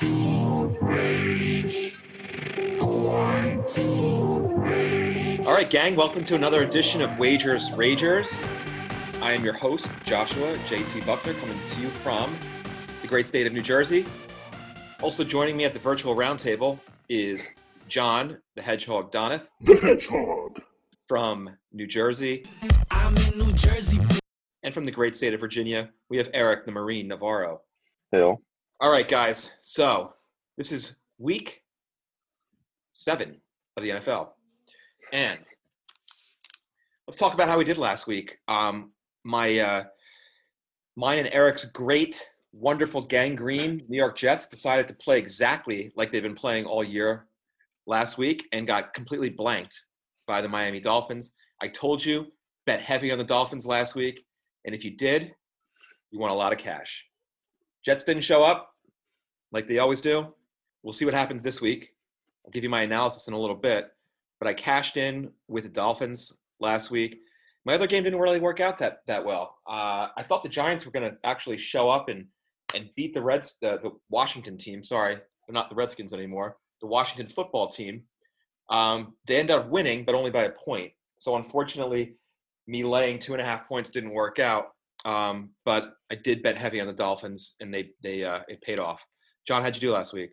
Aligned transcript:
All 0.00 0.68
right, 5.52 5.68
gang, 5.68 5.96
welcome 5.96 6.22
to 6.22 6.36
another 6.36 6.62
edition 6.62 7.02
of 7.02 7.18
Wagers 7.18 7.70
Ragers. 7.70 8.48
I 9.20 9.32
am 9.32 9.42
your 9.42 9.54
host, 9.54 9.90
Joshua 10.04 10.56
JT 10.66 11.04
Buckner, 11.04 11.34
coming 11.34 11.58
to 11.66 11.80
you 11.80 11.90
from 11.90 12.38
the 13.02 13.08
great 13.08 13.26
state 13.26 13.48
of 13.48 13.52
New 13.52 13.60
Jersey. 13.60 14.06
Also 15.02 15.24
joining 15.24 15.56
me 15.56 15.64
at 15.64 15.74
the 15.74 15.80
virtual 15.80 16.14
roundtable 16.14 16.78
is 17.08 17.50
John, 17.88 18.38
the 18.54 18.62
Hedgehog 18.62 19.10
Doneth. 19.10 19.48
The 19.62 19.74
Hedgehog. 19.78 20.62
From 21.08 21.50
New 21.72 21.88
Jersey. 21.88 22.44
I'm 22.92 23.16
in 23.16 23.36
New 23.36 23.52
Jersey. 23.52 23.98
And 24.62 24.72
from 24.72 24.84
the 24.84 24.92
great 24.92 25.16
state 25.16 25.34
of 25.34 25.40
Virginia, 25.40 25.90
we 26.08 26.18
have 26.18 26.28
Eric, 26.34 26.66
the 26.66 26.72
Marine 26.72 27.08
Navarro. 27.08 27.62
Hill. 28.12 28.40
All 28.80 28.92
right, 28.92 29.08
guys. 29.08 29.54
So 29.60 30.12
this 30.56 30.70
is 30.70 30.98
week 31.18 31.64
seven 32.90 33.40
of 33.76 33.82
the 33.82 33.90
NFL. 33.90 34.30
And 35.12 35.40
let's 37.08 37.16
talk 37.16 37.34
about 37.34 37.48
how 37.48 37.58
we 37.58 37.64
did 37.64 37.76
last 37.76 38.06
week. 38.06 38.38
Um, 38.46 38.92
my 39.24 39.58
uh, 39.58 39.84
mine 40.94 41.18
and 41.18 41.28
Eric's 41.32 41.64
great, 41.64 42.24
wonderful 42.52 43.02
gangrene 43.02 43.82
New 43.88 43.96
York 43.96 44.16
Jets 44.16 44.46
decided 44.46 44.86
to 44.86 44.94
play 44.94 45.18
exactly 45.18 45.90
like 45.96 46.12
they've 46.12 46.22
been 46.22 46.36
playing 46.36 46.64
all 46.64 46.84
year 46.84 47.26
last 47.88 48.16
week 48.16 48.46
and 48.52 48.64
got 48.64 48.94
completely 48.94 49.28
blanked 49.28 49.86
by 50.28 50.40
the 50.40 50.48
Miami 50.48 50.78
Dolphins. 50.78 51.34
I 51.60 51.66
told 51.66 52.04
you, 52.04 52.28
bet 52.64 52.78
heavy 52.78 53.10
on 53.10 53.18
the 53.18 53.24
Dolphins 53.24 53.66
last 53.66 53.96
week, 53.96 54.24
and 54.66 54.72
if 54.72 54.84
you 54.84 54.92
did, 54.92 55.32
you 56.12 56.20
won 56.20 56.30
a 56.30 56.34
lot 56.34 56.52
of 56.52 56.58
cash. 56.60 57.07
Jets 57.84 58.04
didn't 58.04 58.24
show 58.24 58.42
up 58.42 58.74
like 59.52 59.66
they 59.66 59.78
always 59.78 60.00
do. 60.00 60.26
We'll 60.82 60.92
see 60.92 61.04
what 61.04 61.14
happens 61.14 61.42
this 61.42 61.60
week. 61.60 61.94
I'll 62.44 62.52
give 62.52 62.64
you 62.64 62.70
my 62.70 62.82
analysis 62.82 63.28
in 63.28 63.34
a 63.34 63.38
little 63.38 63.56
bit, 63.56 63.90
but 64.40 64.48
I 64.48 64.54
cashed 64.54 64.96
in 64.96 65.30
with 65.48 65.64
the 65.64 65.70
Dolphins 65.70 66.32
last 66.60 66.90
week. 66.90 67.20
My 67.64 67.74
other 67.74 67.86
game 67.86 68.04
didn't 68.04 68.20
really 68.20 68.40
work 68.40 68.60
out 68.60 68.78
that 68.78 69.00
that 69.06 69.24
well. 69.24 69.56
Uh, 69.66 70.08
I 70.16 70.22
thought 70.22 70.42
the 70.42 70.48
Giants 70.48 70.86
were 70.86 70.92
going 70.92 71.10
to 71.10 71.18
actually 71.24 71.58
show 71.58 71.88
up 71.90 72.08
and 72.08 72.26
and 72.74 72.90
beat 72.96 73.14
the 73.14 73.22
Reds, 73.22 73.56
the, 73.60 73.78
the 73.82 73.92
Washington 74.10 74.56
team. 74.56 74.82
Sorry, 74.82 75.14
they're 75.14 75.54
not 75.54 75.68
the 75.70 75.76
Redskins 75.76 76.12
anymore. 76.12 76.56
The 76.80 76.86
Washington 76.86 77.26
football 77.26 77.68
team. 77.68 78.02
Um, 78.70 79.14
they 79.26 79.38
ended 79.38 79.56
up 79.56 79.68
winning, 79.68 80.04
but 80.04 80.14
only 80.14 80.30
by 80.30 80.44
a 80.44 80.50
point. 80.50 80.92
So 81.16 81.36
unfortunately, 81.36 82.16
me 82.66 82.84
laying 82.84 83.18
two 83.18 83.32
and 83.32 83.42
a 83.42 83.44
half 83.44 83.66
points 83.66 83.90
didn't 83.90 84.10
work 84.10 84.38
out. 84.38 84.68
Um, 85.04 85.50
but 85.64 85.94
I 86.10 86.16
did 86.16 86.42
bet 86.42 86.56
heavy 86.56 86.80
on 86.80 86.86
the 86.86 86.92
Dolphins, 86.92 87.54
and 87.60 87.72
they 87.72 87.90
they 88.02 88.24
uh, 88.24 88.40
it 88.48 88.60
paid 88.62 88.80
off. 88.80 89.04
John, 89.46 89.62
how'd 89.62 89.74
you 89.74 89.80
do 89.80 89.92
last 89.92 90.12
week? 90.12 90.30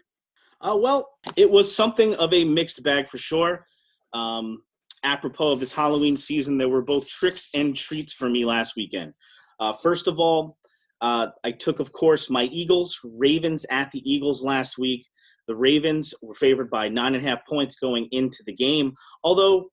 Uh, 0.61 0.75
well, 0.75 1.09
it 1.35 1.49
was 1.49 1.73
something 1.73 2.15
of 2.15 2.33
a 2.33 2.43
mixed 2.43 2.83
bag 2.83 3.07
for 3.07 3.17
sure. 3.17 3.65
Um, 4.13 4.63
apropos 5.03 5.51
of 5.51 5.59
this 5.59 5.73
Halloween 5.73 6.17
season, 6.17 6.57
there 6.57 6.69
were 6.69 6.81
both 6.81 7.07
tricks 7.07 7.49
and 7.53 7.75
treats 7.75 8.13
for 8.13 8.29
me 8.29 8.45
last 8.45 8.75
weekend. 8.75 9.13
Uh, 9.59 9.73
first 9.73 10.07
of 10.07 10.19
all, 10.19 10.57
uh, 11.01 11.27
I 11.43 11.51
took, 11.51 11.79
of 11.79 11.91
course, 11.91 12.29
my 12.29 12.43
Eagles, 12.45 12.99
Ravens 13.03 13.65
at 13.69 13.91
the 13.91 14.01
Eagles 14.09 14.41
last 14.41 14.77
week. 14.77 15.05
The 15.47 15.55
Ravens 15.55 16.13
were 16.21 16.33
favored 16.33 16.69
by 16.69 16.89
nine 16.89 17.15
and 17.15 17.25
a 17.25 17.29
half 17.29 17.45
points 17.45 17.75
going 17.75 18.07
into 18.11 18.43
the 18.45 18.53
game, 18.53 18.93
although 19.23 19.69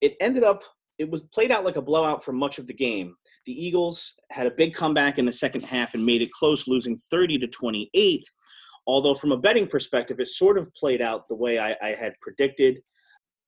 it 0.00 0.14
ended 0.20 0.44
up, 0.44 0.62
it 0.98 1.10
was 1.10 1.22
played 1.22 1.50
out 1.50 1.64
like 1.64 1.76
a 1.76 1.82
blowout 1.82 2.24
for 2.24 2.32
much 2.32 2.58
of 2.58 2.66
the 2.66 2.74
game. 2.74 3.14
The 3.44 3.52
Eagles 3.52 4.14
had 4.30 4.46
a 4.46 4.50
big 4.50 4.74
comeback 4.74 5.18
in 5.18 5.26
the 5.26 5.32
second 5.32 5.62
half 5.62 5.94
and 5.94 6.04
made 6.04 6.22
it 6.22 6.32
close, 6.32 6.66
losing 6.66 6.96
30 6.96 7.38
to 7.38 7.46
28. 7.46 8.22
Although, 8.86 9.14
from 9.14 9.32
a 9.32 9.36
betting 9.36 9.66
perspective, 9.66 10.20
it 10.20 10.28
sort 10.28 10.58
of 10.58 10.72
played 10.74 11.02
out 11.02 11.28
the 11.28 11.34
way 11.34 11.58
I, 11.58 11.76
I 11.82 11.94
had 11.94 12.14
predicted 12.20 12.80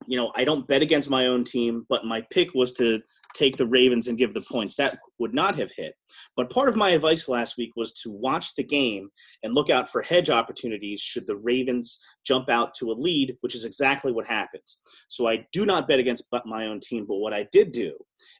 you 0.06 0.16
know, 0.16 0.32
I 0.36 0.44
don't 0.44 0.66
bet 0.66 0.82
against 0.82 1.10
my 1.10 1.26
own 1.26 1.44
team, 1.44 1.84
but 1.88 2.04
my 2.04 2.22
pick 2.30 2.54
was 2.54 2.72
to 2.74 3.00
take 3.38 3.56
the 3.56 3.66
Ravens 3.66 4.08
and 4.08 4.18
give 4.18 4.34
the 4.34 4.40
points. 4.40 4.74
That 4.76 4.98
would 5.18 5.32
not 5.32 5.56
have 5.56 5.70
hit. 5.76 5.94
But 6.36 6.50
part 6.50 6.68
of 6.68 6.76
my 6.76 6.90
advice 6.90 7.28
last 7.28 7.56
week 7.56 7.70
was 7.76 7.92
to 8.02 8.10
watch 8.10 8.54
the 8.56 8.64
game 8.64 9.10
and 9.42 9.54
look 9.54 9.70
out 9.70 9.88
for 9.88 10.02
hedge 10.02 10.28
opportunities 10.28 11.00
should 11.00 11.26
the 11.26 11.36
Ravens 11.36 11.98
jump 12.26 12.50
out 12.50 12.74
to 12.74 12.90
a 12.90 12.98
lead, 12.98 13.36
which 13.40 13.54
is 13.54 13.64
exactly 13.64 14.10
what 14.10 14.26
happens. 14.26 14.78
So 15.08 15.28
I 15.28 15.46
do 15.52 15.64
not 15.64 15.86
bet 15.86 16.00
against 16.00 16.24
my 16.44 16.66
own 16.66 16.80
team, 16.80 17.06
but 17.06 17.16
what 17.16 17.32
I 17.32 17.46
did 17.52 17.72
do 17.72 17.94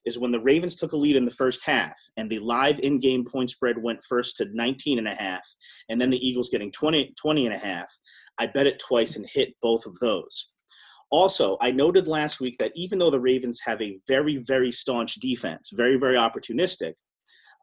is 0.05 0.19
when 0.19 0.33
the 0.33 0.41
Ravens 0.41 0.75
took 0.75 0.93
a 0.93 0.97
lead 0.97 1.15
in 1.15 1.25
the 1.25 1.31
first 1.31 1.65
half 1.65 1.99
and 2.17 2.29
the 2.29 2.41
live 2.41 2.81
in-game 2.81 3.25
point 3.25 3.51
spread 3.51 3.81
went 3.81 4.03
first 4.09 4.37
to 4.37 4.47
19 4.53 4.99
and 4.99 5.07
a 5.07 5.15
half 5.15 5.47
and 5.89 6.01
then 6.01 6.11
the 6.11 6.27
Eagles 6.27 6.49
getting 6.49 6.73
20 6.73 7.15
20 7.17 7.47
and 7.47 7.55
a 7.55 7.59
half, 7.59 7.91
I 8.39 8.47
bet 8.47 8.67
it 8.67 8.81
twice 8.81 9.17
and 9.17 9.27
hit 9.33 9.55
both 9.63 9.87
of 9.87 9.97
those. 10.01 10.53
Also, 11.11 11.57
I 11.61 11.71
noted 11.71 12.07
last 12.07 12.41
week 12.41 12.59
that 12.59 12.73
even 12.75 12.99
though 12.99 13.11
the 13.11 13.21
Ravens 13.21 13.61
have 13.65 13.81
a 13.81 13.99
very, 14.07 14.39
very 14.39 14.71
staunch 14.71 15.15
defense, 15.17 15.71
very, 15.73 15.97
very 15.97 16.17
opportunistic, 16.17 16.95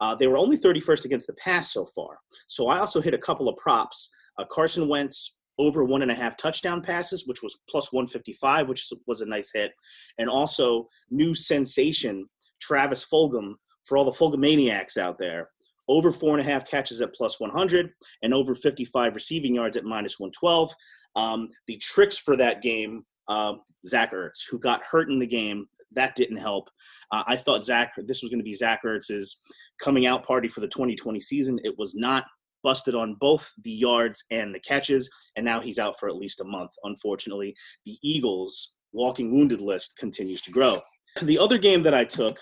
uh, 0.02 0.16
they 0.16 0.28
were 0.28 0.38
only 0.38 0.58
31st 0.58 1.06
against 1.06 1.28
the 1.28 1.34
pass 1.34 1.72
so 1.72 1.86
far. 1.96 2.18
So 2.48 2.68
I 2.68 2.80
also 2.80 3.02
hit 3.02 3.14
a 3.14 3.20
couple 3.20 3.48
of 3.48 3.56
props. 3.58 4.10
Uh, 4.38 4.46
Carson 4.46 4.88
Wentz 4.88 5.38
over 5.58 5.86
one 5.86 6.02
and 6.02 6.12
a 6.12 6.16
half 6.16 6.36
touchdown 6.38 6.82
passes, 6.82 7.28
which 7.28 7.42
was 7.42 7.58
plus 7.70 7.94
155, 7.94 8.68
which 8.68 8.90
was 9.08 9.22
a 9.22 9.26
nice 9.26 9.52
hit. 9.54 9.72
And 10.18 10.30
also 10.30 10.90
new 11.10 11.34
sensation, 11.34 12.28
Travis 12.60 13.06
Fulgham, 13.06 13.54
for 13.86 13.98
all 13.98 14.06
the 14.06 14.12
Fulgham 14.12 14.98
out 14.98 15.18
there, 15.18 15.50
over 15.88 16.12
four 16.12 16.38
and 16.38 16.46
a 16.46 16.52
half 16.52 16.68
catches 16.68 17.00
at 17.00 17.14
plus 17.14 17.40
100 17.40 17.92
and 18.24 18.34
over 18.34 18.56
55 18.56 19.14
receiving 19.14 19.56
yards 19.56 19.78
at 19.78 19.86
minus 19.86 20.20
112. 20.20 20.74
Um, 21.16 21.50
the 21.68 21.78
tricks 21.78 22.18
for 22.18 22.36
that 22.36 22.62
game 22.62 23.06
uh, 23.28 23.54
Zach 23.88 24.14
Ertz, 24.14 24.50
who 24.50 24.60
got 24.60 24.84
hurt 24.84 25.10
in 25.10 25.20
the 25.20 25.28
game. 25.28 25.68
That 25.92 26.16
didn't 26.16 26.38
help. 26.38 26.70
Uh, 27.12 27.24
I 27.28 27.38
thought 27.38 27.66
Zach, 27.66 27.94
this 27.98 28.22
was 28.22 28.30
going 28.30 28.40
to 28.40 28.44
be 28.44 28.54
Zach 28.54 28.82
Ertz's 28.84 29.38
coming 29.82 30.06
out 30.08 30.26
party 30.26 30.48
for 30.48 30.62
the 30.62 30.68
2020 30.68 31.20
season. 31.20 31.60
It 31.64 31.78
was 31.78 31.96
not 31.96 32.26
busted 32.64 32.96
on 32.96 33.16
both 33.20 33.52
the 33.64 33.72
yards 33.72 34.24
and 34.32 34.54
the 34.54 34.60
catches, 34.60 35.10
and 35.36 35.46
now 35.46 35.62
he's 35.62 35.80
out 35.80 36.00
for 36.00 36.10
at 36.10 36.16
least 36.16 36.42
a 36.42 36.46
month. 36.46 36.72
Unfortunately, 36.84 37.56
the 37.86 37.98
Eagles' 38.02 38.74
walking 38.92 39.32
wounded 39.32 39.62
list 39.62 39.98
continues 39.98 40.42
to 40.42 40.52
grow. 40.52 40.82
The 41.22 41.38
other 41.38 41.58
game 41.58 41.84
that 41.84 41.94
I 41.94 42.04
took 42.04 42.42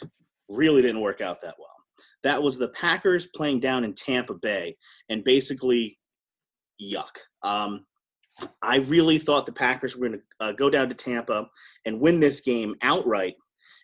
really 0.49 0.81
didn't 0.81 1.01
work 1.01 1.21
out 1.21 1.41
that 1.41 1.55
well. 1.59 1.67
That 2.23 2.41
was 2.41 2.57
the 2.57 2.69
Packers 2.69 3.27
playing 3.35 3.59
down 3.59 3.83
in 3.83 3.93
Tampa 3.93 4.33
Bay, 4.35 4.77
and 5.09 5.23
basically, 5.23 5.97
yuck. 6.81 7.11
Um, 7.43 7.85
I 8.61 8.77
really 8.77 9.17
thought 9.17 9.45
the 9.45 9.51
Packers 9.51 9.95
were 9.95 10.07
going 10.07 10.19
to 10.19 10.45
uh, 10.45 10.51
go 10.53 10.69
down 10.69 10.89
to 10.89 10.95
Tampa 10.95 11.47
and 11.85 11.99
win 11.99 12.19
this 12.19 12.41
game 12.41 12.75
outright. 12.81 13.35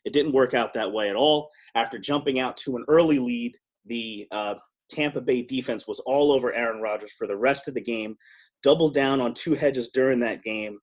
It 0.05 0.13
didn't 0.13 0.33
work 0.33 0.53
out 0.53 0.73
that 0.73 0.91
way 0.91 1.09
at 1.09 1.15
all. 1.15 1.49
After 1.75 1.97
jumping 1.97 2.39
out 2.39 2.57
to 2.57 2.75
an 2.75 2.85
early 2.87 3.19
lead, 3.19 3.55
the 3.85 4.27
uh, 4.31 4.55
Tampa 4.89 5.21
Bay 5.21 5.43
defense 5.43 5.87
was 5.87 5.99
all 6.01 6.31
over 6.31 6.53
Aaron 6.53 6.81
Rodgers 6.81 7.13
for 7.13 7.27
the 7.27 7.37
rest 7.37 7.67
of 7.67 7.73
the 7.73 7.81
game, 7.81 8.17
doubled 8.63 8.93
down 8.93 9.21
on 9.21 9.33
two 9.33 9.53
hedges 9.53 9.89
during 9.93 10.19
that 10.21 10.43
game. 10.43 10.79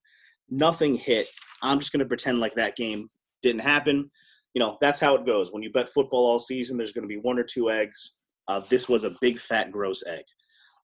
Nothing 0.48 0.94
hit. 0.94 1.26
I'm 1.62 1.80
just 1.80 1.92
going 1.92 2.00
to 2.00 2.06
pretend 2.06 2.38
like 2.38 2.54
that 2.54 2.76
game 2.76 3.08
didn't 3.42 3.62
happen. 3.62 4.10
You 4.54 4.60
know, 4.60 4.78
that's 4.80 5.00
how 5.00 5.14
it 5.16 5.26
goes. 5.26 5.52
When 5.52 5.62
you 5.62 5.72
bet 5.72 5.88
football 5.88 6.26
all 6.26 6.38
season, 6.38 6.76
there's 6.76 6.92
going 6.92 7.02
to 7.02 7.08
be 7.08 7.20
one 7.20 7.38
or 7.38 7.42
two 7.42 7.70
eggs. 7.70 8.16
Uh, 8.48 8.60
this 8.60 8.88
was 8.88 9.04
a 9.04 9.16
big, 9.20 9.38
fat, 9.38 9.72
gross 9.72 10.04
egg. 10.06 10.24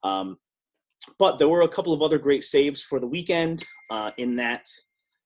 Um, 0.02 0.36
but 1.18 1.38
there 1.38 1.48
were 1.48 1.62
a 1.62 1.68
couple 1.68 1.92
of 1.92 2.02
other 2.02 2.18
great 2.18 2.44
saves 2.44 2.82
for 2.82 3.00
the 3.00 3.06
weekend. 3.06 3.64
Uh, 3.90 4.10
in 4.18 4.36
that, 4.36 4.66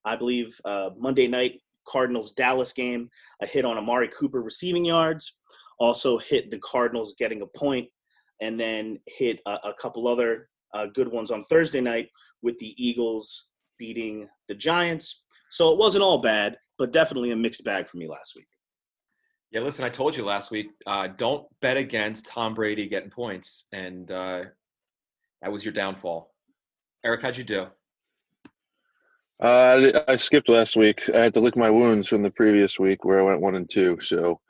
I 0.05 0.17
believe 0.17 0.59
uh, 0.65 0.91
Monday 0.97 1.27
night 1.27 1.61
Cardinals 1.89 2.33
Dallas 2.33 2.73
game, 2.73 3.09
a 3.43 3.47
hit 3.47 3.65
on 3.65 3.79
Amari 3.79 4.09
Cooper 4.09 4.43
receiving 4.43 4.85
yards, 4.85 5.39
also 5.79 6.19
hit 6.19 6.51
the 6.51 6.59
Cardinals 6.59 7.15
getting 7.19 7.43
a 7.43 7.47
point, 7.47 7.89
and 8.41 8.59
then 8.59 8.99
hit 9.07 9.41
a, 9.47 9.59
a 9.65 9.75
couple 9.81 10.09
other 10.09 10.49
uh, 10.75 10.87
good 10.95 11.09
ones 11.09 11.31
on 11.31 11.45
Thursday 11.45 11.81
night 11.81 12.09
with 12.43 12.59
the 12.59 12.75
Eagles 12.77 13.49
beating 13.79 14.29
the 14.49 14.55
Giants. 14.55 15.25
So 15.51 15.73
it 15.73 15.79
wasn't 15.79 16.03
all 16.03 16.19
bad, 16.19 16.57
but 16.79 16.93
definitely 16.93 17.31
a 17.31 17.37
mixed 17.37 17.65
bag 17.65 17.89
for 17.89 17.97
me 17.97 18.09
last 18.09 18.35
week. 18.37 18.47
Yeah, 19.53 19.61
listen, 19.61 19.85
I 19.85 19.89
told 19.89 20.17
you 20.17 20.25
last 20.25 20.51
week, 20.51 20.67
uh, 20.87 21.09
don't 21.17 21.47
bet 21.63 21.77
against 21.77 22.27
Tom 22.27 22.53
Brady 22.53 22.89
getting 22.89 23.11
points, 23.11 23.67
and 23.73 24.11
uh, 24.11 24.43
that 25.43 25.53
was 25.53 25.65
your 25.65 25.73
downfall. 25.73 26.33
Eric, 27.05 27.23
how'd 27.23 27.37
you 27.37 27.45
do? 27.45 27.67
Uh, 29.43 30.03
I 30.09 30.17
skipped 30.17 30.49
last 30.49 30.77
week. 30.77 31.11
I 31.15 31.23
had 31.23 31.35
to 31.35 31.41
lick 31.41 31.57
my 31.57 31.71
wounds 31.71 32.09
from 32.09 32.23
the 32.23 32.31
previous 32.31 32.79
week 32.79 33.05
where 33.05 33.21
I 33.21 33.23
went 33.23 33.41
one 33.41 33.55
and 33.55 33.69
two. 33.69 33.99
So 34.01 34.41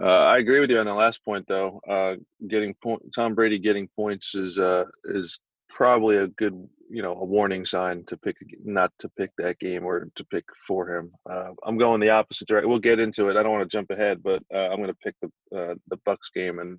uh, 0.00 0.06
I 0.06 0.38
agree 0.38 0.60
with 0.60 0.70
you 0.70 0.78
on 0.78 0.86
the 0.86 0.94
last 0.94 1.22
point, 1.24 1.44
though. 1.46 1.80
Uh, 1.88 2.14
getting 2.48 2.74
Tom 3.14 3.34
Brady 3.34 3.58
getting 3.58 3.88
points 3.94 4.34
is 4.34 4.58
uh, 4.58 4.84
is 5.04 5.38
probably 5.68 6.16
a 6.16 6.28
good, 6.28 6.54
you 6.88 7.02
know, 7.02 7.12
a 7.12 7.24
warning 7.24 7.66
sign 7.66 8.04
to 8.06 8.16
pick 8.16 8.36
not 8.64 8.92
to 9.00 9.10
pick 9.10 9.30
that 9.36 9.58
game 9.58 9.84
or 9.84 10.08
to 10.14 10.24
pick 10.24 10.44
for 10.66 10.96
him. 10.96 11.12
Uh, 11.30 11.50
I'm 11.66 11.76
going 11.76 12.00
the 12.00 12.10
opposite 12.10 12.48
direction. 12.48 12.70
We'll 12.70 12.78
get 12.78 12.98
into 12.98 13.28
it. 13.28 13.36
I 13.36 13.42
don't 13.42 13.52
want 13.52 13.68
to 13.68 13.76
jump 13.76 13.90
ahead, 13.90 14.22
but 14.22 14.42
uh, 14.54 14.68
I'm 14.70 14.78
going 14.78 14.88
to 14.88 14.94
pick 14.94 15.16
the 15.20 15.78
the 15.88 15.98
Bucks 16.06 16.30
game 16.34 16.60
and 16.60 16.78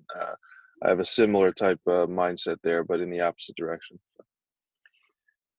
I 0.84 0.88
have 0.88 1.00
a 1.00 1.04
similar 1.04 1.52
type 1.52 1.80
of 1.86 2.08
mindset 2.08 2.56
there, 2.62 2.82
but 2.82 3.00
in 3.00 3.10
the 3.10 3.20
opposite 3.20 3.54
direction. 3.56 3.98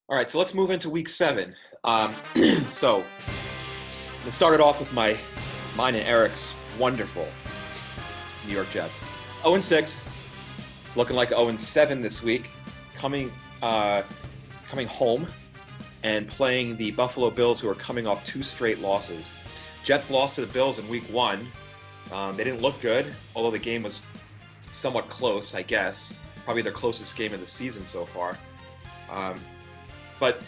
All 0.09 0.17
right, 0.17 0.29
so 0.29 0.37
let's 0.37 0.53
move 0.53 0.69
into 0.69 0.89
week 0.89 1.07
seven. 1.07 1.55
Um, 1.85 2.13
so 2.69 2.97
I'm 2.97 4.19
gonna 4.19 4.31
start 4.31 4.53
it 4.53 4.59
off 4.59 4.79
with 4.79 4.91
my 4.91 5.17
mine 5.77 5.95
and 5.95 6.05
Eric's 6.05 6.53
wonderful 6.77 7.27
New 8.47 8.53
York 8.53 8.69
Jets. 8.69 9.05
0 9.43 9.55
and 9.55 9.63
6. 9.63 10.05
It's 10.85 10.97
looking 10.97 11.15
like 11.15 11.29
0 11.29 11.49
and 11.49 11.59
7 11.59 12.01
this 12.01 12.21
week. 12.21 12.49
Coming 12.95 13.31
uh, 13.61 14.03
coming 14.69 14.87
home 14.87 15.25
and 16.03 16.27
playing 16.27 16.75
the 16.75 16.91
Buffalo 16.91 17.29
Bills, 17.29 17.61
who 17.61 17.69
are 17.69 17.75
coming 17.75 18.05
off 18.05 18.25
two 18.25 18.43
straight 18.43 18.79
losses. 18.79 19.31
Jets 19.85 20.09
lost 20.09 20.35
to 20.35 20.41
the 20.41 20.51
Bills 20.51 20.79
in 20.79 20.87
week 20.89 21.03
one. 21.03 21.47
Um, 22.11 22.35
they 22.35 22.43
didn't 22.43 22.61
look 22.61 22.79
good, 22.81 23.05
although 23.35 23.51
the 23.51 23.59
game 23.59 23.83
was 23.83 24.01
somewhat 24.63 25.09
close, 25.09 25.55
I 25.55 25.61
guess. 25.61 26.13
Probably 26.45 26.61
their 26.61 26.71
closest 26.71 27.15
game 27.15 27.33
of 27.33 27.39
the 27.39 27.45
season 27.45 27.85
so 27.85 28.05
far. 28.05 28.37
Um, 29.09 29.35
but 30.19 30.41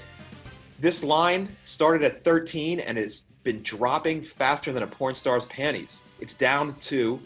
this 0.79 1.03
line 1.03 1.50
started 1.63 2.03
at 2.03 2.17
13 2.17 2.79
and 2.79 2.97
has 2.97 3.25
been 3.44 3.62
dropping 3.62 4.21
faster 4.21 4.73
than 4.73 4.83
a 4.83 4.88
porn 4.88 5.15
star's 5.15 5.45
panties. 5.45 6.01
It's 6.19 6.33
down 6.33 6.73
to 6.81 7.19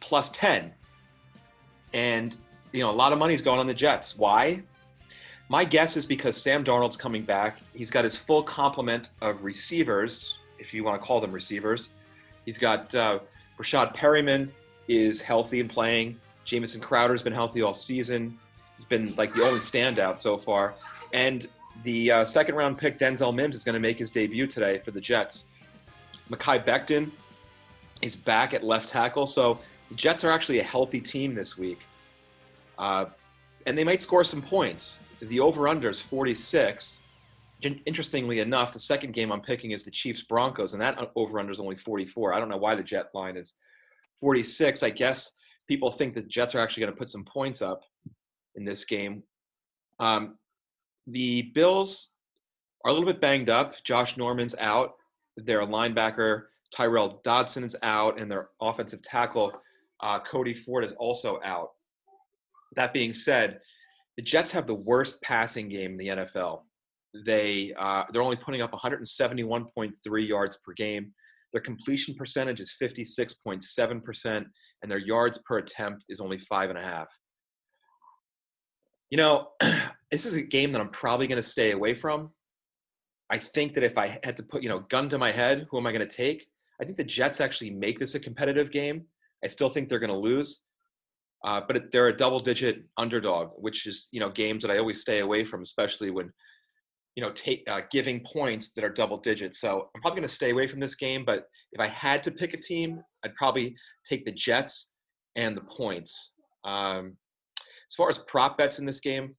plus 0.00 0.30
10. 0.30 0.72
And, 1.94 2.36
you 2.72 2.82
know, 2.82 2.90
a 2.90 2.92
lot 2.92 3.12
of 3.12 3.18
money 3.18 3.34
is 3.34 3.42
going 3.42 3.58
on 3.58 3.66
the 3.66 3.74
Jets. 3.74 4.16
Why? 4.16 4.62
My 5.48 5.64
guess 5.64 5.96
is 5.96 6.04
because 6.04 6.40
Sam 6.40 6.62
Darnold's 6.62 6.96
coming 6.96 7.22
back. 7.22 7.58
He's 7.74 7.90
got 7.90 8.04
his 8.04 8.16
full 8.16 8.42
complement 8.42 9.10
of 9.22 9.42
receivers, 9.42 10.38
if 10.58 10.74
you 10.74 10.84
want 10.84 11.00
to 11.00 11.06
call 11.06 11.20
them 11.20 11.32
receivers. 11.32 11.90
He's 12.44 12.58
got 12.58 12.94
uh, 12.94 13.20
Rashad 13.58 13.96
Perriman 13.96 14.50
is 14.88 15.20
healthy 15.20 15.60
and 15.60 15.70
playing. 15.70 16.18
Jamison 16.44 16.80
Crowder's 16.80 17.22
been 17.22 17.32
healthy 17.32 17.62
all 17.62 17.74
season. 17.74 18.38
He's 18.76 18.84
been 18.84 19.14
like 19.16 19.34
the 19.34 19.44
only 19.44 19.60
standout 19.60 20.22
so 20.22 20.38
far. 20.38 20.74
And 21.12 21.46
the 21.84 22.10
uh, 22.10 22.24
second 22.24 22.54
round 22.54 22.78
pick 22.78 22.98
Denzel 22.98 23.34
Mims 23.34 23.54
is 23.54 23.64
going 23.64 23.74
to 23.74 23.80
make 23.80 23.98
his 23.98 24.10
debut 24.10 24.46
today 24.46 24.78
for 24.78 24.90
the 24.90 25.00
Jets. 25.00 25.44
Mekhi 26.30 26.64
Becton 26.64 27.10
is 28.02 28.16
back 28.16 28.54
at 28.54 28.62
left 28.62 28.88
tackle, 28.88 29.26
so 29.26 29.58
the 29.88 29.94
Jets 29.94 30.24
are 30.24 30.30
actually 30.30 30.60
a 30.60 30.64
healthy 30.64 31.00
team 31.00 31.34
this 31.34 31.56
week, 31.56 31.80
uh, 32.78 33.06
and 33.66 33.76
they 33.76 33.84
might 33.84 34.02
score 34.02 34.24
some 34.24 34.42
points. 34.42 35.00
The 35.20 35.40
over/under 35.40 35.88
is 35.88 36.00
46. 36.00 37.00
Interestingly 37.62 38.38
enough, 38.38 38.72
the 38.72 38.78
second 38.78 39.14
game 39.14 39.32
I'm 39.32 39.40
picking 39.40 39.72
is 39.72 39.84
the 39.84 39.90
Chiefs 39.90 40.22
Broncos, 40.22 40.74
and 40.74 40.82
that 40.82 41.10
over/under 41.16 41.50
is 41.50 41.58
only 41.58 41.76
44. 41.76 42.34
I 42.34 42.38
don't 42.38 42.48
know 42.48 42.56
why 42.56 42.74
the 42.74 42.84
Jet 42.84 43.08
line 43.14 43.36
is 43.36 43.54
46. 44.20 44.82
I 44.82 44.90
guess 44.90 45.32
people 45.66 45.90
think 45.90 46.14
that 46.14 46.22
the 46.22 46.28
Jets 46.28 46.54
are 46.54 46.60
actually 46.60 46.82
going 46.82 46.92
to 46.92 46.98
put 46.98 47.08
some 47.08 47.24
points 47.24 47.62
up 47.62 47.82
in 48.54 48.64
this 48.64 48.84
game. 48.84 49.22
Um, 50.00 50.36
the 51.06 51.50
Bills 51.54 52.10
are 52.84 52.90
a 52.90 52.94
little 52.94 53.08
bit 53.08 53.20
banged 53.20 53.50
up. 53.50 53.74
Josh 53.84 54.16
Norman's 54.16 54.54
out. 54.58 54.94
Their 55.36 55.62
linebacker 55.62 56.44
Tyrel 56.74 57.20
Dodson 57.22 57.64
is 57.64 57.76
out, 57.82 58.20
and 58.20 58.30
their 58.30 58.50
offensive 58.60 59.02
tackle 59.02 59.52
uh, 60.00 60.20
Cody 60.20 60.54
Ford 60.54 60.84
is 60.84 60.92
also 60.92 61.40
out. 61.44 61.70
That 62.76 62.92
being 62.92 63.12
said, 63.12 63.60
the 64.16 64.22
Jets 64.22 64.50
have 64.52 64.66
the 64.66 64.74
worst 64.74 65.22
passing 65.22 65.68
game 65.68 65.92
in 65.92 65.96
the 65.96 66.08
NFL. 66.08 66.62
They 67.24 67.72
uh, 67.78 68.04
they're 68.12 68.22
only 68.22 68.36
putting 68.36 68.60
up 68.60 68.72
171.3 68.72 70.28
yards 70.28 70.56
per 70.58 70.72
game. 70.74 71.12
Their 71.52 71.62
completion 71.62 72.14
percentage 72.14 72.60
is 72.60 72.76
56.7 72.80 74.04
percent, 74.04 74.46
and 74.82 74.90
their 74.90 74.98
yards 74.98 75.38
per 75.46 75.58
attempt 75.58 76.04
is 76.08 76.20
only 76.20 76.38
five 76.38 76.70
and 76.70 76.78
a 76.78 76.82
half. 76.82 77.08
You 79.10 79.18
know, 79.18 79.48
this 80.10 80.26
is 80.26 80.34
a 80.34 80.42
game 80.42 80.72
that 80.72 80.80
I'm 80.80 80.90
probably 80.90 81.26
going 81.26 81.40
to 81.40 81.48
stay 81.48 81.72
away 81.72 81.94
from. 81.94 82.30
I 83.30 83.38
think 83.38 83.74
that 83.74 83.84
if 83.84 83.98
I 83.98 84.18
had 84.24 84.36
to 84.38 84.42
put, 84.42 84.62
you 84.62 84.68
know, 84.68 84.80
gun 84.88 85.08
to 85.10 85.18
my 85.18 85.30
head, 85.30 85.66
who 85.70 85.78
am 85.78 85.86
I 85.86 85.92
going 85.92 86.06
to 86.06 86.16
take? 86.16 86.46
I 86.80 86.84
think 86.84 86.96
the 86.96 87.04
Jets 87.04 87.40
actually 87.40 87.70
make 87.70 87.98
this 87.98 88.14
a 88.14 88.20
competitive 88.20 88.70
game. 88.70 89.04
I 89.44 89.48
still 89.48 89.68
think 89.68 89.88
they're 89.88 89.98
going 89.98 90.10
to 90.10 90.16
lose, 90.16 90.66
uh, 91.44 91.60
but 91.66 91.90
they're 91.92 92.08
a 92.08 92.16
double-digit 92.16 92.84
underdog, 92.96 93.50
which 93.56 93.86
is, 93.86 94.08
you 94.12 94.20
know, 94.20 94.30
games 94.30 94.62
that 94.62 94.70
I 94.70 94.78
always 94.78 95.00
stay 95.00 95.20
away 95.20 95.44
from, 95.44 95.62
especially 95.62 96.10
when, 96.10 96.32
you 97.18 97.24
know, 97.24 97.32
take 97.32 97.68
uh, 97.68 97.80
giving 97.90 98.20
points 98.20 98.70
that 98.74 98.84
are 98.84 98.88
double 98.88 99.16
digits. 99.16 99.60
So 99.60 99.90
I'm 99.92 100.00
probably 100.00 100.20
going 100.20 100.28
to 100.28 100.32
stay 100.32 100.50
away 100.50 100.68
from 100.68 100.78
this 100.78 100.94
game. 100.94 101.24
But 101.24 101.48
if 101.72 101.80
I 101.80 101.88
had 101.88 102.22
to 102.22 102.30
pick 102.30 102.54
a 102.54 102.56
team, 102.56 103.02
I'd 103.24 103.34
probably 103.34 103.74
take 104.08 104.24
the 104.24 104.30
Jets 104.30 104.92
and 105.34 105.56
the 105.56 105.62
points. 105.62 106.34
Um, 106.64 107.16
as 107.90 107.96
far 107.96 108.08
as 108.08 108.18
prop 108.18 108.56
bets 108.56 108.78
in 108.78 108.86
this 108.86 109.00
game, 109.00 109.34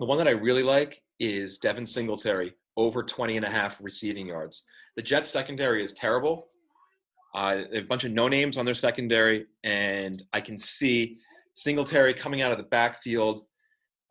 the 0.00 0.06
one 0.06 0.18
that 0.18 0.26
I 0.26 0.32
really 0.32 0.64
like 0.64 1.00
is 1.20 1.58
Devin 1.58 1.86
Singletary 1.86 2.52
over 2.76 3.04
20 3.04 3.36
and 3.36 3.46
a 3.46 3.48
half 3.48 3.78
receiving 3.80 4.26
yards. 4.26 4.64
The 4.96 5.02
Jets 5.02 5.28
secondary 5.28 5.84
is 5.84 5.92
terrible. 5.92 6.48
Uh, 7.32 7.62
a 7.74 7.82
bunch 7.82 8.02
of 8.02 8.10
no 8.10 8.26
names 8.26 8.58
on 8.58 8.64
their 8.64 8.74
secondary, 8.74 9.46
and 9.62 10.20
I 10.32 10.40
can 10.40 10.58
see 10.58 11.18
Singletary 11.54 12.12
coming 12.12 12.42
out 12.42 12.50
of 12.50 12.58
the 12.58 12.64
backfield, 12.64 13.44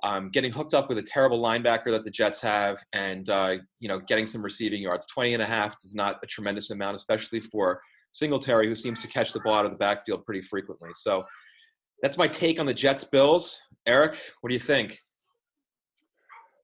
um, 0.04 0.30
getting 0.30 0.52
hooked 0.52 0.74
up 0.74 0.90
with 0.90 0.98
a 0.98 1.02
terrible 1.02 1.42
linebacker 1.42 1.92
that 1.92 2.04
the 2.04 2.12
Jets 2.12 2.40
have, 2.42 2.78
and 2.94 3.30
uh, 3.30 3.56
you 3.80 3.88
know 3.88 4.00
getting 4.00 4.26
some 4.26 4.42
receiving 4.42 4.82
yards. 4.82 5.06
20 5.08 5.34
and 5.34 5.44
a 5.44 5.46
half 5.46 5.76
is 5.84 5.96
not 5.96 6.20
a 6.24 6.28
tremendous 6.28 6.72
amount, 6.72 6.96
especially 6.96 7.40
for 7.40 7.82
Singletary, 8.12 8.68
who 8.68 8.76
seems 8.76 9.02
to 9.02 9.08
catch 9.08 9.34
the 9.34 9.40
ball 9.40 9.56
out 9.56 9.66
of 9.66 9.72
the 9.72 9.78
backfield 9.78 10.26
pretty 10.26 10.42
frequently. 10.42 10.90
So 10.94 11.26
that's 12.02 12.18
my 12.18 12.28
take 12.28 12.60
on 12.60 12.66
the 12.66 12.74
Jets 12.74 13.04
Bills. 13.04 13.60
Eric, 13.86 14.18
what 14.42 14.50
do 14.50 14.54
you 14.54 14.60
think? 14.60 15.00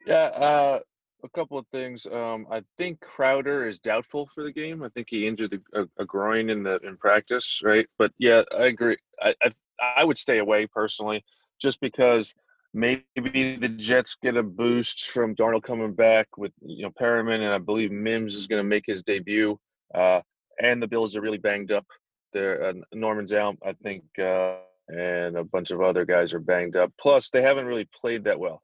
Yeah, 0.05 0.25
uh, 0.35 0.79
a 1.23 1.29
couple 1.29 1.57
of 1.57 1.65
things. 1.67 2.05
Um, 2.05 2.45
I 2.51 2.61
think 2.77 2.99
Crowder 2.99 3.67
is 3.67 3.79
doubtful 3.79 4.27
for 4.27 4.43
the 4.43 4.51
game. 4.51 4.83
I 4.83 4.89
think 4.89 5.07
he 5.09 5.25
injured 5.25 5.59
a, 5.73 5.85
a 5.97 6.05
groin 6.05 6.49
in 6.49 6.63
the 6.63 6.79
in 6.79 6.97
practice, 6.97 7.61
right? 7.63 7.87
But 7.97 8.11
yeah, 8.19 8.43
I 8.57 8.65
agree. 8.65 8.97
I, 9.21 9.33
I 9.41 9.49
I 9.97 10.03
would 10.03 10.17
stay 10.17 10.39
away 10.39 10.67
personally, 10.67 11.23
just 11.61 11.79
because 11.81 12.33
maybe 12.73 13.57
the 13.57 13.69
Jets 13.69 14.15
get 14.21 14.37
a 14.37 14.43
boost 14.43 15.09
from 15.09 15.35
Darnold 15.35 15.63
coming 15.63 15.93
back 15.93 16.37
with 16.37 16.51
you 16.61 16.83
know 16.83 16.91
Perriman, 16.99 17.41
and 17.41 17.53
I 17.53 17.59
believe 17.59 17.91
Mims 17.91 18.35
is 18.35 18.47
going 18.47 18.59
to 18.59 18.67
make 18.67 18.85
his 18.85 19.03
debut. 19.03 19.59
Uh, 19.93 20.21
and 20.61 20.81
the 20.81 20.87
Bills 20.87 21.15
are 21.15 21.21
really 21.21 21.37
banged 21.37 21.71
up. 21.71 21.85
There, 22.31 22.69
uh, 22.69 22.73
Norman's 22.93 23.33
out. 23.33 23.57
I 23.65 23.73
think. 23.83 24.03
Uh, 24.19 24.55
and 24.89 25.37
a 25.37 25.43
bunch 25.43 25.71
of 25.71 25.81
other 25.81 26.05
guys 26.05 26.33
are 26.33 26.39
banged 26.39 26.75
up. 26.75 26.91
Plus, 26.99 27.29
they 27.29 27.41
haven't 27.41 27.65
really 27.65 27.87
played 27.99 28.23
that 28.25 28.39
well. 28.39 28.61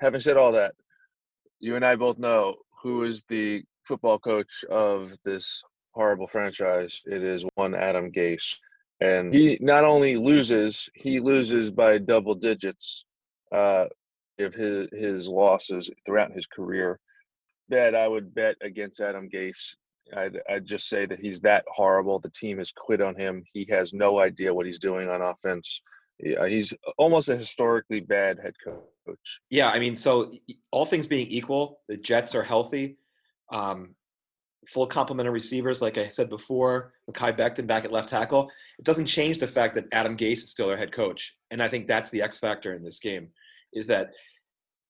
Having 0.00 0.20
said 0.20 0.36
all 0.36 0.52
that, 0.52 0.74
you 1.60 1.76
and 1.76 1.84
I 1.84 1.94
both 1.94 2.18
know 2.18 2.56
who 2.82 3.04
is 3.04 3.22
the 3.28 3.62
football 3.84 4.18
coach 4.18 4.64
of 4.70 5.16
this 5.24 5.62
horrible 5.92 6.26
franchise. 6.26 7.00
It 7.06 7.22
is 7.22 7.44
one 7.54 7.74
Adam 7.74 8.10
Gase. 8.10 8.56
And 9.00 9.32
he 9.32 9.58
not 9.60 9.84
only 9.84 10.16
loses, 10.16 10.88
he 10.94 11.20
loses 11.20 11.70
by 11.70 11.98
double 11.98 12.34
digits 12.34 13.04
uh, 13.52 13.86
of 14.38 14.54
his, 14.54 14.88
his 14.92 15.28
losses 15.28 15.90
throughout 16.04 16.32
his 16.32 16.46
career. 16.46 16.98
Bet 17.68 17.94
I 17.94 18.08
would 18.08 18.34
bet 18.34 18.56
against 18.62 19.00
Adam 19.00 19.28
Gase. 19.28 19.74
I'd, 20.16 20.40
I'd 20.48 20.66
just 20.66 20.88
say 20.88 21.06
that 21.06 21.20
he's 21.20 21.40
that 21.40 21.64
horrible. 21.68 22.18
The 22.18 22.30
team 22.30 22.58
has 22.58 22.72
quit 22.72 23.00
on 23.00 23.14
him. 23.14 23.44
He 23.52 23.64
has 23.70 23.92
no 23.92 24.18
idea 24.18 24.52
what 24.52 24.66
he's 24.66 24.78
doing 24.78 25.08
on 25.08 25.22
offense. 25.22 25.82
Yeah, 26.18 26.46
he's 26.48 26.74
almost 26.98 27.28
a 27.28 27.36
historically 27.36 28.00
bad 28.00 28.38
head 28.38 28.54
coach. 28.62 29.40
Yeah, 29.48 29.70
I 29.70 29.78
mean, 29.78 29.96
so 29.96 30.32
all 30.70 30.84
things 30.84 31.06
being 31.06 31.26
equal, 31.28 31.80
the 31.88 31.96
Jets 31.96 32.34
are 32.34 32.42
healthy, 32.42 32.98
um, 33.50 33.94
full 34.66 34.86
complement 34.86 35.26
of 35.26 35.32
receivers, 35.32 35.80
like 35.80 35.96
I 35.96 36.08
said 36.08 36.28
before. 36.28 36.92
Mekhi 37.10 37.36
Becton 37.36 37.66
back 37.66 37.84
at 37.84 37.92
left 37.92 38.08
tackle. 38.08 38.50
It 38.78 38.84
doesn't 38.84 39.06
change 39.06 39.38
the 39.38 39.48
fact 39.48 39.74
that 39.74 39.86
Adam 39.92 40.16
Gase 40.16 40.32
is 40.32 40.50
still 40.50 40.68
their 40.68 40.76
head 40.76 40.92
coach, 40.92 41.36
and 41.50 41.62
I 41.62 41.68
think 41.68 41.86
that's 41.86 42.10
the 42.10 42.20
X 42.20 42.36
factor 42.36 42.74
in 42.74 42.84
this 42.84 42.98
game, 42.98 43.28
is 43.72 43.86
that 43.86 44.10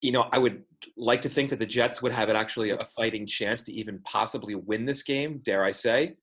you 0.01 0.13
know 0.13 0.29
I 0.33 0.39
would 0.39 0.63
like 0.97 1.23
to 1.23 1.29
think 1.29 1.51
that 1.51 1.59
the 1.59 1.67
Jets 1.67 2.03
would 2.03 2.13
have 2.13 2.29
it 2.29 2.37
actually 2.37 2.71
a 2.71 2.85
fighting 2.97 3.27
chance 3.27 3.63
to 3.63 3.73
even 3.73 4.01
possibly 4.05 4.55
win 4.55 4.85
this 4.85 5.03
game, 5.03 5.41
dare 5.45 5.65
I 5.65 5.71
say, 5.71 6.17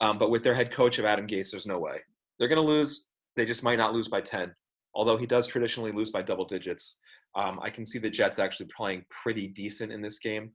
um, 0.00 0.18
but 0.18 0.30
with 0.30 0.42
their 0.42 0.54
head 0.54 0.72
coach 0.72 0.98
of 0.98 1.04
Adam 1.04 1.26
Gase, 1.26 1.50
there's 1.50 1.66
no 1.66 1.78
way 1.78 1.98
they're 2.38 2.48
going 2.48 2.60
to 2.60 2.66
lose 2.66 3.08
they 3.36 3.44
just 3.44 3.62
might 3.62 3.78
not 3.78 3.94
lose 3.94 4.08
by 4.08 4.20
10. 4.20 4.54
Although 4.94 5.16
he 5.16 5.26
does 5.26 5.46
traditionally 5.46 5.92
lose 5.92 6.10
by 6.10 6.22
double 6.22 6.44
digits. 6.44 6.98
Um, 7.34 7.58
I 7.62 7.70
can 7.70 7.84
see 7.84 7.98
the 7.98 8.10
Jets 8.10 8.38
actually 8.38 8.68
playing 8.76 9.04
pretty 9.10 9.48
decent 9.48 9.92
in 9.92 10.00
this 10.00 10.18
game. 10.20 10.52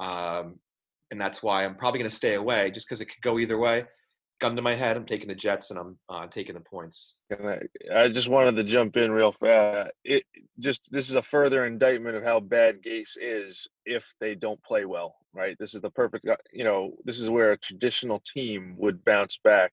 Um, 0.00 0.58
and 1.10 1.20
that's 1.20 1.42
why 1.42 1.64
I'm 1.64 1.76
probably 1.76 2.00
going 2.00 2.10
to 2.10 2.16
stay 2.16 2.34
away 2.34 2.70
just 2.70 2.88
because 2.88 3.00
it 3.00 3.06
could 3.06 3.22
go 3.22 3.38
either 3.38 3.58
way. 3.58 3.84
Gun 4.40 4.54
to 4.54 4.62
my 4.62 4.74
head, 4.74 4.96
I'm 4.96 5.04
taking 5.04 5.26
the 5.26 5.34
Jets 5.34 5.72
and 5.72 5.80
I'm 5.80 5.98
uh, 6.08 6.26
taking 6.28 6.54
the 6.54 6.60
points. 6.60 7.16
I, 7.32 7.58
I, 7.92 8.08
just 8.08 8.28
wanted 8.28 8.54
to 8.54 8.62
jump 8.62 8.96
in 8.96 9.10
real 9.10 9.32
fast. 9.32 9.90
It 10.04 10.22
just 10.60 10.88
this 10.92 11.10
is 11.10 11.16
a 11.16 11.22
further 11.22 11.66
indictment 11.66 12.14
of 12.14 12.22
how 12.22 12.38
bad 12.38 12.80
Gase 12.80 13.16
is 13.20 13.66
if 13.84 14.14
they 14.20 14.36
don't 14.36 14.62
play 14.62 14.84
well, 14.84 15.16
right? 15.32 15.56
This 15.58 15.74
is 15.74 15.80
the 15.80 15.90
perfect, 15.90 16.28
uh, 16.28 16.36
you 16.52 16.62
know, 16.62 16.92
this 17.04 17.18
is 17.18 17.28
where 17.28 17.50
a 17.50 17.58
traditional 17.58 18.22
team 18.32 18.76
would 18.78 19.04
bounce 19.04 19.40
back, 19.42 19.72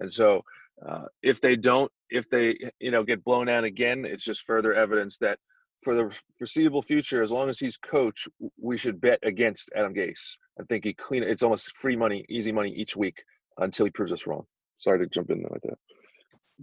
and 0.00 0.12
so 0.12 0.42
uh, 0.86 1.04
if 1.22 1.40
they 1.40 1.56
don't, 1.56 1.90
if 2.10 2.28
they 2.28 2.58
you 2.80 2.90
know 2.90 3.04
get 3.04 3.24
blown 3.24 3.48
out 3.48 3.64
again, 3.64 4.04
it's 4.04 4.24
just 4.24 4.42
further 4.42 4.74
evidence 4.74 5.16
that 5.18 5.38
for 5.80 5.94
the 5.94 6.14
foreseeable 6.36 6.82
future, 6.82 7.22
as 7.22 7.32
long 7.32 7.48
as 7.48 7.58
he's 7.58 7.78
coach, 7.78 8.28
we 8.60 8.76
should 8.76 9.00
bet 9.00 9.20
against 9.22 9.70
Adam 9.74 9.94
Gase. 9.94 10.36
I 10.60 10.64
think 10.64 10.84
he 10.84 10.92
clean. 10.92 11.22
It's 11.22 11.42
almost 11.42 11.74
free 11.78 11.96
money, 11.96 12.26
easy 12.28 12.52
money 12.52 12.74
each 12.76 12.94
week 12.94 13.22
until 13.58 13.86
he 13.86 13.90
proves 13.90 14.12
us 14.12 14.26
wrong. 14.26 14.44
Sorry 14.76 14.98
to 14.98 15.06
jump 15.06 15.30
in 15.30 15.38
there 15.38 15.50
like 15.50 15.62
that. 15.62 15.78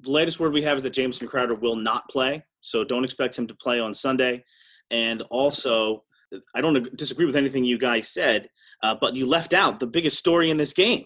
The 0.01 0.11
latest 0.11 0.39
word 0.39 0.53
we 0.53 0.63
have 0.63 0.77
is 0.77 0.83
that 0.83 0.93
Jamison 0.93 1.27
Crowder 1.27 1.55
will 1.55 1.75
not 1.75 2.07
play, 2.09 2.43
so 2.61 2.83
don't 2.83 3.03
expect 3.03 3.37
him 3.37 3.47
to 3.47 3.55
play 3.55 3.79
on 3.79 3.93
Sunday. 3.93 4.43
And 4.91 5.21
also, 5.23 6.03
I 6.55 6.61
don't 6.61 6.95
disagree 6.95 7.25
with 7.25 7.35
anything 7.35 7.63
you 7.63 7.77
guys 7.77 8.09
said, 8.09 8.49
uh, 8.83 8.95
but 8.99 9.15
you 9.15 9.25
left 9.25 9.53
out 9.53 9.79
the 9.79 9.87
biggest 9.87 10.17
story 10.17 10.49
in 10.49 10.57
this 10.57 10.73
game. 10.73 11.05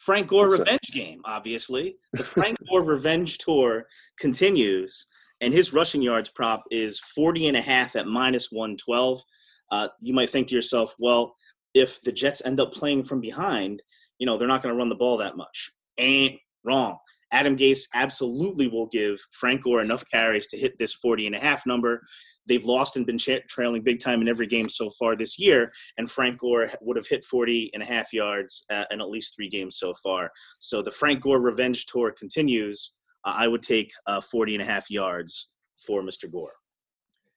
Frank 0.00 0.28
Gore 0.28 0.48
What's 0.48 0.58
that? 0.58 0.64
revenge 0.64 0.90
game, 0.92 1.20
obviously. 1.24 1.96
The 2.14 2.24
Frank 2.24 2.56
Gore 2.70 2.82
revenge 2.82 3.38
tour 3.38 3.86
continues, 4.18 5.06
and 5.40 5.52
his 5.52 5.72
rushing 5.72 6.02
yards 6.02 6.30
prop 6.30 6.64
is 6.70 7.00
40 7.14 7.48
and 7.48 7.56
a 7.56 7.60
half 7.60 7.96
at 7.96 8.06
minus 8.06 8.50
112. 8.50 9.22
Uh, 9.70 9.88
you 10.00 10.14
might 10.14 10.30
think 10.30 10.48
to 10.48 10.54
yourself, 10.54 10.94
well, 11.00 11.34
if 11.74 12.00
the 12.02 12.12
Jets 12.12 12.42
end 12.44 12.60
up 12.60 12.72
playing 12.72 13.02
from 13.02 13.20
behind, 13.20 13.82
you 14.18 14.26
know, 14.26 14.36
they're 14.36 14.48
not 14.48 14.62
going 14.62 14.74
to 14.74 14.78
run 14.78 14.88
the 14.88 14.94
ball 14.94 15.16
that 15.18 15.36
much. 15.36 15.72
Ain't 15.98 16.38
wrong. 16.64 16.98
Adam 17.32 17.56
Gase 17.56 17.86
absolutely 17.94 18.66
will 18.66 18.88
give 18.88 19.18
Frank 19.30 19.62
Gore 19.62 19.80
enough 19.80 20.04
carries 20.12 20.48
to 20.48 20.58
hit 20.58 20.76
this 20.78 20.94
40 20.94 21.28
and 21.28 21.36
a 21.36 21.38
half 21.38 21.64
number. 21.64 22.02
They've 22.48 22.64
lost 22.64 22.96
and 22.96 23.06
been 23.06 23.18
trailing 23.18 23.82
big 23.82 24.00
time 24.00 24.20
in 24.20 24.28
every 24.28 24.48
game 24.48 24.68
so 24.68 24.90
far 24.98 25.14
this 25.14 25.38
year, 25.38 25.70
and 25.96 26.10
Frank 26.10 26.40
Gore 26.40 26.70
would 26.80 26.96
have 26.96 27.06
hit 27.06 27.24
40 27.24 27.70
and 27.72 27.82
a 27.82 27.86
half 27.86 28.12
yards 28.12 28.64
uh, 28.70 28.84
in 28.90 29.00
at 29.00 29.08
least 29.08 29.36
three 29.36 29.48
games 29.48 29.78
so 29.78 29.94
far. 30.02 30.30
So 30.58 30.82
the 30.82 30.90
Frank 30.90 31.22
Gore 31.22 31.40
revenge 31.40 31.86
tour 31.86 32.10
continues. 32.10 32.94
Uh, 33.24 33.34
I 33.36 33.46
would 33.46 33.62
take 33.62 33.92
uh, 34.06 34.20
40 34.20 34.56
and 34.56 34.62
a 34.62 34.66
half 34.66 34.90
yards 34.90 35.52
for 35.86 36.02
Mr. 36.02 36.30
Gore. 36.30 36.54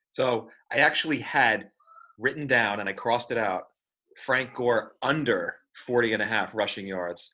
So 0.10 0.50
I 0.72 0.78
actually 0.78 1.20
had 1.20 1.70
written 2.18 2.48
down 2.48 2.80
and 2.80 2.90
I 2.90 2.94
crossed 2.94 3.32
it 3.32 3.38
out 3.38 3.63
Frank 4.17 4.53
Gore 4.55 4.93
under 5.01 5.55
40 5.86 6.13
and 6.13 6.22
a 6.22 6.25
half 6.25 6.53
rushing 6.53 6.88
yards. 6.88 7.34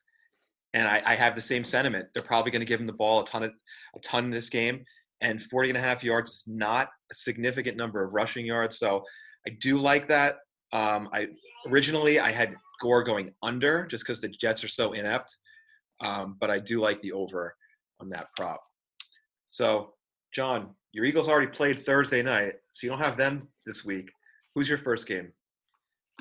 And 0.74 0.86
I, 0.86 1.02
I 1.04 1.14
have 1.16 1.34
the 1.34 1.40
same 1.40 1.64
sentiment. 1.64 2.06
They're 2.14 2.24
probably 2.24 2.50
going 2.50 2.60
to 2.60 2.66
give 2.66 2.80
him 2.80 2.86
the 2.86 2.92
ball 2.92 3.22
a 3.22 3.26
ton 3.26 3.42
of 3.42 3.50
a 3.96 4.00
ton 4.00 4.26
in 4.26 4.30
this 4.30 4.48
game. 4.48 4.84
And 5.20 5.42
40 5.42 5.70
and 5.70 5.78
a 5.78 5.80
half 5.80 6.02
yards 6.02 6.30
is 6.30 6.44
not 6.46 6.88
a 7.10 7.14
significant 7.14 7.76
number 7.76 8.02
of 8.02 8.14
rushing 8.14 8.46
yards. 8.46 8.78
So 8.78 9.04
I 9.46 9.50
do 9.60 9.76
like 9.76 10.08
that. 10.08 10.36
Um, 10.72 11.08
I 11.12 11.26
originally 11.68 12.20
I 12.20 12.30
had 12.30 12.54
Gore 12.80 13.02
going 13.02 13.30
under 13.42 13.86
just 13.86 14.04
because 14.04 14.20
the 14.20 14.28
Jets 14.28 14.64
are 14.64 14.68
so 14.68 14.92
inept. 14.92 15.36
Um, 16.00 16.36
but 16.40 16.50
I 16.50 16.58
do 16.58 16.80
like 16.80 17.02
the 17.02 17.12
over 17.12 17.54
on 18.00 18.08
that 18.10 18.28
prop. 18.36 18.62
So, 19.46 19.94
John, 20.32 20.74
your 20.92 21.04
Eagles 21.04 21.28
already 21.28 21.48
played 21.48 21.84
Thursday 21.84 22.22
night, 22.22 22.54
so 22.72 22.86
you 22.86 22.90
don't 22.90 23.00
have 23.00 23.16
them 23.16 23.48
this 23.66 23.84
week. 23.84 24.10
Who's 24.54 24.68
your 24.68 24.78
first 24.78 25.06
game? 25.06 25.32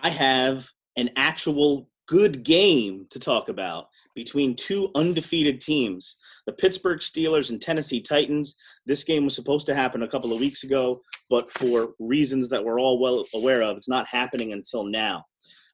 I 0.01 0.09
have 0.09 0.69
an 0.97 1.09
actual 1.15 1.89
good 2.07 2.43
game 2.43 3.05
to 3.09 3.19
talk 3.19 3.49
about 3.49 3.87
between 4.15 4.55
two 4.55 4.89
undefeated 4.95 5.61
teams, 5.61 6.17
the 6.45 6.53
Pittsburgh 6.53 6.99
Steelers 6.99 7.51
and 7.51 7.61
Tennessee 7.61 8.01
Titans. 8.01 8.55
This 8.85 9.03
game 9.03 9.23
was 9.23 9.35
supposed 9.35 9.65
to 9.67 9.75
happen 9.75 10.03
a 10.03 10.07
couple 10.07 10.33
of 10.33 10.39
weeks 10.39 10.63
ago, 10.63 11.01
but 11.29 11.51
for 11.51 11.89
reasons 11.99 12.49
that 12.49 12.63
we're 12.63 12.79
all 12.79 12.99
well 12.99 13.25
aware 13.33 13.61
of, 13.61 13.77
it's 13.77 13.89
not 13.89 14.07
happening 14.07 14.53
until 14.53 14.83
now. 14.83 15.23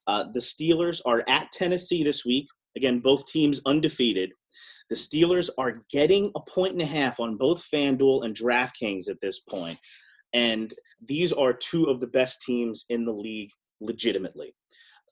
Uh, 0.08 0.25
the 0.34 0.39
Steelers 0.39 1.01
are 1.05 1.24
at 1.27 1.51
Tennessee 1.51 2.03
this 2.03 2.25
week. 2.25 2.48
Again, 2.75 3.00
both 3.00 3.25
teams 3.27 3.62
undefeated. 3.65 4.32
The 4.89 4.96
Steelers 4.96 5.50
are 5.58 5.84
getting 5.89 6.32
a 6.36 6.41
point 6.41 6.74
and 6.74 6.82
a 6.82 6.86
half 6.86 7.20
on 7.20 7.38
both 7.38 7.65
FanDuel 7.74 8.25
and 8.25 8.36
DraftKings 8.36 9.10
at 9.10 9.22
this 9.22 9.39
point. 9.39 9.79
And 10.34 10.74
these 11.03 11.34
are 11.34 11.53
two 11.53 11.86
of 11.86 12.00
the 12.00 12.08
best 12.08 12.41
teams 12.41 12.86
in 12.89 13.05
the 13.05 13.13
league 13.13 13.51
legitimately. 13.82 14.55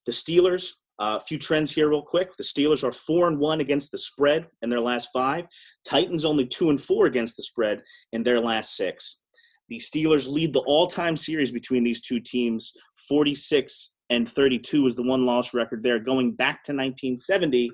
The 0.06 0.12
Steelers, 0.12 0.70
a 1.00 1.04
uh, 1.04 1.20
few 1.20 1.40
trends 1.40 1.72
here, 1.72 1.90
real 1.90 2.02
quick. 2.02 2.36
The 2.38 2.44
Steelers 2.44 2.84
are 2.84 2.92
four 2.92 3.28
and 3.28 3.40
one 3.40 3.62
against 3.62 3.92
the 3.92 3.98
spread 3.98 4.48
in 4.62 4.70
their 4.70 4.80
last 4.80 5.10
five. 5.12 5.46
Titans 5.86 6.26
only 6.26 6.46
two 6.46 6.70
and 6.70 6.80
four 6.80 7.06
against 7.06 7.36
the 7.36 7.44
spread 7.44 7.82
in 8.12 8.24
their 8.24 8.40
last 8.40 8.76
six. 8.76 9.22
The 9.70 9.78
Steelers 9.78 10.30
lead 10.30 10.54
the 10.54 10.64
all-time 10.68 11.16
series 11.16 11.52
between 11.52 11.84
these 11.84 12.02
two 12.02 12.20
teams. 12.20 12.74
Forty-six 13.08 13.96
and 14.10 14.28
thirty-two 14.30 14.86
is 14.86 14.96
the 14.96 15.04
one-loss 15.04 15.54
record 15.54 15.82
there, 15.82 16.00
going 16.00 16.34
back 16.34 16.64
to 16.66 16.74
1970, 16.74 17.72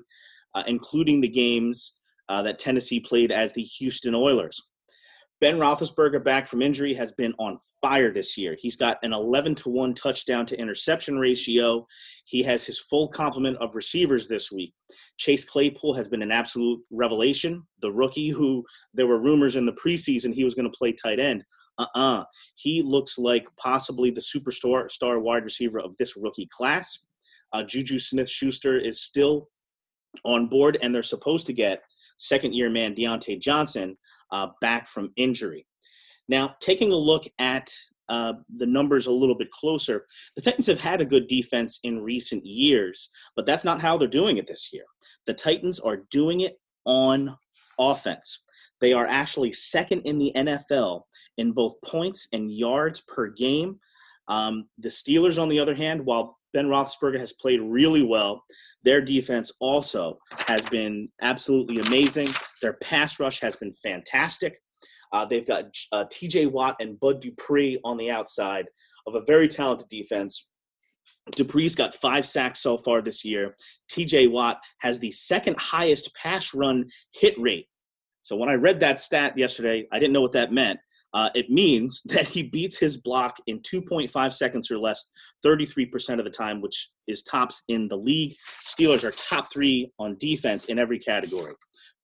uh, 0.54 0.62
including 0.66 1.20
the 1.20 1.28
games 1.28 1.94
uh, 2.28 2.42
that 2.42 2.58
Tennessee 2.58 3.00
played 3.00 3.32
as 3.32 3.52
the 3.52 3.62
Houston 3.62 4.14
Oilers. 4.14 4.69
Ben 5.40 5.56
Roethlisberger, 5.56 6.22
back 6.22 6.46
from 6.46 6.60
injury, 6.60 6.92
has 6.92 7.12
been 7.12 7.32
on 7.38 7.58
fire 7.80 8.12
this 8.12 8.36
year. 8.36 8.56
He's 8.58 8.76
got 8.76 8.98
an 9.02 9.14
11 9.14 9.54
to 9.56 9.70
1 9.70 9.94
touchdown 9.94 10.44
to 10.46 10.58
interception 10.58 11.18
ratio. 11.18 11.86
He 12.26 12.42
has 12.42 12.66
his 12.66 12.78
full 12.78 13.08
complement 13.08 13.56
of 13.56 13.74
receivers 13.74 14.28
this 14.28 14.52
week. 14.52 14.74
Chase 15.16 15.46
Claypool 15.46 15.94
has 15.94 16.08
been 16.08 16.20
an 16.20 16.30
absolute 16.30 16.80
revelation. 16.90 17.66
The 17.80 17.90
rookie 17.90 18.28
who 18.28 18.64
there 18.92 19.06
were 19.06 19.18
rumors 19.18 19.56
in 19.56 19.64
the 19.64 19.72
preseason 19.72 20.34
he 20.34 20.44
was 20.44 20.54
going 20.54 20.70
to 20.70 20.76
play 20.76 20.92
tight 20.92 21.18
end. 21.18 21.42
Uh 21.78 21.86
uh-uh. 21.94 22.20
uh 22.20 22.24
He 22.56 22.82
looks 22.82 23.18
like 23.18 23.48
possibly 23.56 24.10
the 24.10 24.20
superstar 24.20 24.90
star 24.90 25.20
wide 25.20 25.44
receiver 25.44 25.80
of 25.80 25.96
this 25.96 26.18
rookie 26.18 26.48
class. 26.52 27.06
Uh, 27.52 27.64
Juju 27.64 27.98
Smith 27.98 28.28
Schuster 28.28 28.78
is 28.78 29.00
still 29.00 29.48
on 30.24 30.48
board, 30.48 30.76
and 30.82 30.94
they're 30.94 31.02
supposed 31.02 31.46
to 31.46 31.54
get 31.54 31.82
second 32.18 32.54
year 32.54 32.68
man 32.68 32.94
Diontae 32.94 33.40
Johnson 33.40 33.96
uh, 34.32 34.48
back 34.60 34.86
from 34.88 35.12
injury. 35.16 35.66
Now, 36.28 36.54
taking 36.60 36.92
a 36.92 36.96
look 36.96 37.24
at 37.38 37.70
uh, 38.08 38.34
the 38.56 38.66
numbers 38.66 39.06
a 39.06 39.12
little 39.12 39.36
bit 39.36 39.50
closer, 39.50 40.06
the 40.36 40.42
Titans 40.42 40.66
have 40.66 40.80
had 40.80 41.00
a 41.00 41.04
good 41.04 41.26
defense 41.28 41.80
in 41.84 42.02
recent 42.02 42.44
years, 42.44 43.08
but 43.36 43.46
that's 43.46 43.64
not 43.64 43.80
how 43.80 43.96
they're 43.96 44.08
doing 44.08 44.36
it 44.36 44.46
this 44.46 44.70
year. 44.72 44.84
The 45.26 45.34
Titans 45.34 45.80
are 45.80 46.04
doing 46.10 46.40
it 46.40 46.58
on 46.84 47.36
offense. 47.78 48.40
They 48.80 48.92
are 48.92 49.06
actually 49.06 49.52
second 49.52 50.02
in 50.02 50.18
the 50.18 50.32
NFL 50.36 51.02
in 51.38 51.52
both 51.52 51.80
points 51.84 52.28
and 52.32 52.52
yards 52.52 53.02
per 53.02 53.28
game. 53.28 53.78
Um, 54.28 54.68
the 54.78 54.88
Steelers, 54.88 55.40
on 55.40 55.48
the 55.48 55.60
other 55.60 55.74
hand, 55.74 56.04
while 56.04 56.38
Ben 56.52 56.66
Roethlisberger 56.66 57.20
has 57.20 57.32
played 57.32 57.60
really 57.60 58.02
well. 58.02 58.42
Their 58.82 59.00
defense 59.00 59.52
also 59.60 60.18
has 60.46 60.62
been 60.66 61.08
absolutely 61.22 61.80
amazing. 61.80 62.28
Their 62.62 62.74
pass 62.74 63.20
rush 63.20 63.40
has 63.40 63.56
been 63.56 63.72
fantastic. 63.72 64.58
Uh, 65.12 65.24
they've 65.24 65.46
got 65.46 65.64
uh, 65.92 66.04
T.J. 66.10 66.46
Watt 66.46 66.76
and 66.80 66.98
Bud 67.00 67.20
Dupree 67.20 67.80
on 67.84 67.96
the 67.96 68.10
outside 68.10 68.66
of 69.06 69.14
a 69.14 69.22
very 69.26 69.48
talented 69.48 69.88
defense. 69.88 70.48
Dupree's 71.36 71.74
got 71.74 71.94
five 71.94 72.26
sacks 72.26 72.60
so 72.60 72.78
far 72.78 73.02
this 73.02 73.24
year. 73.24 73.54
T.J. 73.88 74.28
Watt 74.28 74.58
has 74.78 74.98
the 74.98 75.10
second 75.10 75.56
highest 75.58 76.14
pass 76.14 76.54
run 76.54 76.86
hit 77.12 77.34
rate. 77.38 77.66
So 78.22 78.36
when 78.36 78.48
I 78.48 78.54
read 78.54 78.80
that 78.80 79.00
stat 79.00 79.36
yesterday, 79.36 79.86
I 79.92 79.98
didn't 79.98 80.12
know 80.12 80.20
what 80.20 80.32
that 80.32 80.52
meant. 80.52 80.78
Uh, 81.12 81.30
it 81.34 81.50
means 81.50 82.02
that 82.06 82.26
he 82.26 82.42
beats 82.42 82.78
his 82.78 82.96
block 82.96 83.36
in 83.46 83.60
2.5 83.60 84.32
seconds 84.32 84.70
or 84.70 84.78
less 84.78 85.10
33% 85.44 86.18
of 86.18 86.24
the 86.24 86.30
time, 86.30 86.60
which 86.60 86.90
is 87.06 87.22
tops 87.22 87.62
in 87.68 87.88
the 87.88 87.96
league. 87.96 88.34
Steelers 88.66 89.04
are 89.04 89.12
top 89.12 89.50
three 89.52 89.90
on 89.98 90.16
defense 90.18 90.66
in 90.66 90.78
every 90.78 90.98
category. 90.98 91.54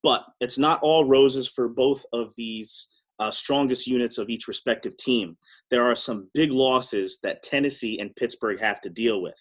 But 0.02 0.24
it's 0.40 0.58
not 0.58 0.80
all 0.82 1.04
roses 1.04 1.48
for 1.48 1.68
both 1.68 2.04
of 2.12 2.32
these 2.36 2.88
uh, 3.18 3.30
strongest 3.30 3.86
units 3.86 4.18
of 4.18 4.28
each 4.28 4.46
respective 4.48 4.96
team. 4.96 5.36
There 5.70 5.84
are 5.84 5.96
some 5.96 6.28
big 6.34 6.52
losses 6.52 7.18
that 7.22 7.42
Tennessee 7.42 7.98
and 7.98 8.14
Pittsburgh 8.16 8.60
have 8.60 8.80
to 8.82 8.90
deal 8.90 9.22
with. 9.22 9.38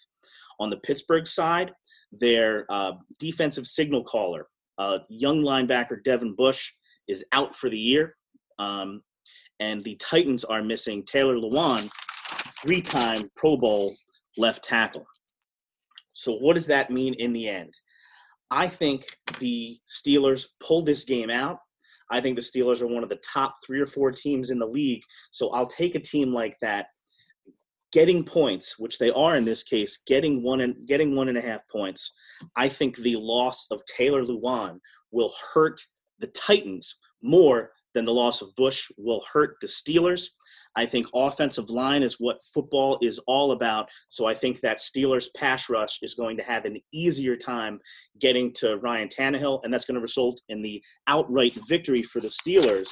On 0.58 0.70
the 0.70 0.78
Pittsburgh 0.78 1.26
side, 1.26 1.72
their 2.12 2.66
uh, 2.70 2.92
defensive 3.18 3.66
signal 3.66 4.02
caller, 4.04 4.46
uh, 4.78 4.98
young 5.08 5.42
linebacker 5.42 6.02
Devin 6.02 6.34
Bush, 6.34 6.72
is 7.08 7.24
out 7.32 7.54
for 7.54 7.68
the 7.68 7.78
year. 7.78 8.16
Um, 8.58 9.02
and 9.60 9.82
the 9.84 9.96
Titans 9.96 10.44
are 10.44 10.62
missing 10.62 11.02
Taylor 11.04 11.36
Lewan, 11.36 11.90
three 12.62 12.82
time 12.82 13.30
Pro 13.36 13.56
Bowl 13.56 13.94
left 14.36 14.64
tackle. 14.64 15.06
So, 16.12 16.36
what 16.36 16.54
does 16.54 16.66
that 16.66 16.90
mean 16.90 17.14
in 17.14 17.32
the 17.32 17.48
end? 17.48 17.74
I 18.50 18.68
think 18.68 19.04
the 19.38 19.78
Steelers 19.88 20.46
pulled 20.60 20.86
this 20.86 21.04
game 21.04 21.30
out. 21.30 21.58
I 22.10 22.20
think 22.20 22.36
the 22.36 22.42
Steelers 22.42 22.80
are 22.80 22.86
one 22.86 23.02
of 23.02 23.08
the 23.08 23.20
top 23.32 23.54
three 23.64 23.80
or 23.80 23.86
four 23.86 24.12
teams 24.12 24.50
in 24.50 24.58
the 24.58 24.66
league. 24.66 25.02
So, 25.30 25.50
I'll 25.50 25.66
take 25.66 25.94
a 25.94 26.00
team 26.00 26.32
like 26.32 26.56
that 26.60 26.86
getting 27.92 28.24
points, 28.24 28.78
which 28.78 28.98
they 28.98 29.10
are 29.10 29.36
in 29.36 29.44
this 29.44 29.62
case, 29.62 29.98
getting 30.06 30.42
one 30.42 30.60
and 30.60 30.86
getting 30.86 31.14
one 31.14 31.28
and 31.28 31.38
a 31.38 31.40
half 31.40 31.60
points. 31.68 32.12
I 32.56 32.68
think 32.68 32.96
the 32.96 33.16
loss 33.16 33.66
of 33.70 33.82
Taylor 33.86 34.22
Lewan 34.22 34.80
will 35.12 35.32
hurt 35.54 35.80
the 36.18 36.26
Titans 36.28 36.96
more 37.22 37.70
then 37.96 38.04
the 38.04 38.12
loss 38.12 38.42
of 38.42 38.54
Bush 38.56 38.90
will 38.98 39.22
hurt 39.32 39.56
the 39.60 39.66
Steelers. 39.66 40.28
I 40.76 40.84
think 40.84 41.06
offensive 41.14 41.70
line 41.70 42.02
is 42.02 42.16
what 42.20 42.42
football 42.52 42.98
is 43.00 43.18
all 43.26 43.52
about. 43.52 43.88
So 44.10 44.26
I 44.26 44.34
think 44.34 44.60
that 44.60 44.76
Steelers 44.76 45.28
pass 45.34 45.70
rush 45.70 46.00
is 46.02 46.14
going 46.14 46.36
to 46.36 46.42
have 46.42 46.66
an 46.66 46.78
easier 46.92 47.34
time 47.34 47.80
getting 48.20 48.52
to 48.56 48.76
Ryan 48.76 49.08
Tannehill, 49.08 49.60
and 49.64 49.72
that's 49.72 49.86
going 49.86 49.94
to 49.94 50.02
result 50.02 50.42
in 50.50 50.60
the 50.60 50.82
outright 51.06 51.54
victory 51.66 52.02
for 52.02 52.20
the 52.20 52.28
Steelers. 52.28 52.88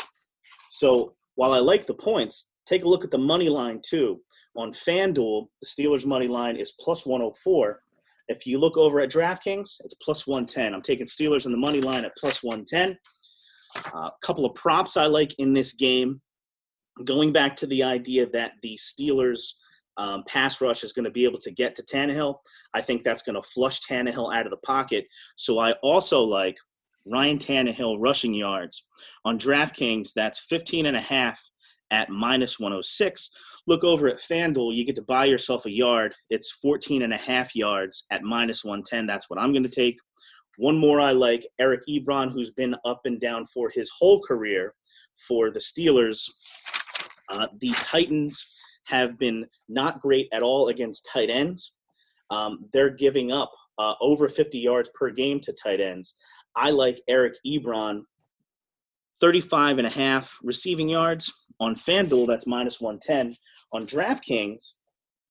So 0.71 1.15
while 1.35 1.53
I 1.53 1.59
like 1.59 1.85
the 1.85 1.95
points, 1.95 2.49
take 2.67 2.85
a 2.85 2.89
look 2.89 3.05
at 3.05 3.11
the 3.11 3.19
money 3.19 3.51
line 3.51 3.81
too. 3.85 4.21
On 4.57 4.71
FanDuel, 4.71 5.49
the 5.61 5.67
Steelers' 5.67 6.07
money 6.07 6.29
line 6.29 6.57
is 6.57 6.73
plus 6.81 7.05
104. 7.05 7.81
If 8.29 8.47
you 8.47 8.59
look 8.59 8.79
over 8.79 9.01
at 9.01 9.11
DraftKings, 9.11 9.81
it's 9.85 9.97
plus 10.01 10.27
110. 10.27 10.73
I'm 10.73 10.81
taking 10.81 11.05
Steelers 11.05 11.45
in 11.45 11.53
the 11.53 11.59
money 11.59 11.83
line 11.83 12.07
at 12.07 12.17
plus 12.17 12.43
110. 12.43 12.97
A 13.77 13.97
uh, 13.97 14.11
couple 14.23 14.45
of 14.45 14.55
props 14.55 14.97
I 14.97 15.07
like 15.07 15.35
in 15.39 15.53
this 15.53 15.73
game. 15.75 16.21
Going 17.05 17.33
back 17.33 17.57
to 17.57 17.67
the 17.67 17.83
idea 17.83 18.27
that 18.31 18.53
the 18.63 18.79
Steelers' 18.81 19.55
um, 19.97 20.25
pass 20.29 20.61
rush 20.61 20.85
is 20.85 20.93
going 20.93 21.05
to 21.05 21.11
be 21.11 21.25
able 21.25 21.39
to 21.41 21.51
get 21.51 21.75
to 21.77 21.83
Tannehill, 21.83 22.37
I 22.73 22.81
think 22.81 23.03
that's 23.03 23.23
going 23.23 23.35
to 23.35 23.43
flush 23.43 23.81
Tannehill 23.81 24.35
out 24.35 24.47
of 24.47 24.51
the 24.51 24.59
pocket. 24.59 25.07
So 25.37 25.59
I 25.59 25.73
also 25.83 26.23
like 26.23 26.57
Ryan 27.07 27.39
Tannehill 27.39 27.97
rushing 27.99 28.35
yards. 28.35 28.85
On 29.25 29.39
DraftKings, 29.39 30.11
that's 30.15 30.41
15 30.41 30.87
and 30.87 30.97
a 30.97 31.01
half 31.01 31.41
at 31.91 32.11
minus 32.11 32.59
106. 32.59 33.31
Look 33.67 33.85
over 33.85 34.09
at 34.09 34.19
FanDuel, 34.19 34.75
you 34.75 34.85
get 34.85 34.97
to 34.97 35.03
buy 35.03 35.27
yourself 35.27 35.67
a 35.67 35.71
yard. 35.71 36.15
It's 36.31 36.51
14 36.51 37.03
and 37.03 37.13
a 37.13 37.19
half 37.19 37.55
yards 37.55 38.05
at 38.11 38.23
minus 38.23 38.65
110. 38.65 39.07
That's 39.07 39.31
what 39.31 39.39
I'm 39.39 39.53
going 39.53 39.63
to 39.63 39.69
take. 39.69 39.99
One 40.59 40.79
more 40.79 41.01
I 41.01 41.13
like 41.13 41.47
Eric 41.59 41.83
Ebron, 41.89 42.33
who's 42.33 42.51
been 42.53 42.77
up 42.85 43.03
and 43.05 43.21
down 43.21 43.47
for 43.47 43.71
his 43.71 43.91
whole 43.91 44.21
career 44.21 44.75
for 45.29 45.51
the 45.51 45.59
Steelers. 45.59 46.29
Uh, 47.29 47.47
the 47.61 47.71
Titans 47.71 48.61
have 48.87 49.19
been 49.19 49.47
not 49.69 50.01
great 50.01 50.29
at 50.33 50.43
all 50.43 50.69
against 50.69 51.09
tight 51.13 51.31
ends. 51.31 51.77
Um, 52.31 52.67
they're 52.73 52.91
giving 52.91 53.33
up 53.33 53.51
uh, 53.79 53.95
over 54.01 54.29
50 54.29 54.59
yards 54.59 54.91
per 54.95 55.11
game 55.11 55.41
to 55.41 55.53
tight 55.53 55.81
ends. 55.81 56.15
I 56.57 56.71
like 56.71 57.01
Eric 57.09 57.35
Ebron, 57.47 58.03
35 59.21 59.79
and 59.79 59.87
a 59.87 59.91
half 59.91 60.39
receiving 60.43 60.89
yards. 60.89 61.33
On 61.61 61.75
FanDuel, 61.75 62.27
that's 62.27 62.47
minus 62.47 62.81
110. 62.81 63.37
On 63.73 63.83
DraftKings, 63.83 64.73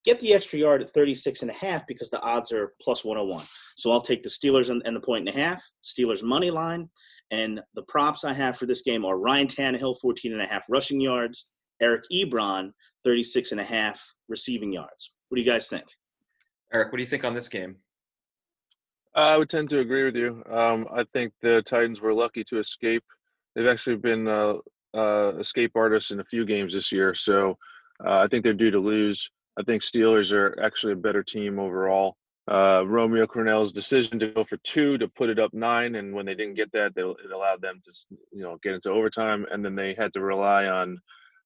get 0.03 0.19
the 0.19 0.33
extra 0.33 0.60
yard 0.60 0.81
at 0.81 0.91
36 0.91 1.41
and 1.41 1.51
a 1.51 1.53
half 1.53 1.88
because 1.88 2.10
the 2.10 2.22
odds 2.22 2.51
are 2.51 2.74
plus 2.81 3.05
101. 3.05 3.43
So 3.77 3.91
I'll 3.91 4.01
take 4.01 4.24
the 4.24 4.29
Steelers 4.29 4.69
and, 4.69 4.81
and 4.86 4.95
the 4.95 5.01
point 5.01 5.27
and 5.27 5.38
a 5.38 5.39
half, 5.39 5.63
Steelers 5.83 6.24
money 6.24 6.51
line. 6.51 6.89
And 7.31 7.62
the 7.74 7.83
props 7.83 8.24
I 8.24 8.33
have 8.33 8.57
for 8.57 8.65
this 8.65 8.81
game 8.81 9.05
are 9.05 9.17
Ryan 9.17 9.48
Tannehill, 9.48 10.00
14 10.00 10.33
and 10.33 10.41
a 10.41 10.45
half 10.45 10.65
rushing 10.69 11.01
yards, 11.01 11.50
Eric 11.81 12.03
Ebron, 12.13 12.72
36 13.03 13.51
and 13.51 13.62
a 13.62 13.63
half 13.63 14.01
receiving 14.29 14.72
yards. 14.72 15.13
What 15.29 15.38
do 15.38 15.41
you 15.41 15.50
guys 15.50 15.67
think? 15.67 15.86
Eric, 16.74 16.91
what 16.91 16.98
do 16.98 17.03
you 17.03 17.10
think 17.10 17.24
on 17.24 17.33
this 17.33 17.50
game? 17.50 17.77
I 19.15 19.38
would 19.38 19.50
tend 19.50 19.69
to 19.69 19.79
agree 19.79 20.03
with 20.03 20.15
you. 20.15 20.43
Um, 20.50 20.88
I 20.93 21.03
think 21.03 21.33
the 21.41 21.62
Titans 21.63 22.01
were 22.01 22.13
lucky 22.13 22.43
to 22.45 22.60
escape. 22.60 23.03
They've 23.55 23.67
actually 23.67 23.98
been 23.98 24.27
uh, 24.27 24.55
uh, 24.95 25.33
escape 25.39 25.72
artists 25.75 26.12
in 26.12 26.19
a 26.19 26.25
few 26.25 26.45
games 26.45 26.74
this 26.74 26.91
year, 26.91 27.13
so 27.13 27.57
uh, 28.03 28.17
I 28.17 28.27
think 28.27 28.43
they're 28.43 28.53
due 28.53 28.72
to 28.72 28.79
lose. 28.79 29.29
I 29.60 29.63
think 29.63 29.81
Steelers 29.81 30.33
are 30.33 30.60
actually 30.62 30.93
a 30.93 30.98
better 30.98 31.24
team 31.24 31.60
overall. 31.60 32.17
Uh, 32.51 32.83
Romeo 32.86 33.25
Crennel's 33.25 33.72
decision 33.72 34.19
to 34.19 34.27
go 34.27 34.43
for 34.43 34.57
two 34.57 34.98
to 34.98 35.07
put 35.07 35.29
it 35.29 35.39
up 35.39 35.53
nine, 35.53 35.95
and 35.95 36.13
when 36.13 36.25
they 36.25 36.36
didn't 36.36 36.55
get 36.55 36.72
that, 36.74 36.93
they, 36.93 37.01
it 37.01 37.31
allowed 37.33 37.62
them 37.62 37.79
to 37.83 37.91
you 38.31 38.41
know 38.41 38.57
get 38.62 38.74
into 38.74 38.89
overtime, 38.89 39.45
and 39.51 39.63
then 39.63 39.75
they 39.75 39.93
had 39.98 40.12
to 40.13 40.22
rely 40.22 40.65
on 40.65 41.00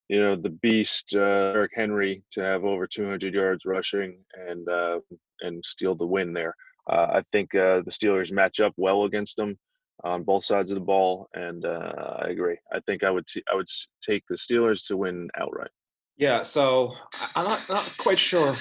you 0.10 0.20
know 0.20 0.36
the 0.36 0.50
beast 0.50 1.16
uh, 1.16 1.54
Derrick 1.54 1.74
Henry 1.76 2.24
to 2.32 2.42
have 2.42 2.64
over 2.64 2.88
200 2.88 3.34
yards 3.34 3.66
rushing 3.66 4.18
and 4.48 4.68
uh, 4.68 5.00
and 5.42 5.64
steal 5.64 5.94
the 5.94 6.08
win 6.08 6.34
there. 6.34 6.56
Uh, 6.90 7.08
I 7.14 7.22
think 7.32 7.54
uh, 7.54 7.82
the 7.82 7.92
Steelers 7.92 8.32
match 8.32 8.60
up 8.60 8.74
well 8.78 9.04
against 9.04 9.36
them 9.38 9.58
on 10.04 10.24
both 10.24 10.46
sides 10.46 10.72
of 10.72 10.76
the 10.76 10.86
ball, 10.86 11.28
and 11.34 11.64
uh, 11.66 12.20
I 12.24 12.30
agree. 12.30 12.58
I 12.74 12.80
think 12.80 13.04
I 13.04 13.12
would 13.12 13.28
t- 13.28 13.44
I 13.52 13.56
would 13.56 13.68
take 14.02 14.24
the 14.28 14.36
Steelers 14.36 14.86
to 14.88 14.98
win 14.98 15.30
outright. 15.38 15.72
Yeah, 16.18 16.42
so 16.42 16.94
I'm 17.36 17.48
not 17.48 17.66
not 17.70 17.96
quite 18.00 18.20
sure 18.20 18.56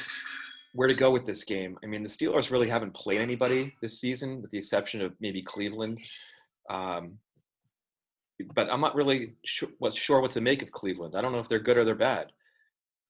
where 0.74 0.88
to 0.88 0.94
go 0.94 1.10
with 1.10 1.24
this 1.24 1.42
game. 1.42 1.78
I 1.82 1.86
mean, 1.86 2.02
the 2.02 2.08
Steelers 2.08 2.50
really 2.50 2.68
haven't 2.68 2.94
played 2.94 3.20
anybody 3.20 3.74
this 3.80 3.98
season, 3.98 4.42
with 4.42 4.50
the 4.50 4.58
exception 4.58 5.00
of 5.00 5.14
maybe 5.20 5.40
Cleveland. 5.42 5.98
Um, 6.68 7.18
but 8.54 8.70
I'm 8.70 8.82
not 8.82 8.94
really 8.94 9.32
sure 9.46 9.70
what, 9.78 9.94
sure 9.94 10.20
what 10.20 10.30
to 10.32 10.42
make 10.42 10.60
of 10.62 10.70
Cleveland. 10.70 11.14
I 11.16 11.22
don't 11.22 11.32
know 11.32 11.38
if 11.38 11.48
they're 11.48 11.58
good 11.58 11.78
or 11.78 11.84
they're 11.84 11.94
bad. 11.94 12.32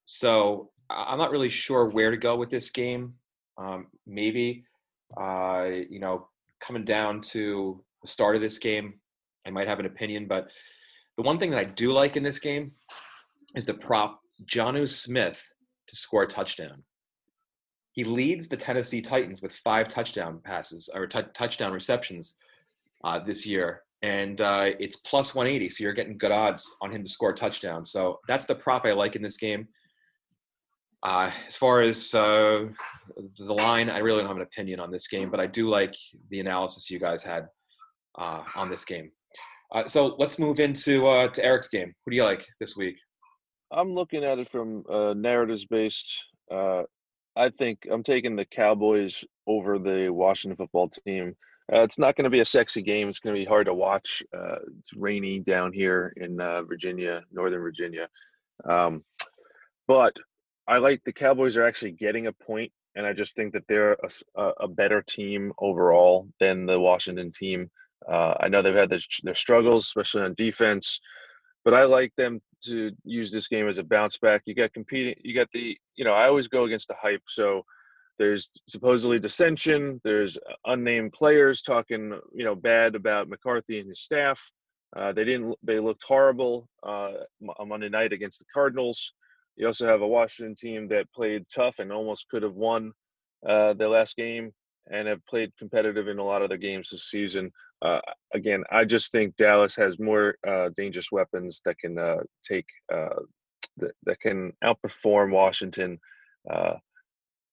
So 0.05 0.71
I'm 0.89 1.17
not 1.17 1.31
really 1.31 1.49
sure 1.49 1.89
where 1.89 2.11
to 2.11 2.17
go 2.17 2.37
with 2.37 2.49
this 2.49 2.69
game. 2.69 3.13
Um, 3.57 3.87
maybe, 4.05 4.63
uh, 5.17 5.69
you 5.89 5.99
know, 5.99 6.29
coming 6.61 6.85
down 6.85 7.19
to 7.21 7.83
the 8.01 8.07
start 8.07 8.37
of 8.37 8.41
this 8.41 8.57
game, 8.57 8.93
I 9.45 9.49
might 9.49 9.67
have 9.67 9.79
an 9.79 9.85
opinion. 9.85 10.27
But 10.27 10.47
the 11.17 11.23
one 11.23 11.37
thing 11.37 11.49
that 11.49 11.59
I 11.59 11.65
do 11.65 11.91
like 11.91 12.15
in 12.15 12.23
this 12.23 12.39
game 12.39 12.71
is 13.55 13.65
the 13.65 13.73
prop 13.73 14.21
Jonnu 14.45 14.87
Smith 14.87 15.43
to 15.87 15.95
score 15.95 16.23
a 16.23 16.27
touchdown. 16.27 16.83
He 17.91 18.03
leads 18.03 18.47
the 18.47 18.57
Tennessee 18.57 19.01
Titans 19.01 19.41
with 19.41 19.53
five 19.53 19.87
touchdown 19.87 20.39
passes 20.43 20.89
or 20.93 21.07
t- 21.07 21.21
touchdown 21.33 21.73
receptions 21.73 22.35
uh, 23.03 23.19
this 23.19 23.45
year 23.45 23.81
and 24.01 24.41
uh, 24.41 24.71
it's 24.79 24.97
plus 24.97 25.33
180. 25.33 25.69
So 25.69 25.83
you're 25.83 25.93
getting 25.93 26.17
good 26.17 26.31
odds 26.31 26.75
on 26.81 26.91
him 26.91 27.03
to 27.03 27.09
score 27.09 27.31
a 27.31 27.35
touchdown. 27.35 27.83
So 27.83 28.19
that's 28.27 28.45
the 28.45 28.55
prop 28.55 28.85
I 28.85 28.91
like 28.91 29.15
in 29.15 29.21
this 29.21 29.37
game. 29.37 29.67
Uh, 31.03 31.31
as 31.47 31.55
far 31.55 31.81
as 31.81 32.13
uh, 32.13 32.65
the 33.37 33.53
line, 33.53 33.89
I 33.89 33.99
really 33.99 34.19
don't 34.19 34.27
have 34.27 34.37
an 34.37 34.43
opinion 34.43 34.79
on 34.79 34.91
this 34.91 35.07
game, 35.07 35.29
but 35.29 35.39
I 35.39 35.47
do 35.47 35.67
like 35.67 35.95
the 36.29 36.39
analysis 36.39 36.89
you 36.89 36.99
guys 36.99 37.23
had 37.23 37.47
uh, 38.17 38.43
on 38.55 38.69
this 38.69 38.83
game. 38.83 39.11
Uh, 39.73 39.85
so 39.85 40.15
let's 40.17 40.39
move 40.39 40.59
into 40.59 41.01
to 41.33 41.45
Eric's 41.45 41.67
game. 41.67 41.93
Who 42.05 42.11
do 42.11 42.17
you 42.17 42.23
like 42.23 42.45
this 42.59 42.75
week? 42.75 42.97
I'm 43.71 43.93
looking 43.93 44.23
at 44.23 44.39
it 44.39 44.49
from 44.49 44.83
narratives 45.21 45.65
based. 45.65 46.25
I 47.37 47.49
think 47.49 47.87
I'm 47.91 48.03
taking 48.03 48.35
the 48.35 48.45
Cowboys 48.45 49.23
over 49.45 49.77
the 49.77 50.09
Washington 50.09 50.55
football 50.55 50.89
team. 50.89 51.35
Uh, 51.71 51.81
it's 51.81 51.99
not 51.99 52.15
going 52.15 52.23
to 52.23 52.29
be 52.31 52.39
a 52.39 52.45
sexy 52.45 52.81
game. 52.81 53.09
It's 53.09 53.19
going 53.19 53.35
to 53.35 53.39
be 53.39 53.45
hard 53.45 53.67
to 53.67 53.73
watch. 53.73 54.23
Uh, 54.35 54.55
it's 54.79 54.93
rainy 54.95 55.39
down 55.39 55.71
here 55.71 56.13
in 56.17 56.39
uh, 56.41 56.63
Virginia, 56.63 57.23
Northern 57.31 57.61
Virginia. 57.61 58.07
Um, 58.65 59.03
but 59.87 60.15
I 60.67 60.77
like 60.77 61.03
the 61.03 61.13
Cowboys 61.13 61.57
are 61.57 61.67
actually 61.67 61.91
getting 61.91 62.27
a 62.27 62.33
point, 62.33 62.71
and 62.95 63.05
I 63.05 63.13
just 63.13 63.35
think 63.35 63.53
that 63.53 63.67
they're 63.67 63.97
a, 64.35 64.51
a 64.61 64.67
better 64.67 65.03
team 65.03 65.53
overall 65.59 66.27
than 66.39 66.65
the 66.65 66.79
Washington 66.79 67.31
team. 67.31 67.69
Uh, 68.09 68.33
I 68.39 68.47
know 68.47 68.61
they've 68.61 68.73
had 68.73 68.89
their, 68.89 68.99
their 69.23 69.35
struggles, 69.35 69.85
especially 69.85 70.23
on 70.23 70.33
defense, 70.35 70.99
but 71.67 71.73
I 71.73 71.83
like 71.83 72.15
them 72.15 72.39
to 72.63 72.93
use 73.03 73.29
this 73.29 73.49
game 73.49 73.67
as 73.67 73.77
a 73.77 73.83
bounce 73.83 74.17
back. 74.17 74.43
You 74.45 74.55
got 74.55 74.71
competing. 74.71 75.15
You 75.21 75.35
got 75.35 75.51
the. 75.51 75.77
You 75.97 76.05
know, 76.05 76.13
I 76.13 76.29
always 76.29 76.47
go 76.47 76.63
against 76.63 76.87
the 76.87 76.95
hype, 76.97 77.23
so 77.27 77.61
there's 78.17 78.49
supposedly 78.69 79.19
dissension. 79.19 79.99
There's 80.05 80.37
unnamed 80.63 81.11
players 81.11 81.61
talking, 81.61 82.17
you 82.33 82.45
know, 82.45 82.55
bad 82.55 82.95
about 82.95 83.27
McCarthy 83.27 83.81
and 83.81 83.89
his 83.89 83.99
staff. 83.99 84.39
Uh, 84.95 85.11
they 85.11 85.25
didn't. 85.25 85.55
They 85.61 85.81
looked 85.81 86.05
horrible 86.07 86.69
uh, 86.83 87.11
on 87.59 87.67
Monday 87.67 87.89
night 87.89 88.13
against 88.13 88.39
the 88.39 88.45
Cardinals. 88.53 89.11
You 89.57 89.67
also 89.67 89.87
have 89.87 90.01
a 90.01 90.07
Washington 90.07 90.55
team 90.55 90.87
that 90.87 91.11
played 91.11 91.47
tough 91.53 91.79
and 91.79 91.91
almost 91.91 92.29
could 92.29 92.43
have 92.43 92.55
won 92.55 92.93
uh, 93.45 93.73
their 93.73 93.89
last 93.89 94.15
game, 94.15 94.53
and 94.89 95.05
have 95.05 95.25
played 95.25 95.51
competitive 95.59 96.07
in 96.07 96.19
a 96.19 96.23
lot 96.23 96.43
of 96.43 96.47
their 96.47 96.57
games 96.57 96.91
this 96.91 97.09
season. 97.09 97.51
Uh, 97.81 97.99
again, 98.33 98.63
I 98.71 98.85
just 98.85 99.11
think 99.11 99.35
Dallas 99.35 99.75
has 99.75 99.99
more 99.99 100.35
uh, 100.47 100.69
dangerous 100.75 101.11
weapons 101.11 101.61
that 101.65 101.77
can 101.77 101.97
uh, 101.97 102.23
take 102.43 102.67
that, 102.89 103.91
that 104.03 104.19
can 104.19 104.53
outperform 104.63 105.31
Washington 105.31 105.99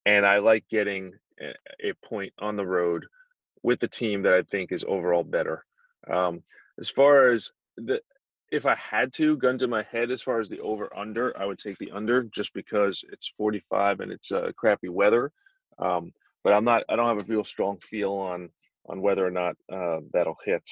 and 0.06 0.26
I 0.26 0.38
like 0.38 0.64
getting 0.68 1.12
a 1.40 1.92
point 2.04 2.32
on 2.38 2.56
the 2.56 2.66
road 2.66 3.06
with 3.62 3.80
the 3.80 3.88
team 3.88 4.22
that 4.22 4.34
I 4.34 4.42
think 4.42 4.72
is 4.72 4.84
overall 4.86 5.24
better. 5.24 5.64
Um, 6.10 6.42
as 6.78 6.90
far 6.90 7.30
as 7.30 7.50
the, 7.76 8.00
if 8.52 8.66
I 8.66 8.76
had 8.76 9.12
to, 9.14 9.36
gun 9.36 9.58
to 9.58 9.66
my 9.66 9.82
head, 9.84 10.10
as 10.10 10.22
far 10.22 10.40
as 10.40 10.48
the 10.48 10.60
over 10.60 10.94
under, 10.96 11.36
I 11.40 11.46
would 11.46 11.58
take 11.58 11.78
the 11.78 11.90
under 11.92 12.24
just 12.24 12.52
because 12.52 13.04
it's 13.10 13.26
45 13.26 14.00
and 14.00 14.12
it's 14.12 14.30
uh, 14.30 14.52
crappy 14.56 14.88
weather. 14.88 15.32
Um, 15.78 16.12
but 16.44 16.52
I'm 16.52 16.64
not, 16.64 16.84
I 16.88 16.96
don't 16.96 17.08
have 17.08 17.22
a 17.22 17.32
real 17.32 17.44
strong 17.44 17.78
feel 17.78 18.12
on 18.12 18.50
on 18.86 19.00
whether 19.00 19.26
or 19.26 19.30
not 19.30 19.56
uh, 19.72 19.98
that'll 20.12 20.38
hit. 20.44 20.62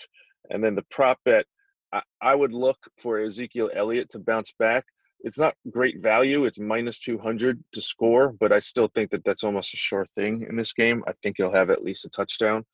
And 0.50 0.62
then 0.62 0.74
the 0.74 0.84
prop 0.90 1.18
bet, 1.24 1.46
I, 1.92 2.02
I 2.20 2.34
would 2.34 2.52
look 2.52 2.78
for 2.98 3.20
Ezekiel 3.20 3.70
Elliott 3.74 4.10
to 4.10 4.18
bounce 4.18 4.52
back 4.58 4.84
it's 5.22 5.38
not 5.38 5.54
great 5.70 6.00
value. 6.00 6.44
It's 6.44 6.58
minus 6.58 6.98
200 6.98 7.62
to 7.72 7.82
score, 7.82 8.32
but 8.38 8.52
I 8.52 8.58
still 8.58 8.88
think 8.88 9.10
that 9.10 9.24
that's 9.24 9.44
almost 9.44 9.74
a 9.74 9.76
sure 9.76 10.06
thing 10.16 10.46
in 10.48 10.56
this 10.56 10.72
game. 10.72 11.04
I 11.06 11.12
think 11.22 11.36
he'll 11.38 11.52
have 11.52 11.70
at 11.70 11.82
least 11.82 12.04
a 12.04 12.10
touchdown. 12.10 12.64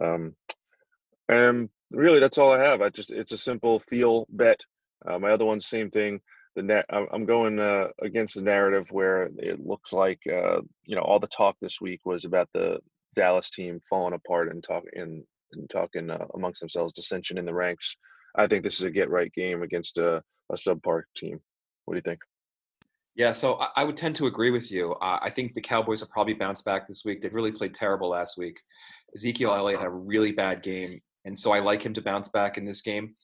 Um, 0.00 0.34
and 1.28 1.68
really, 1.90 2.20
that's 2.20 2.38
all 2.38 2.52
I 2.52 2.60
have. 2.60 2.80
I 2.80 2.90
just 2.90 3.10
it's 3.10 3.32
a 3.32 3.38
simple 3.38 3.80
feel 3.80 4.26
bet. 4.30 4.60
Uh, 5.04 5.18
my 5.18 5.32
other 5.32 5.44
one's 5.44 5.66
same 5.66 5.90
thing. 5.90 6.20
The 6.54 6.62
net, 6.62 6.86
I'm 6.88 7.26
going 7.26 7.58
uh, 7.58 7.88
against 8.00 8.36
the 8.36 8.40
narrative 8.40 8.90
where 8.90 9.24
it 9.36 9.60
looks 9.60 9.92
like 9.92 10.20
uh, 10.26 10.60
you 10.84 10.96
know 10.96 11.02
all 11.02 11.18
the 11.18 11.26
talk 11.26 11.56
this 11.60 11.80
week 11.80 12.00
was 12.06 12.24
about 12.24 12.48
the 12.54 12.78
Dallas 13.16 13.50
team 13.50 13.80
falling 13.88 14.14
apart 14.14 14.50
and 14.50 14.62
talking 14.62 14.90
and, 14.94 15.24
talking 15.70 16.10
uh, 16.10 16.26
amongst 16.34 16.60
themselves 16.60 16.92
dissension 16.92 17.38
in 17.38 17.46
the 17.46 17.54
ranks. 17.54 17.96
I 18.36 18.46
think 18.46 18.62
this 18.62 18.78
is 18.78 18.84
a 18.84 18.90
get 18.90 19.08
right 19.10 19.32
game 19.32 19.62
against 19.62 19.96
a 19.98 20.22
a 20.50 20.54
subpar 20.54 21.02
team. 21.16 21.40
What 21.84 21.94
do 21.94 21.98
you 21.98 22.02
think? 22.02 22.20
Yeah, 23.14 23.32
so 23.32 23.54
I, 23.54 23.68
I 23.76 23.84
would 23.84 23.96
tend 23.96 24.14
to 24.16 24.26
agree 24.26 24.50
with 24.50 24.70
you. 24.70 24.94
I 25.00 25.30
think 25.30 25.54
the 25.54 25.60
Cowboys 25.60 26.02
will 26.02 26.10
probably 26.12 26.34
bounce 26.34 26.60
back 26.60 26.86
this 26.86 27.02
week. 27.04 27.20
They've 27.20 27.32
really 27.32 27.52
played 27.52 27.72
terrible 27.72 28.10
last 28.10 28.36
week. 28.36 28.60
Ezekiel 29.14 29.54
Elliott 29.54 29.80
had 29.80 29.88
a 29.88 29.90
really 29.90 30.32
bad 30.32 30.62
game, 30.62 31.00
and 31.24 31.38
so 31.38 31.52
I 31.52 31.60
like 31.60 31.84
him 31.84 31.94
to 31.94 32.02
bounce 32.02 32.28
back 32.28 32.58
in 32.58 32.64
this 32.64 32.82
game. 32.82 33.14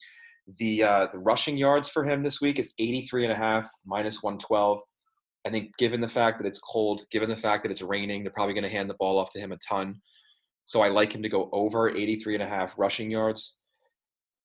The 0.57 0.83
uh, 0.83 1.07
the 1.13 1.19
rushing 1.19 1.57
yards 1.57 1.89
for 1.89 2.03
him 2.03 2.23
this 2.23 2.41
week 2.41 2.57
is 2.57 2.73
83 2.79 3.25
and 3.25 3.33
a 3.33 3.35
half, 3.35 3.69
minus 3.85 4.23
112. 4.23 4.81
I 5.45 5.49
think 5.49 5.71
given 5.77 6.01
the 6.01 6.07
fact 6.07 6.39
that 6.39 6.47
it's 6.47 6.59
cold, 6.59 7.03
given 7.11 7.29
the 7.29 7.37
fact 7.37 7.63
that 7.63 7.71
it's 7.71 7.81
raining, 7.81 8.23
they're 8.23 8.31
probably 8.31 8.53
going 8.53 8.63
to 8.63 8.69
hand 8.69 8.89
the 8.89 8.95
ball 8.95 9.19
off 9.19 9.29
to 9.31 9.39
him 9.39 9.51
a 9.51 9.57
ton. 9.57 9.95
So 10.65 10.81
I 10.81 10.87
like 10.87 11.13
him 11.13 11.21
to 11.23 11.29
go 11.29 11.49
over 11.51 11.89
83 11.89 12.35
and 12.35 12.43
a 12.43 12.47
half 12.47 12.75
rushing 12.77 13.11
yards. 13.11 13.59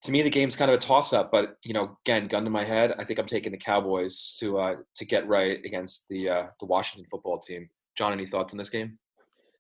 To 0.03 0.13
me, 0.13 0.23
the 0.23 0.31
game's 0.31 0.57
kind 0.57 0.71
of 0.71 0.77
a 0.77 0.81
toss-up, 0.81 1.31
but 1.33 1.57
you 1.63 1.75
know, 1.75 1.97
again, 2.05 2.29
gun 2.29 2.45
to 2.45 2.51
my 2.51 2.65
head, 2.65 2.95
I 2.99 3.05
think 3.05 3.19
I'm 3.19 3.27
taking 3.27 3.53
the 3.53 3.59
Cowboys 3.59 4.37
to 4.41 4.59
uh, 4.59 4.77
to 4.97 5.05
get 5.05 5.27
right 5.27 5.59
against 5.65 6.07
the 6.09 6.29
uh, 6.29 6.47
the 6.61 6.67
Washington 6.67 7.07
football 7.11 7.39
team. 7.41 7.69
John, 7.97 8.13
any 8.13 8.27
thoughts 8.27 8.53
on 8.53 8.59
this 8.59 8.71
game? 8.71 8.97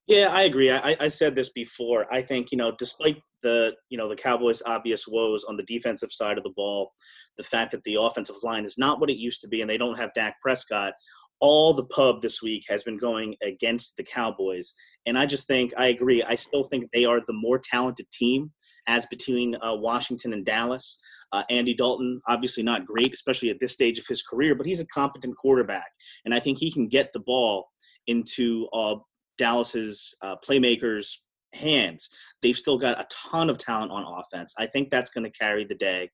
Yeah, 0.07 0.29
I 0.29 0.42
agree. 0.42 0.70
I, 0.70 0.96
I 0.98 1.09
said 1.09 1.35
this 1.35 1.51
before. 1.51 2.12
I 2.12 2.22
think 2.22 2.51
you 2.51 2.59
know, 2.59 2.72
despite 2.79 3.20
the 3.42 3.72
you 3.90 3.98
know 3.98 4.09
the 4.09 4.16
Cowboys' 4.16 4.62
obvious 4.64 5.07
woes 5.07 5.44
on 5.44 5.57
the 5.57 5.64
defensive 5.64 6.12
side 6.12 6.38
of 6.38 6.44
the 6.44 6.53
ball, 6.57 6.92
the 7.37 7.42
fact 7.42 7.72
that 7.72 7.85
the 7.85 7.96
offensive 8.01 8.37
line 8.42 8.64
is 8.64 8.79
not 8.79 9.01
what 9.01 9.11
it 9.11 9.18
used 9.18 9.40
to 9.42 9.48
be, 9.48 9.61
and 9.61 9.68
they 9.68 9.77
don't 9.77 9.98
have 9.98 10.14
Dak 10.14 10.40
Prescott. 10.40 10.94
All 11.40 11.72
the 11.72 11.85
pub 11.85 12.20
this 12.20 12.42
week 12.42 12.64
has 12.68 12.83
been 12.83 12.98
going 12.98 13.37
against 13.42 13.96
the 13.96 14.03
Cowboys, 14.03 14.72
and 15.07 15.18
I 15.18 15.27
just 15.27 15.46
think 15.46 15.72
I 15.79 15.88
agree. 15.88 16.22
I 16.22 16.35
still 16.35 16.64
think 16.64 16.90
they 16.92 17.05
are 17.05 17.20
the 17.20 17.33
more 17.33 17.59
talented 17.59 18.07
team 18.12 18.53
as 18.88 19.07
between 19.07 19.55
uh, 19.57 19.74
Washington 19.74 20.33
and 20.33 20.44
Dallas. 20.44 20.98
Uh, 21.33 21.42
Andy 21.51 21.74
Dalton, 21.74 22.20
obviously 22.27 22.62
not 22.62 22.87
great, 22.87 23.12
especially 23.12 23.51
at 23.51 23.61
this 23.61 23.72
stage 23.72 23.98
of 23.98 24.07
his 24.09 24.22
career, 24.22 24.55
but 24.55 24.66
he's 24.66 24.81
a 24.81 24.87
competent 24.87 25.37
quarterback, 25.37 25.87
and 26.24 26.35
I 26.35 26.40
think 26.40 26.59
he 26.59 26.72
can 26.72 26.88
get 26.88 27.12
the 27.12 27.20
ball 27.20 27.68
into 28.07 28.66
uh, 28.72 28.96
Dallas's 29.37 30.14
uh, 30.22 30.37
playmakers' 30.46 31.12
hands. 31.55 32.09
They've 32.42 32.57
still 32.57 32.79
got 32.79 33.01
a 33.01 33.07
ton 33.31 33.48
of 33.48 33.59
talent 33.59 33.92
on 33.92 34.05
offense. 34.05 34.55
I 34.59 34.66
think 34.66 34.90
that's 34.90 35.11
going 35.11 35.24
to 35.24 35.38
carry 35.38 35.64
the 35.64 35.74
day. 35.74 36.11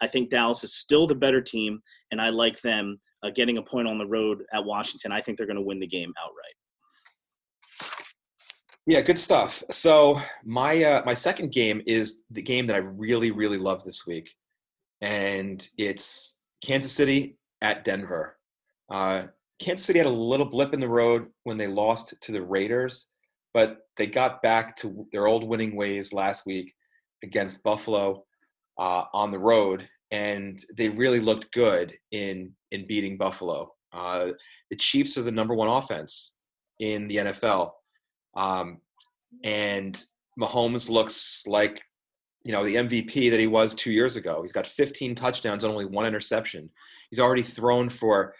I 0.00 0.06
think 0.06 0.30
Dallas 0.30 0.64
is 0.64 0.74
still 0.74 1.06
the 1.06 1.14
better 1.14 1.40
team, 1.40 1.80
and 2.10 2.20
I 2.20 2.30
like 2.30 2.60
them 2.60 2.98
uh, 3.22 3.30
getting 3.30 3.58
a 3.58 3.62
point 3.62 3.88
on 3.88 3.98
the 3.98 4.06
road 4.06 4.44
at 4.52 4.64
Washington. 4.64 5.12
I 5.12 5.20
think 5.20 5.38
they're 5.38 5.46
going 5.46 5.56
to 5.56 5.62
win 5.62 5.80
the 5.80 5.86
game 5.86 6.12
outright. 6.22 6.54
Yeah, 8.86 9.00
good 9.00 9.18
stuff. 9.18 9.64
So 9.70 10.20
my 10.44 10.82
uh, 10.84 11.02
my 11.04 11.14
second 11.14 11.50
game 11.50 11.82
is 11.86 12.22
the 12.30 12.42
game 12.42 12.68
that 12.68 12.76
I 12.76 12.88
really 12.94 13.32
really 13.32 13.58
love 13.58 13.82
this 13.84 14.06
week, 14.06 14.30
and 15.00 15.68
it's 15.76 16.36
Kansas 16.64 16.92
City 16.92 17.36
at 17.62 17.82
Denver. 17.82 18.36
Uh, 18.88 19.24
Kansas 19.58 19.86
City 19.86 19.98
had 19.98 20.06
a 20.06 20.10
little 20.10 20.46
blip 20.46 20.72
in 20.72 20.78
the 20.78 20.88
road 20.88 21.26
when 21.42 21.56
they 21.56 21.66
lost 21.66 22.14
to 22.20 22.30
the 22.30 22.42
Raiders, 22.42 23.08
but 23.54 23.78
they 23.96 24.06
got 24.06 24.42
back 24.42 24.76
to 24.76 25.06
their 25.10 25.26
old 25.26 25.42
winning 25.42 25.74
ways 25.74 26.12
last 26.12 26.46
week 26.46 26.72
against 27.24 27.62
Buffalo 27.64 28.24
uh, 28.78 29.04
on 29.12 29.30
the 29.30 29.38
road, 29.38 29.88
and 30.10 30.62
they 30.76 30.88
really 30.90 31.20
looked 31.20 31.52
good 31.52 31.94
in 32.12 32.52
in 32.70 32.86
beating 32.86 33.16
Buffalo. 33.16 33.72
Uh, 33.92 34.30
the 34.70 34.76
Chiefs 34.76 35.16
are 35.16 35.22
the 35.22 35.30
number 35.30 35.54
one 35.54 35.68
offense 35.68 36.34
in 36.80 37.08
the 37.08 37.16
NFL, 37.16 37.72
um, 38.36 38.78
and 39.44 40.04
Mahomes 40.40 40.88
looks 40.90 41.44
like 41.46 41.80
you 42.44 42.52
know 42.52 42.64
the 42.64 42.76
MVP 42.76 43.30
that 43.30 43.40
he 43.40 43.46
was 43.46 43.74
two 43.74 43.92
years 43.92 44.16
ago. 44.16 44.42
He's 44.42 44.52
got 44.52 44.66
15 44.66 45.14
touchdowns 45.14 45.64
and 45.64 45.72
only 45.72 45.86
one 45.86 46.06
interception. 46.06 46.70
He's 47.10 47.20
already 47.20 47.42
thrown 47.42 47.88
for 47.88 48.34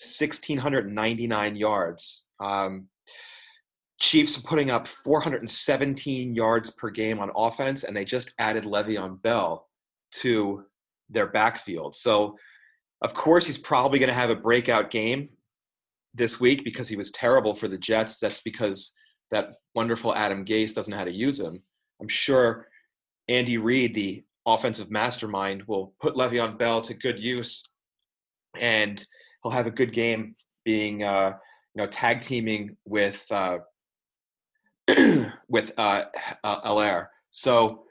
1,699 0.00 1.56
yards. 1.56 2.24
Um, 2.40 2.88
Chiefs 4.00 4.36
are 4.36 4.42
putting 4.42 4.72
up 4.72 4.88
417 4.88 6.34
yards 6.34 6.70
per 6.70 6.90
game 6.90 7.20
on 7.20 7.30
offense, 7.36 7.84
and 7.84 7.96
they 7.96 8.04
just 8.04 8.34
added 8.40 8.64
Le'Veon 8.64 9.22
Bell 9.22 9.68
to 10.14 10.64
their 11.12 11.28
backfield. 11.28 11.94
So, 11.94 12.36
of 13.00 13.14
course, 13.14 13.46
he's 13.46 13.58
probably 13.58 13.98
going 13.98 14.08
to 14.08 14.14
have 14.14 14.30
a 14.30 14.36
breakout 14.36 14.90
game 14.90 15.28
this 16.14 16.40
week 16.40 16.64
because 16.64 16.88
he 16.88 16.96
was 16.96 17.10
terrible 17.10 17.54
for 17.54 17.68
the 17.68 17.78
Jets. 17.78 18.18
That's 18.18 18.42
because 18.42 18.92
that 19.30 19.54
wonderful 19.74 20.14
Adam 20.14 20.44
Gase 20.44 20.74
doesn't 20.74 20.90
know 20.90 20.98
how 20.98 21.04
to 21.04 21.12
use 21.12 21.40
him. 21.40 21.62
I'm 22.00 22.08
sure 22.08 22.68
Andy 23.28 23.58
Reid, 23.58 23.94
the 23.94 24.22
offensive 24.46 24.90
mastermind, 24.90 25.62
will 25.66 25.94
put 26.00 26.14
Le'Veon 26.14 26.58
Bell 26.58 26.80
to 26.82 26.94
good 26.94 27.18
use 27.18 27.68
and– 28.58 29.04
he'll 29.42 29.52
have 29.52 29.66
a 29.66 29.70
good 29.70 29.92
game 29.92 30.34
being 30.64 31.02
uh, 31.02 31.32
you 31.74 31.82
know 31.82 31.86
tag 31.86 32.20
teaming 32.20 32.76
with 32.84 33.24
uh, 33.30 33.58
with 35.48 35.72
uh, 35.78 36.04
uh, 36.44 37.04
So 37.30 37.84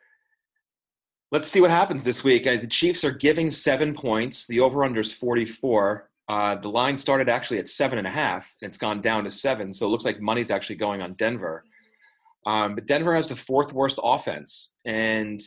let's 1.31 1.49
see 1.49 1.61
what 1.61 1.71
happens 1.71 2.03
this 2.03 2.23
week. 2.23 2.45
Uh, 2.45 2.57
the 2.57 2.67
Chiefs 2.67 3.03
are 3.03 3.11
giving 3.11 3.49
seven 3.49 3.93
points. 3.93 4.47
The 4.47 4.59
over 4.59 4.83
under 4.83 4.99
is 4.99 5.13
44. 5.13 6.09
Uh, 6.27 6.55
the 6.55 6.69
line 6.69 6.97
started 6.97 7.29
actually 7.29 7.59
at 7.59 7.67
seven 7.67 7.97
and 7.97 8.07
a 8.07 8.11
half, 8.11 8.53
and 8.61 8.67
it's 8.67 8.77
gone 8.77 9.01
down 9.01 9.23
to 9.23 9.29
seven. 9.29 9.73
So 9.73 9.85
it 9.85 9.89
looks 9.89 10.05
like 10.05 10.21
money's 10.21 10.51
actually 10.51 10.75
going 10.75 11.01
on 11.01 11.13
Denver. 11.13 11.63
Um, 12.45 12.75
but 12.75 12.87
Denver 12.87 13.15
has 13.15 13.29
the 13.29 13.35
fourth 13.35 13.73
worst 13.73 13.99
offense, 14.03 14.77
and 14.85 15.41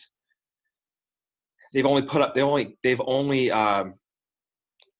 they've 1.72 1.86
only 1.86 2.02
put 2.02 2.22
up 2.22 2.34
they 2.34 2.42
only 2.42 2.78
they've 2.82 3.00
only 3.06 3.50
um, 3.50 3.94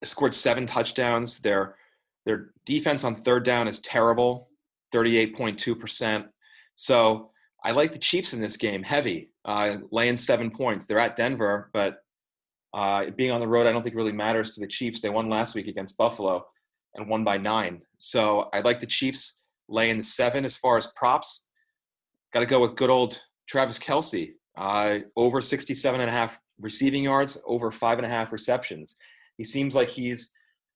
scored 0.03 0.35
seven 0.35 0.65
touchdowns. 0.65 1.39
Their 1.39 1.75
their 2.25 2.49
defense 2.65 3.03
on 3.03 3.15
third 3.15 3.45
down 3.45 3.67
is 3.67 3.79
terrible, 3.79 4.49
38.2%. 4.93 6.25
So 6.75 7.29
I 7.65 7.71
like 7.71 7.93
the 7.93 7.99
Chiefs 7.99 8.33
in 8.33 8.39
this 8.39 8.57
game, 8.57 8.83
heavy, 8.83 9.31
uh, 9.43 9.77
laying 9.91 10.17
seven 10.17 10.51
points. 10.51 10.85
They're 10.85 10.99
at 10.99 11.15
Denver, 11.15 11.71
but 11.73 11.97
uh, 12.75 13.09
being 13.17 13.31
on 13.31 13.39
the 13.39 13.47
road, 13.47 13.65
I 13.65 13.71
don't 13.71 13.81
think 13.81 13.95
really 13.95 14.11
matters 14.11 14.51
to 14.51 14.59
the 14.59 14.67
Chiefs. 14.67 15.01
They 15.01 15.09
won 15.09 15.29
last 15.29 15.55
week 15.55 15.67
against 15.67 15.97
Buffalo 15.97 16.45
and 16.93 17.09
won 17.09 17.23
by 17.23 17.37
nine. 17.37 17.81
So 17.97 18.49
I 18.53 18.59
like 18.59 18.79
the 18.79 18.85
Chiefs 18.85 19.41
laying 19.67 20.03
seven 20.03 20.45
as 20.45 20.55
far 20.55 20.77
as 20.77 20.87
props. 20.95 21.47
Got 22.33 22.41
to 22.41 22.45
go 22.45 22.59
with 22.59 22.75
good 22.75 22.91
old 22.91 23.19
Travis 23.49 23.79
Kelce, 23.79 24.33
uh, 24.57 24.99
over 25.15 25.41
67 25.41 25.99
and 25.99 26.09
a 26.09 26.13
half 26.13 26.39
receiving 26.59 27.03
yards, 27.03 27.41
over 27.47 27.71
five 27.71 27.97
and 27.97 28.05
a 28.05 28.09
half 28.09 28.31
receptions. 28.31 28.95
He 29.37 29.43
seems 29.43 29.73
like 29.73 29.89
he's 29.89 30.31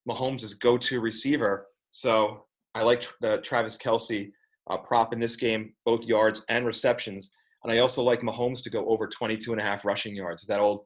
Mahomes' 0.10 0.60
go-to 0.60 1.00
receiver. 1.02 1.68
So 1.92 2.46
I 2.74 2.82
like 2.82 3.06
the 3.22 3.38
Travis 3.42 3.78
Kelce 3.78 4.32
uh, 4.70 4.78
prop 4.78 5.14
in 5.14 5.20
this 5.20 5.36
game, 5.36 5.74
both 5.86 6.06
yards 6.06 6.46
and 6.50 6.66
receptions. 6.66 7.32
And 7.64 7.72
I 7.74 7.80
also 7.80 8.04
like 8.04 8.22
Mahomes 8.22 8.64
to 8.64 8.70
go 8.70 8.86
over 8.88 9.08
22 9.08 9.52
and 9.52 9.60
a 9.60 9.64
half 9.64 9.86
rushing 9.86 10.16
yards, 10.16 10.46
that 10.48 10.60
old 10.60 10.82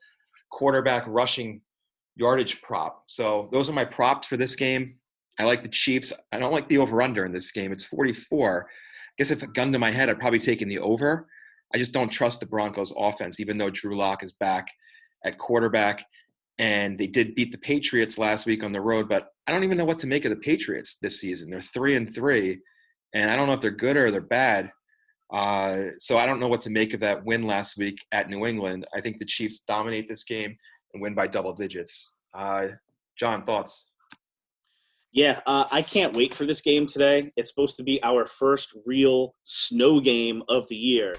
quarterback 0.51 1.03
rushing 1.07 1.61
yardage 2.15 2.61
prop. 2.61 3.03
So 3.07 3.49
those 3.51 3.69
are 3.69 3.73
my 3.73 3.85
props 3.85 4.27
for 4.27 4.37
this 4.37 4.55
game. 4.55 4.95
I 5.39 5.43
like 5.43 5.63
the 5.63 5.69
Chiefs. 5.69 6.13
I 6.31 6.39
don't 6.39 6.51
like 6.51 6.69
the 6.69 6.77
over-under 6.77 7.25
in 7.25 7.31
this 7.31 7.51
game. 7.51 7.71
It's 7.71 7.83
44. 7.83 8.67
I 8.67 8.71
guess 9.17 9.31
if 9.31 9.41
a 9.41 9.47
gun 9.47 9.71
to 9.71 9.79
my 9.79 9.91
head, 9.91 10.09
I'd 10.09 10.19
probably 10.19 10.39
taken 10.39 10.69
the 10.69 10.79
over. 10.79 11.27
I 11.73 11.77
just 11.77 11.93
don't 11.93 12.09
trust 12.09 12.39
the 12.39 12.45
Broncos 12.45 12.93
offense, 12.97 13.39
even 13.39 13.57
though 13.57 13.71
Drew 13.71 13.97
Lock 13.97 14.23
is 14.23 14.33
back 14.33 14.67
at 15.25 15.39
quarterback 15.39 16.05
and 16.59 16.97
they 16.97 17.07
did 17.07 17.33
beat 17.33 17.51
the 17.51 17.57
Patriots 17.57 18.17
last 18.17 18.45
week 18.45 18.63
on 18.63 18.71
the 18.71 18.81
road. 18.81 19.09
But 19.09 19.29
I 19.47 19.51
don't 19.51 19.63
even 19.63 19.77
know 19.77 19.85
what 19.85 19.99
to 19.99 20.07
make 20.07 20.25
of 20.25 20.29
the 20.29 20.35
Patriots 20.35 20.97
this 21.01 21.19
season. 21.19 21.49
They're 21.49 21.61
three 21.61 21.95
and 21.95 22.13
three, 22.13 22.59
and 23.13 23.29
I 23.29 23.35
don't 23.35 23.47
know 23.47 23.53
if 23.53 23.61
they're 23.61 23.71
good 23.71 23.97
or 23.97 24.11
they're 24.11 24.21
bad. 24.21 24.71
Uh, 25.31 25.89
so 25.97 26.17
I 26.17 26.25
don't 26.25 26.39
know 26.39 26.47
what 26.47 26.61
to 26.61 26.69
make 26.69 26.93
of 26.93 26.99
that 26.99 27.23
win 27.25 27.43
last 27.43 27.77
week 27.77 27.97
at 28.11 28.29
New 28.29 28.45
England. 28.45 28.85
I 28.93 29.01
think 29.01 29.17
the 29.17 29.25
Chiefs 29.25 29.63
dominate 29.67 30.07
this 30.07 30.23
game 30.23 30.55
and 30.93 31.01
win 31.01 31.15
by 31.15 31.27
double 31.27 31.53
digits. 31.53 32.15
Uh, 32.33 32.67
John, 33.15 33.41
thoughts? 33.43 33.91
Yeah, 35.11 35.41
uh, 35.45 35.65
I 35.71 35.83
can't 35.83 36.15
wait 36.17 36.33
for 36.33 36.47
this 36.47 36.61
game 36.61 36.87
today. 36.87 37.29
It's 37.35 37.49
supposed 37.51 37.77
to 37.77 37.83
be 37.83 38.01
our 38.03 38.25
first 38.25 38.75
real 38.87 39.35
snow 39.43 39.99
game 39.99 40.41
of 40.49 40.67
the 40.69 40.75
year. 40.75 41.15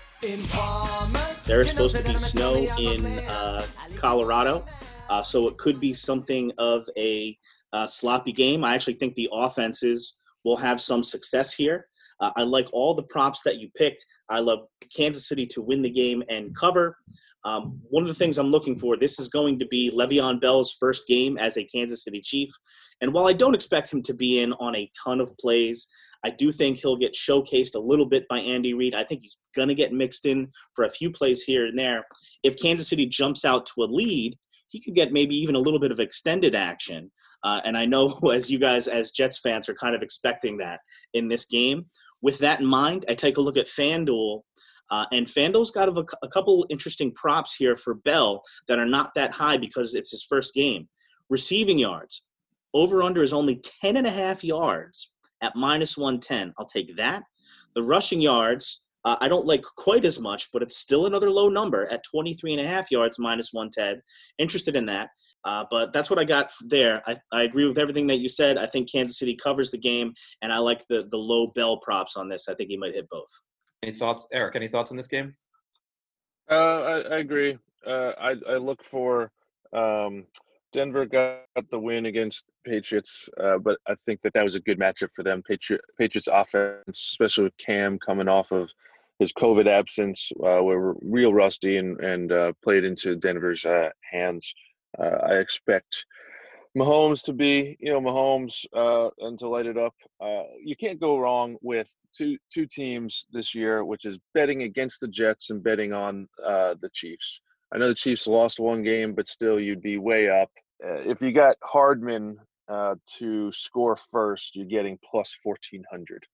There 1.45 1.61
is 1.61 1.71
supposed 1.71 1.97
to 1.97 2.03
be 2.03 2.19
snow 2.19 2.55
in 2.77 3.07
uh, 3.07 3.67
Colorado. 3.97 4.65
Uh, 5.09 5.23
so 5.23 5.47
it 5.49 5.57
could 5.59 5.81
be 5.81 5.93
something 5.93 6.51
of 6.59 6.89
a 6.97 7.37
uh, 7.73 7.87
sloppy 7.87 8.33
game. 8.33 8.65
I 8.65 8.75
actually 8.75 8.95
think 8.95 9.15
the 9.15 9.29
offenses 9.33 10.17
will 10.45 10.57
have 10.57 10.81
some 10.81 11.03
success 11.03 11.53
here. 11.53 11.87
Uh, 12.21 12.31
I 12.37 12.43
like 12.43 12.67
all 12.73 12.95
the 12.95 13.03
props 13.03 13.41
that 13.45 13.59
you 13.59 13.69
picked. 13.77 14.05
I 14.29 14.41
love 14.41 14.61
Kansas 14.95 15.29
City 15.29 15.47
to 15.47 15.63
win 15.63 15.83
the 15.83 15.91
game 15.91 16.23
and 16.29 16.55
cover. 16.57 16.97
Um, 17.45 17.81
one 17.91 18.03
of 18.03 18.09
the 18.09 18.15
things 18.15 18.39
I'm 18.39 18.51
looking 18.51 18.77
for, 18.77 18.97
this 18.97 19.19
is 19.19 19.29
going 19.29 19.59
to 19.59 19.67
be 19.67 19.91
Le'Veon 19.91 20.41
Bell's 20.41 20.77
first 20.81 21.07
game 21.07 21.37
as 21.37 21.59
a 21.59 21.65
Kansas 21.65 22.03
City 22.03 22.23
Chief. 22.23 22.49
And 23.03 23.13
while 23.13 23.27
I 23.27 23.35
don't 23.35 23.55
expect 23.55 23.93
him 23.93 24.03
to 24.05 24.15
be 24.15 24.41
in 24.41 24.55
on 24.55 24.75
a 24.75 24.91
ton 25.05 25.21
of 25.21 25.37
plays, 25.39 25.87
I 26.25 26.31
do 26.31 26.51
think 26.51 26.79
he'll 26.79 26.97
get 26.97 27.15
showcased 27.15 27.75
a 27.75 27.81
little 27.81 28.07
bit 28.07 28.27
by 28.31 28.39
Andy 28.39 28.73
Reid. 28.73 28.95
I 28.95 29.05
think 29.05 29.21
he's 29.23 29.43
going 29.55 29.69
to 29.69 29.75
get 29.75 29.93
mixed 29.93 30.25
in 30.25 30.49
for 30.75 30.87
a 30.87 30.91
few 30.91 31.11
plays 31.11 31.43
here 31.43 31.67
and 31.67 31.79
there. 31.79 32.07
If 32.43 32.57
Kansas 32.57 32.89
City 32.89 33.05
jumps 33.05 33.45
out 33.45 33.67
to 33.67 33.83
a 33.83 33.85
lead, 33.85 34.39
he 34.69 34.81
could 34.81 34.95
get 34.95 35.13
maybe 35.13 35.37
even 35.37 35.55
a 35.55 35.61
little 35.61 35.79
bit 35.79 35.93
of 35.93 36.01
extended 36.01 36.55
action. 36.55 37.11
Uh, 37.45 37.61
and 37.65 37.77
I 37.77 37.85
know 37.85 38.19
as 38.35 38.51
you 38.51 38.59
guys, 38.59 38.89
as 38.89 39.11
Jets 39.11 39.39
fans, 39.39 39.69
are 39.69 39.75
kind 39.75 39.95
of 39.95 40.03
expecting 40.03 40.57
that 40.59 40.81
in 41.13 41.29
this 41.29 41.45
game. 41.45 41.87
With 42.23 42.39
that 42.39 42.61
in 42.61 42.67
mind, 42.67 43.05
I 43.09 43.15
take 43.15 43.37
a 43.37 43.41
look 43.41 43.57
at 43.57 43.67
FanDuel. 43.67 44.41
Uh, 44.91 45.07
and 45.13 45.27
FanDuel's 45.27 45.71
got 45.71 45.89
a, 45.89 46.05
a 46.23 46.29
couple 46.29 46.67
interesting 46.71 47.13
props 47.13 47.55
here 47.55 47.77
for 47.77 47.95
Bell 47.95 48.43
that 48.69 48.79
are 48.79 48.87
not 48.87 49.13
that 49.15 49.33
high 49.33 49.57
because 49.57 49.95
it's 49.95 50.11
his 50.11 50.25
first 50.25 50.55
game. 50.55 50.89
Receiving 51.31 51.79
yards, 51.79 52.27
over 52.75 53.03
under 53.03 53.23
is 53.23 53.33
only 53.33 53.61
10 53.81 53.97
and 53.97 54.07
a 54.07 54.11
half 54.11 54.45
yards 54.45 55.13
at 55.43 55.57
minus 55.57 55.97
110. 55.97 56.53
I'll 56.59 56.67
take 56.67 56.95
that. 56.97 57.23
The 57.75 57.83
rushing 57.83 58.21
yards, 58.21 58.85
uh, 59.05 59.17
I 59.21 59.29
don't 59.29 59.47
like 59.47 59.63
quite 59.77 60.05
as 60.05 60.19
much, 60.19 60.51
but 60.53 60.63
it's 60.63 60.79
still 60.79 61.07
another 61.07 61.31
low 61.31 61.49
number 61.49 61.87
at 61.87 62.05
23 62.11 62.55
and 62.55 62.67
a 62.67 62.69
half 62.69 62.91
yards 62.91 63.19
minus 63.19 63.53
110. 63.53 64.03
Interested 64.39 64.77
in 64.77 64.87
that. 64.87 65.11
Uh, 65.45 65.65
but 65.71 65.93
that's 65.93 66.09
what 66.09 66.19
I 66.19 66.25
got 66.25 66.51
there. 66.63 67.03
I, 67.07 67.17
I 67.33 67.43
agree 67.43 67.67
with 67.67 67.79
everything 67.79 68.07
that 68.07 68.19
you 68.19 68.29
said. 68.29 68.57
I 68.57 68.67
think 68.67 68.91
Kansas 68.91 69.19
City 69.19 69.37
covers 69.37 69.71
the 69.71 69.79
game, 69.79 70.15
and 70.43 70.53
I 70.53 70.59
like 70.59 70.87
the 70.89 71.07
the 71.11 71.19
low 71.19 71.49
bell 71.55 71.79
props 71.79 72.17
on 72.17 72.29
this. 72.29 72.49
I 72.49 72.55
think 72.55 72.71
he 72.71 72.77
might 72.77 72.95
hit 72.95 73.09
both. 73.11 73.29
Any 73.83 73.93
thoughts, 73.97 74.29
Eric? 74.33 74.57
Any 74.57 74.69
thoughts 74.69 74.91
on 74.91 74.97
this 74.97 75.07
game? 75.07 75.35
Uh, 76.51 76.55
I, 76.55 77.01
I 77.01 77.19
agree. 77.19 77.59
Uh, 77.87 78.13
I, 78.19 78.37
I 78.49 78.57
look 78.57 78.83
for 78.83 79.31
um, 79.75 80.25
Denver 80.73 81.07
got 81.07 81.45
the 81.71 81.79
win 81.79 82.07
against 82.07 82.45
Patriots, 82.67 83.29
uh, 83.43 83.59
but 83.59 83.79
I 83.87 83.95
think 84.07 84.21
that 84.23 84.33
that 84.35 84.45
was 84.45 84.55
a 84.55 84.61
good 84.61 84.79
matchup 84.79 85.11
for 85.15 85.23
them. 85.23 85.43
Patriot, 85.47 85.83
Patriots 85.99 86.29
offense, 86.31 86.83
especially 86.89 87.45
with 87.45 87.57
Cam 87.59 87.99
coming 87.99 88.29
off 88.29 88.53
of 88.53 88.73
his 89.19 89.33
COVID 89.33 89.69
absence, 89.69 90.33
uh, 90.45 90.63
were 90.63 90.97
real 91.03 91.33
rusty 91.33 91.77
and 91.77 92.01
and 92.01 92.33
uh, 92.33 92.53
played 92.63 92.85
into 92.85 93.17
Denver's 93.17 93.65
uh, 93.65 93.91
hands. 94.11 94.53
Uh, 94.99 95.19
I 95.27 95.35
expect 95.35 96.07
Mahomes 96.77 97.23
to 97.25 97.33
be, 97.33 97.77
you 97.81 97.93
know, 97.93 98.01
Mahomes 98.01 98.65
uh, 98.75 99.11
and 99.27 99.39
to 99.39 99.49
light 99.49 99.67
it 99.67 99.79
up. 99.79 99.95
you 100.63 100.77
can't 100.77 101.01
go 101.01 101.19
wrong 101.19 101.57
with 101.63 101.93
two 102.17 102.37
two 102.53 102.67
teams 102.67 103.27
this 103.33 103.55
year, 103.55 103.85
which 103.85 104.05
is 104.07 104.19
betting 104.35 104.63
against 104.63 105.01
the 105.01 105.09
Jets 105.09 105.51
and 105.51 105.63
betting 105.63 105.93
on 105.93 106.29
the 106.39 106.91
Chiefs. 106.93 107.41
I 107.73 107.79
know 107.79 107.89
the 107.89 107.95
Chiefs 107.95 108.27
lost 108.27 108.61
one 108.61 108.83
game, 108.83 109.15
but 109.15 109.29
still, 109.29 109.59
you'd 109.59 109.83
be 109.83 109.99
way 109.99 110.29
up 110.29 110.51
uh, 110.85 111.01
if 111.05 111.21
you 111.21 111.33
got 111.33 111.57
Hardman 111.63 112.39
uh, 112.69 112.95
to 113.19 113.53
score 113.53 113.97
first, 113.97 114.57
you're 114.57 114.67
getting 114.67 114.99
plus 115.09 115.35
fourteen 115.43 115.85
hundred, 115.91 116.25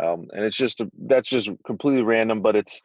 um, 0.00 0.26
and 0.32 0.44
it's 0.44 0.56
just 0.56 0.80
a, 0.80 0.90
that's 1.06 1.28
just 1.28 1.50
completely 1.64 2.02
random. 2.02 2.42
But 2.42 2.56
it's 2.56 2.80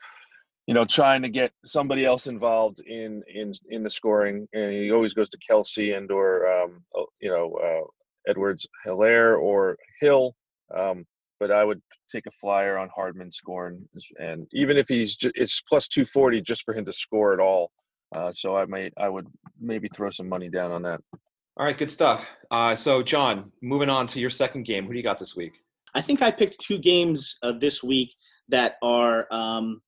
you 0.67 0.74
know 0.74 0.86
trying 0.86 1.21
to 1.21 1.30
get 1.30 1.52
somebody 1.65 2.06
else 2.06 2.28
involved 2.28 2.82
in 2.86 3.24
in 3.34 3.52
in 3.69 3.84
the 3.84 3.89
scoring, 3.89 4.47
and 4.54 4.71
he 4.71 4.91
always 4.91 5.13
goes 5.13 5.30
to 5.30 5.38
Kelce 5.50 5.97
and 5.97 6.12
or 6.12 6.47
um, 6.47 6.84
oh, 6.95 7.08
you 7.19 7.30
know 7.30 7.54
uh, 7.63 8.30
Edwards 8.30 8.67
Helaire 8.86 9.39
or 9.39 9.78
Hill. 10.00 10.36
Um, 10.76 11.06
but 11.39 11.52
I 11.52 11.63
would 11.63 11.82
take 12.10 12.28
a 12.28 12.32
flyer 12.32 12.78
on 12.78 12.88
Hardman 12.95 13.32
scoring, 13.32 13.88
and 14.19 14.47
even 14.54 14.78
if 14.78 14.88
he's 14.88 15.15
just, 15.15 15.34
it's 15.36 15.62
plus 15.62 15.88
two 15.88 16.06
forty 16.06 16.41
just 16.41 16.63
for 16.63 16.76
him 16.76 16.86
to 16.86 16.93
score 16.93 17.34
at 17.34 17.39
all. 17.39 17.71
Uh, 18.15 18.32
so 18.32 18.56
I 18.56 18.65
might 18.65 18.93
I 18.97 19.10
would 19.10 19.28
maybe 19.60 19.89
throw 19.95 20.12
some 20.12 20.30
money 20.30 20.50
down 20.50 20.71
on 20.71 20.84
that. 20.84 21.00
All 21.58 21.65
right, 21.65 21.78
good 21.78 21.91
stuff. 21.91 22.26
Uh, 22.52 22.76
so 22.76 23.02
John, 23.02 23.52
moving 23.62 23.89
on 23.89 24.08
to 24.08 24.19
your 24.19 24.30
second 24.30 24.63
game, 24.63 24.86
who 24.86 24.93
do 24.93 24.97
you 24.97 25.04
got 25.04 25.19
this 25.19 25.36
week? 25.36 25.54
I 25.93 26.02
think 26.02 26.21
I 26.21 26.32
picked 26.32 26.60
two 26.60 26.78
games 26.78 27.38
uh, 27.43 27.54
this 27.60 27.84
week 27.84 28.15
that 28.50 28.76
are 28.82 29.28
um, 29.32 29.82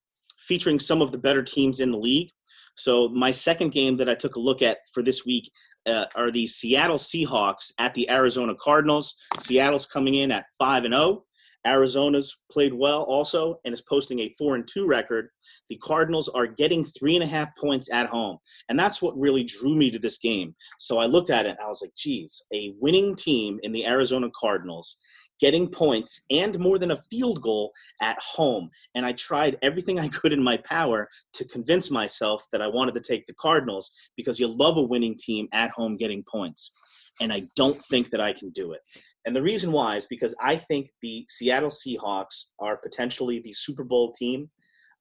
featuring 0.48 0.80
some 0.80 1.02
of 1.02 1.12
the 1.12 1.18
better 1.18 1.44
teams 1.44 1.80
in 1.80 1.92
the 1.92 1.98
league. 1.98 2.30
So 2.76 3.10
my 3.10 3.32
second 3.32 3.72
game 3.72 3.98
that 3.98 4.10
I 4.10 4.16
took 4.16 4.36
a 4.36 4.40
look 4.40 4.62
at 4.62 4.80
for 4.94 5.04
this 5.04 5.26
week 5.26 5.52
uh, 5.86 6.06
are 6.16 6.32
the 6.32 6.48
Seattle 6.48 6.98
Seahawks 6.98 7.72
at 7.78 7.94
the 7.94 8.10
Arizona 8.10 8.54
Cardinals. 8.60 9.16
Seattle's 9.40 9.86
coming 9.86 10.16
in 10.16 10.32
at 10.32 10.46
five 10.58 10.86
and 10.86 10.94
zero. 10.94 11.04
Oh. 11.04 11.26
Arizona's 11.66 12.42
played 12.52 12.74
well 12.74 13.04
also 13.04 13.56
and 13.64 13.74
is 13.74 13.82
posting 13.82 14.20
a 14.20 14.34
four 14.38 14.56
and 14.56 14.68
two 14.68 14.86
record. 14.86 15.30
The 15.70 15.78
Cardinals 15.78 16.28
are 16.30 16.46
getting 16.46 16.84
three 16.84 17.16
and 17.16 17.24
a 17.24 17.28
half 17.28 17.50
points 17.58 17.90
at 17.92 18.10
home. 18.10 18.38
And 18.68 18.78
that's 18.78 19.02
what 19.02 19.18
really 19.18 19.46
drew 19.46 19.76
me 19.76 19.90
to 19.92 20.00
this 20.00 20.18
game. 20.18 20.56
So 20.80 20.98
I 20.98 21.06
looked 21.06 21.30
at 21.30 21.46
it 21.46 21.52
and 21.52 21.60
I 21.64 21.68
was 21.68 21.82
like, 21.82 21.96
geez, 21.96 22.42
a 22.54 22.74
winning 22.82 23.16
team 23.16 23.60
in 23.64 23.72
the 23.72 23.86
Arizona 23.86 24.28
Cardinals 24.38 24.98
getting 25.44 25.68
points 25.68 26.22
and 26.30 26.58
more 26.58 26.80
than 26.80 26.92
a 26.92 27.02
field 27.10 27.42
goal 27.42 27.74
at 28.02 28.18
home. 28.20 28.70
And 28.96 29.06
I 29.06 29.12
tried 29.12 29.58
everything 29.62 30.00
I 30.00 30.08
could 30.08 30.32
in 30.32 30.42
my 30.42 30.56
power 30.64 31.10
to 31.34 31.44
convince 31.50 31.92
myself 31.92 32.46
that 32.54 32.62
I 32.62 32.68
wanted 32.68 32.94
to 32.94 33.02
take 33.02 33.26
the 33.26 33.34
Cardinals 33.34 33.92
because 34.16 34.40
you 34.40 34.48
love 34.48 34.78
a 34.78 34.82
winning 34.82 35.18
team 35.20 35.50
at 35.52 35.70
home 35.72 35.98
getting 35.98 36.24
points 36.32 36.72
and 37.20 37.34
I 37.34 37.44
don't 37.58 37.78
think 37.78 38.10
that 38.12 38.22
I 38.22 38.32
can 38.32 38.52
do 38.52 38.72
it. 38.72 38.80
And 39.26 39.36
the 39.36 39.42
reason 39.42 39.74
why 39.74 39.98
is 39.98 40.06
because 40.06 40.34
I 40.42 40.56
think 40.56 40.92
the 41.02 41.26
Seattle 41.28 41.70
Seahawks 41.70 42.46
are 42.60 42.78
potentially 42.78 43.42
the 43.42 43.52
Super 43.52 43.84
Bowl 43.84 44.14
team 44.14 44.50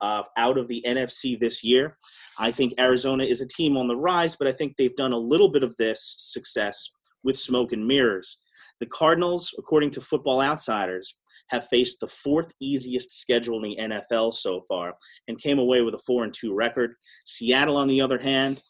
uh, 0.01 0.25
out 0.37 0.59
of 0.59 0.67
the 0.67 0.83
NFC 0.85 1.39
this 1.39 1.63
year. 1.63 1.97
I 2.37 2.51
think 2.51 2.75
Arizona 2.81 3.23
is 3.23 3.41
a 3.43 3.47
team 3.47 3.77
on 3.77 3.87
the 3.87 3.97
rise, 3.97 4.35
but 4.35 4.49
I 4.49 4.53
think 4.53 4.75
they've 4.77 4.97
done 4.97 5.13
a 5.13 5.19
little 5.19 5.53
bit 5.53 5.63
of 5.63 5.77
this 5.77 6.17
success 6.19 6.91
with 7.23 7.39
smoke 7.39 7.73
and 7.73 7.87
mirrors. 7.87 8.39
The 8.83 8.87
Cardinals, 8.87 9.55
according 9.59 9.91
to 9.91 10.01
Football 10.01 10.41
Outsiders, 10.41 11.17
have 11.51 11.69
faced 11.69 12.01
the 12.01 12.09
fourth 12.09 12.53
easiest 12.61 13.13
schedule 13.13 13.63
in 13.63 13.63
the 13.63 13.77
NFL 13.95 14.35
so 14.35 14.61
far 14.69 14.95
and 15.29 15.39
came 15.39 15.61
away 15.61 15.83
with 15.83 15.95
a 15.95 15.99
four 15.99 16.25
and 16.25 16.35
two 16.35 16.53
record. 16.53 16.97
Seattle, 17.25 17.77
on 17.77 17.87
the 17.87 18.01
other 18.01 18.19
hand, 18.19 18.61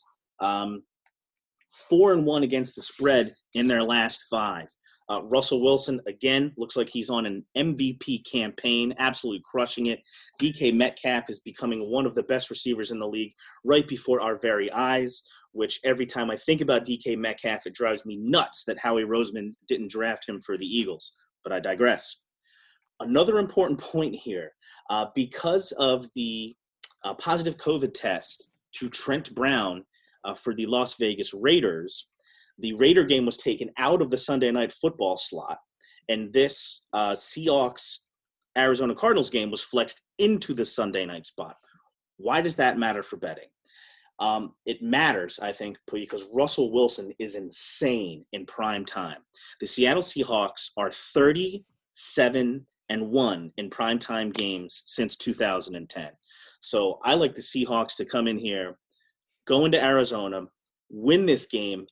um, 0.41 0.83
four 1.89 2.13
and 2.13 2.27
one 2.27 2.43
against 2.43 2.77
the 2.77 2.83
spread 2.83 3.35
in 3.55 3.67
their 3.67 3.83
last 3.83 4.25
five. 4.31 4.69
Uh, 5.11 5.23
Russell 5.23 5.63
Wilson, 5.63 5.99
again, 6.07 6.53
looks 6.59 6.77
like 6.77 6.91
he's 6.91 7.09
on 7.09 7.25
an 7.25 7.43
MVP 7.57 8.31
campaign, 8.31 8.95
absolutely 8.99 9.43
crushing 9.51 9.87
it. 9.87 10.01
DK 10.43 10.75
Metcalf 10.77 11.31
is 11.31 11.41
becoming 11.41 11.91
one 11.91 12.05
of 12.05 12.15
the 12.15 12.23
best 12.25 12.51
receivers 12.51 12.91
in 12.91 12.99
the 12.99 13.09
league 13.09 13.33
right 13.65 13.89
before 13.89 14.21
our 14.21 14.39
very 14.43 14.71
eyes, 14.73 15.23
which 15.53 15.81
every 15.85 16.07
time 16.07 16.31
I 16.31 16.37
think 16.37 16.61
about 16.61 16.85
DK 16.85 17.17
Metcalf, 17.17 17.67
it 17.67 17.75
drives 17.75 18.05
me 18.05 18.17
nuts 18.17 18.65
that 18.65 18.79
Howie 18.79 19.05
Roseman 19.05 19.55
didn't 19.69 19.91
draft 19.91 20.29
him 20.29 20.41
for 20.41 20.57
the 20.57 20.67
Eagles. 20.67 21.13
But 21.45 21.53
I 21.53 21.61
digress. 21.61 22.23
Another 23.01 23.39
important 23.39 23.81
point 23.93 24.15
here 24.15 24.53
uh, 24.91 25.07
because 25.15 25.73
of 25.73 26.07
the 26.15 26.55
uh, 27.05 27.15
positive 27.15 27.57
COVID 27.57 27.93
test 27.95 28.49
to 28.77 28.89
Trent 28.89 29.35
Brown 29.35 29.85
uh, 30.25 30.35
for 30.35 30.55
the 30.55 30.67
Las 30.67 30.95
Vegas 30.99 31.35
Raiders, 31.35 32.09
the 32.59 32.75
Raider 32.75 33.05
game 33.05 33.27
was 33.27 33.37
taken 33.37 33.71
out 33.79 34.03
of 34.03 34.11
the 34.11 34.19
Sunday 34.19 34.51
night 34.51 34.73
football 34.73 35.17
slot, 35.17 35.59
and 36.09 36.33
this 36.33 36.85
uh, 36.93 37.13
Seahawks 37.13 37.99
Arizona 38.57 38.95
Cardinals 38.95 39.31
game 39.31 39.51
was 39.51 39.63
flexed 39.63 40.03
into 40.19 40.55
the 40.55 40.65
Sunday 40.65 41.07
night 41.07 41.27
spot. 41.27 41.57
Why 42.19 42.41
does 42.41 42.57
that 42.57 42.79
matter 42.79 43.03
for 43.03 43.17
betting? 43.17 43.49
Um, 44.23 44.53
it 44.67 44.81
matters, 44.81 45.41
I 45.43 45.51
think, 45.51 45.79
because 45.91 46.27
Russell 46.33 46.71
Wilson 46.71 47.13
is 47.19 47.35
insane 47.35 48.25
in 48.33 48.47
prime 48.47 48.85
time. 48.85 49.19
The 49.59 49.67
Seattle 49.67 50.01
Seahawks 50.01 50.71
are 50.77 50.93
37 50.93 52.67
and 52.89 53.11
1 53.11 53.53
in 53.57 53.69
prime 53.69 53.99
time 53.99 54.31
games 54.31 54.85
since 54.87 55.17
2010. 55.17 56.09
So 56.61 57.01
I 57.03 57.15
like 57.15 57.35
the 57.35 57.41
Seahawks 57.41 57.97
to 57.97 58.05
come 58.05 58.29
in 58.29 58.39
here 58.39 58.79
go 59.45 59.65
into 59.65 59.83
Arizona, 59.83 60.43
win 60.89 61.27
this 61.27 61.47
game, 61.47 61.85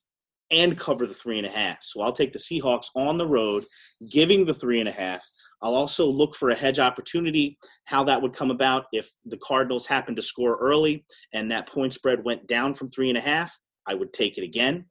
and 0.51 0.79
cover 0.79 1.07
the 1.07 1.15
three 1.15 1.39
and 1.39 1.47
a 1.47 1.51
half. 1.51 1.79
So 1.83 2.01
I'll 2.01 2.13
take 2.13 2.33
the 2.33 2.39
Seahawks 2.39 2.87
on 2.97 3.17
the 3.17 3.27
road, 3.27 3.65
giving 4.11 4.45
the 4.45 4.55
three 4.55 4.81
and 4.81 4.89
a 4.89 4.93
half. 4.93 5.25
I'll 5.63 5.75
also 5.75 6.07
look 6.07 6.35
for 6.35 6.51
a 6.51 6.55
hedge 6.55 6.79
opportunity, 6.79 7.59
how 7.85 8.03
that 8.05 8.21
would 8.21 8.33
come 8.33 8.51
about 8.51 8.87
if 8.93 9.09
the 9.27 9.39
Cardinals 9.39 9.87
happen 9.87 10.17
to 10.17 10.23
score 10.23 10.57
early 10.61 11.05
and 11.35 11.51
that 11.51 11.69
point 11.69 11.93
spread 11.93 12.25
went 12.25 12.47
down 12.47 12.75
from 12.75 12.89
three 12.89 13.09
and 13.09 13.19
a 13.19 13.23
half. 13.23 13.57
I 13.87 13.95
would 13.95 14.13
take 14.13 14.39
it 14.39 14.45
again. 14.45 14.87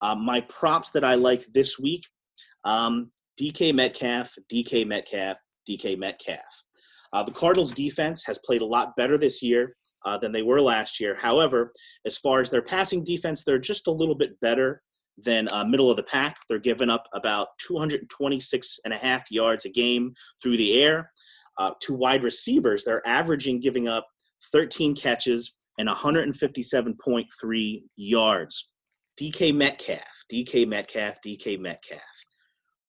Uh, 0.00 0.14
my 0.14 0.40
props 0.42 0.90
that 0.92 1.04
I 1.04 1.14
like 1.14 1.44
this 1.54 1.78
week 1.78 2.04
um, 2.64 3.10
DK 3.40 3.74
Metcalf, 3.74 4.34
DK 4.52 4.86
Metcalf, 4.86 5.36
DK 5.68 5.96
Metcalf. 5.96 6.64
Uh, 7.12 7.22
the 7.22 7.32
Cardinals 7.32 7.72
defense 7.72 8.24
has 8.26 8.38
played 8.44 8.62
a 8.62 8.66
lot 8.66 8.94
better 8.96 9.16
this 9.16 9.42
year 9.42 9.76
uh, 10.04 10.18
than 10.18 10.32
they 10.32 10.42
were 10.42 10.60
last 10.60 11.00
year. 11.00 11.14
However, 11.14 11.72
as 12.04 12.18
far 12.18 12.40
as 12.40 12.50
their 12.50 12.62
passing 12.62 13.04
defense, 13.04 13.44
they're 13.44 13.58
just 13.58 13.86
a 13.86 13.92
little 13.92 14.14
bit 14.14 14.38
better 14.40 14.82
than 15.24 15.48
uh, 15.52 15.64
middle 15.64 15.90
of 15.90 15.96
the 15.96 16.02
pack. 16.02 16.36
They're 16.48 16.58
giving 16.58 16.90
up 16.90 17.08
about 17.12 17.48
226 17.66 18.80
and 18.84 18.94
a 18.94 18.98
half 18.98 19.30
yards 19.30 19.64
a 19.64 19.70
game 19.70 20.14
through 20.42 20.56
the 20.56 20.80
air. 20.80 21.10
Uh, 21.58 21.70
to 21.82 21.94
wide 21.94 22.22
receivers, 22.22 22.84
they're 22.84 23.06
averaging 23.06 23.60
giving 23.60 23.88
up 23.88 24.06
13 24.52 24.94
catches 24.94 25.56
and 25.78 25.88
157.3 25.88 27.82
yards. 27.96 28.68
DK 29.20 29.54
Metcalf, 29.54 30.24
DK 30.32 30.66
Metcalf, 30.66 31.16
DK 31.26 31.58
Metcalf. 31.58 32.00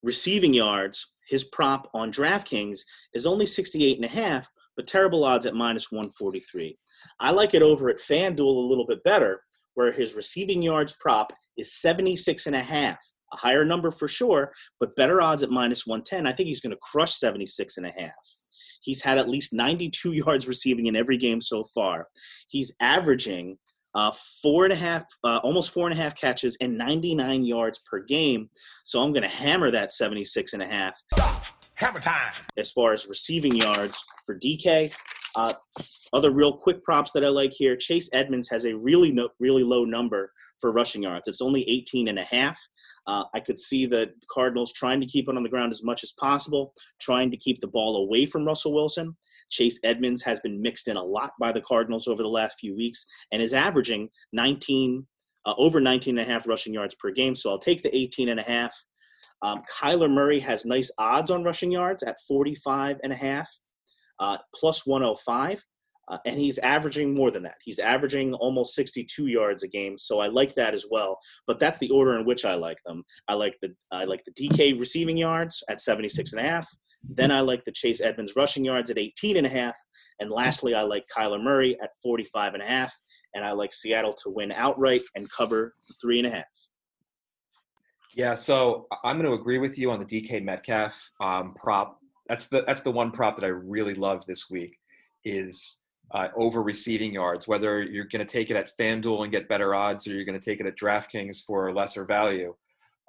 Receiving 0.04 0.54
yards, 0.54 1.14
his 1.28 1.46
prop 1.46 1.90
on 1.94 2.12
DraftKings 2.12 2.80
is 3.14 3.26
only 3.26 3.46
68 3.46 3.98
and 3.98 4.06
a 4.06 4.10
half, 4.10 4.48
but 4.76 4.88
terrible 4.88 5.24
odds 5.24 5.46
at 5.46 5.56
minus 5.56 5.92
143. 5.92 6.78
I 7.20 7.32
like 7.32 7.54
it 7.54 7.62
over 7.62 7.90
at 7.90 7.98
FanDuel 7.98 8.40
a 8.40 8.68
little 8.68 8.86
bit 8.86 9.04
better, 9.04 9.42
where 9.80 9.94
his 9.94 10.14
receiving 10.14 10.62
yards 10.62 10.94
prop 11.00 11.32
is 11.58 11.80
76 11.80 12.48
and 12.48 12.56
a 12.58 12.62
half. 12.62 12.98
A 13.32 13.38
higher 13.38 13.64
number 13.64 13.92
for 13.92 14.10
sure, 14.10 14.52
but 14.78 14.94
better 14.98 15.22
odds 15.22 15.42
at 15.42 15.52
minus 15.52 15.88
110. 15.88 16.28
I 16.28 16.34
think 16.34 16.48
he's 16.48 16.60
going 16.60 16.72
to 16.72 16.80
crush 16.82 17.14
76 17.14 17.78
and 17.78 17.86
a 17.86 17.92
half. 17.98 18.12
He's 18.82 19.02
had 19.02 19.18
at 19.18 19.30
least 19.30 19.54
92 19.54 20.12
yards 20.26 20.50
receiving 20.50 20.88
in 20.88 20.98
every 20.98 21.16
game 21.16 21.40
so 21.40 21.64
far. 21.64 22.08
He's 22.50 22.74
averaging 22.82 23.58
uh, 23.96 24.12
four 24.42 24.66
and 24.66 24.74
a 24.74 24.76
half, 24.76 25.04
uh, 25.24 25.38
almost 25.44 25.74
four 25.74 25.88
and 25.90 25.98
a 25.98 26.02
half 26.02 26.14
catches 26.14 26.58
and 26.60 26.78
99 26.78 27.46
yards 27.46 27.80
per 27.90 28.04
game. 28.04 28.50
So 28.84 29.02
I'm 29.02 29.14
going 29.14 29.24
to 29.24 29.30
hammer 29.30 29.72
that 29.72 29.94
76 29.94 30.52
and 30.52 30.62
a 30.62 30.68
half. 30.68 31.00
Hammer 31.76 32.02
time. 32.02 32.34
As 32.58 32.70
far 32.70 32.92
as 32.92 33.08
receiving 33.08 33.56
yards 33.56 34.04
for 34.26 34.38
DK, 34.38 34.94
uh, 35.36 35.54
other 36.14 36.32
real 36.32 36.54
quick 36.54 36.84
props 36.84 37.12
that 37.12 37.24
I 37.24 37.30
like 37.30 37.52
here. 37.54 37.76
Chase 37.76 38.10
Edmonds 38.14 38.50
has 38.50 38.66
a 38.66 38.76
really 38.76 39.12
no, 39.12 39.30
really 39.40 39.64
low 39.64 39.86
number 39.86 40.32
for 40.60 40.72
rushing 40.72 41.04
yards. 41.04 41.28
It's 41.28 41.42
only 41.42 41.68
18 41.70 42.08
and 42.08 42.20
a 42.20 42.24
half. 42.24 42.60
Uh, 43.08 43.24
I 43.34 43.40
could 43.40 43.60
see 43.60 43.86
the 43.86 44.08
Cardinals 44.32 44.74
trying 44.74 45.02
to 45.02 45.08
keep 45.08 45.30
it 45.30 45.38
on 45.38 45.44
the 45.44 45.50
ground 45.50 45.72
as 45.72 45.84
much 45.84 46.04
as 46.04 46.14
possible, 46.14 46.74
trying 47.00 47.32
to 47.32 47.38
keep 47.38 47.60
the 47.60 47.68
ball 47.68 47.98
away 47.98 48.26
from 48.26 48.46
Russell 48.46 48.74
Wilson. 48.74 49.16
Chase 49.50 49.80
Edmonds 49.84 50.22
has 50.24 50.40
been 50.42 50.62
mixed 50.62 50.88
in 50.88 50.98
a 50.98 51.04
lot 51.04 51.32
by 51.40 51.52
the 51.52 51.62
Cardinals 51.62 52.08
over 52.08 52.22
the 52.22 52.30
last 52.30 52.60
few 52.60 52.76
weeks 52.76 53.06
and 53.32 53.42
is 53.42 53.54
averaging 53.54 54.10
19 54.34 55.06
uh, 55.46 55.54
over 55.58 55.80
19 55.80 56.18
and 56.18 56.30
a 56.30 56.32
half 56.32 56.48
rushing 56.48 56.74
yards 56.74 56.96
per 56.96 57.12
game. 57.12 57.36
So 57.36 57.50
I'll 57.50 57.60
take 57.60 57.82
the 57.82 57.96
18 57.96 58.30
and 58.30 58.40
a 58.40 58.44
half. 58.44 58.74
Um, 59.42 59.62
Kyler 59.72 60.12
Murray 60.12 60.40
has 60.42 60.66
nice 60.66 60.92
odds 60.98 61.32
on 61.32 61.44
rushing 61.44 61.72
yards 61.72 62.04
at 62.04 62.18
45 62.28 62.98
and 63.04 63.14
a 63.14 63.16
half, 63.16 63.50
uh, 64.20 64.38
plus 64.54 64.86
105. 64.86 65.64
Uh, 66.10 66.18
and 66.26 66.40
he's 66.40 66.58
averaging 66.60 67.14
more 67.14 67.30
than 67.30 67.44
that. 67.44 67.58
He's 67.62 67.78
averaging 67.78 68.34
almost 68.34 68.74
62 68.74 69.28
yards 69.28 69.62
a 69.62 69.68
game, 69.68 69.96
so 69.96 70.20
I 70.20 70.28
like 70.28 70.56
that 70.56 70.74
as 70.74 70.88
well. 70.90 71.20
But 71.46 71.60
that's 71.60 71.78
the 71.78 71.92
order 71.92 72.18
in 72.18 72.26
which 72.26 72.46
I 72.46 72.56
like 72.56 72.80
them. 72.84 73.04
I 73.28 73.36
like 73.36 73.56
the 73.62 73.76
I 73.92 74.06
like 74.06 74.24
the 74.26 74.32
DK 74.32 74.80
receiving 74.80 75.18
yards 75.18 75.62
at 75.70 75.82
76 75.82 76.32
and 76.34 76.42
a 76.42 76.44
half. 76.44 76.68
Then 77.04 77.32
I 77.32 77.42
like 77.42 77.64
the 77.64 77.72
Chase 77.72 78.02
Edmonds 78.02 78.34
rushing 78.36 78.66
yards 78.66 78.90
at 78.90 78.98
18 78.98 79.38
and 79.38 79.46
a 79.46 79.50
half. 79.50 79.78
And 80.20 80.30
lastly, 80.30 80.74
I 80.74 80.82
like 80.82 81.06
Kyler 81.16 81.42
Murray 81.42 81.78
at 81.82 81.92
45 82.04 82.56
and 82.56 82.64
a 82.64 82.66
half. 82.66 82.94
And 83.36 83.46
I 83.46 83.52
like 83.52 83.74
Seattle 83.74 84.14
to 84.24 84.30
win 84.30 84.52
outright 84.52 85.02
and 85.16 85.32
cover 85.32 85.72
three 86.02 86.20
and 86.20 86.28
a 86.28 86.32
half. 86.32 86.46
Yeah, 88.16 88.34
so 88.36 88.88
I'm 89.04 89.18
going 89.18 89.30
to 89.30 89.40
agree 89.40 89.60
with 89.60 89.78
you 89.78 89.92
on 89.92 90.00
the 90.00 90.06
DK 90.06 90.44
Metcalf 90.44 91.12
um, 91.22 91.54
prop. 91.54 92.00
That's 92.30 92.48
the 92.48 92.64
that's 92.66 92.82
the 92.82 92.92
one 92.92 93.12
prop 93.12 93.36
that 93.38 93.46
I 93.46 93.50
really 93.50 93.96
love 93.96 94.26
this 94.26 94.50
week 94.50 94.78
is 95.26 95.80
uh, 96.12 96.30
over 96.36 96.62
receiving 96.62 97.14
yards. 97.14 97.48
Whether 97.48 97.84
you're 97.84 98.06
going 98.06 98.26
to 98.26 98.32
take 98.32 98.50
it 98.50 98.56
at 98.56 98.72
FanDuel 98.80 99.24
and 99.24 99.32
get 99.32 99.50
better 99.50 99.76
odds, 99.76 100.08
or 100.08 100.12
you're 100.12 100.26
going 100.26 100.40
to 100.40 100.46
take 100.46 100.60
it 100.60 100.68
at 100.68 100.78
DraftKings 100.78 101.44
for 101.46 101.74
lesser 101.74 102.06
value, 102.06 102.56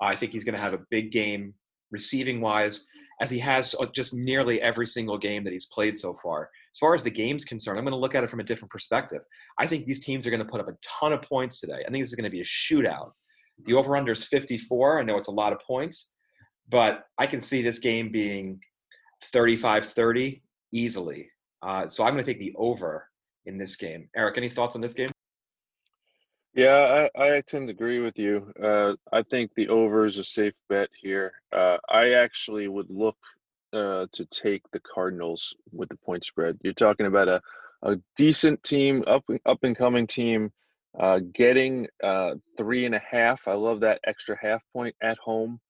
I 0.00 0.16
think 0.16 0.32
he's 0.32 0.44
going 0.44 0.54
to 0.54 0.60
have 0.60 0.74
a 0.74 0.80
big 0.90 1.12
game 1.12 1.54
receiving 1.90 2.40
wise, 2.40 2.86
as 3.20 3.30
he 3.30 3.38
has 3.38 3.74
just 3.94 4.14
nearly 4.14 4.60
every 4.62 4.86
single 4.86 5.18
game 5.18 5.44
that 5.44 5.52
he's 5.52 5.66
played 5.66 5.96
so 5.96 6.14
far. 6.22 6.48
As 6.72 6.78
far 6.78 6.94
as 6.94 7.04
the 7.04 7.10
game's 7.10 7.44
concerned, 7.44 7.78
I'm 7.78 7.84
going 7.84 7.92
to 7.92 7.98
look 7.98 8.14
at 8.14 8.24
it 8.24 8.30
from 8.30 8.40
a 8.40 8.44
different 8.44 8.70
perspective. 8.70 9.20
I 9.58 9.66
think 9.66 9.84
these 9.84 10.04
teams 10.04 10.26
are 10.26 10.30
going 10.30 10.44
to 10.44 10.50
put 10.50 10.60
up 10.60 10.68
a 10.68 10.76
ton 10.82 11.12
of 11.12 11.22
points 11.22 11.60
today. 11.60 11.82
I 11.86 11.90
think 11.90 12.02
this 12.02 12.10
is 12.10 12.14
going 12.14 12.24
to 12.24 12.30
be 12.30 12.40
a 12.40 12.44
shootout. 12.44 13.10
The 13.64 13.74
over 13.74 13.96
under 13.96 14.12
is 14.12 14.24
54. 14.24 15.00
I 15.00 15.02
know 15.02 15.18
it's 15.18 15.28
a 15.28 15.32
lot 15.32 15.52
of 15.52 15.60
points, 15.60 16.12
but 16.70 17.04
I 17.18 17.26
can 17.26 17.40
see 17.40 17.60
this 17.60 17.78
game 17.78 18.10
being 18.10 18.60
35 19.22 19.86
30 19.86 20.42
easily. 20.72 21.30
Uh, 21.62 21.86
so 21.86 22.04
I'm 22.04 22.14
going 22.14 22.24
to 22.24 22.32
take 22.32 22.40
the 22.40 22.54
over 22.56 23.06
in 23.46 23.58
this 23.58 23.76
game. 23.76 24.08
Eric, 24.16 24.38
any 24.38 24.48
thoughts 24.48 24.74
on 24.74 24.82
this 24.82 24.94
game? 24.94 25.10
Yeah, 26.54 27.08
I, 27.16 27.36
I 27.36 27.40
tend 27.42 27.68
to 27.68 27.72
agree 27.72 28.00
with 28.00 28.18
you. 28.18 28.52
Uh, 28.62 28.94
I 29.12 29.22
think 29.22 29.52
the 29.54 29.68
over 29.68 30.04
is 30.04 30.18
a 30.18 30.24
safe 30.24 30.54
bet 30.68 30.88
here. 31.00 31.32
Uh, 31.52 31.76
I 31.88 32.14
actually 32.14 32.66
would 32.66 32.90
look 32.90 33.16
uh, 33.72 34.06
to 34.12 34.24
take 34.26 34.62
the 34.72 34.80
Cardinals 34.80 35.54
with 35.72 35.88
the 35.90 35.96
point 35.96 36.24
spread. 36.24 36.58
You're 36.62 36.72
talking 36.72 37.06
about 37.06 37.28
a, 37.28 37.40
a 37.82 37.96
decent 38.16 38.62
team, 38.64 39.04
up 39.06 39.24
up 39.46 39.62
and 39.62 39.76
coming 39.76 40.08
team, 40.08 40.52
uh, 40.98 41.20
getting 41.32 41.86
uh, 42.02 42.34
three 42.58 42.84
and 42.84 42.96
a 42.96 43.02
half. 43.08 43.46
I 43.46 43.54
love 43.54 43.80
that 43.80 44.00
extra 44.04 44.36
half 44.40 44.62
point 44.72 44.96
at 45.02 45.18
home. 45.18 45.60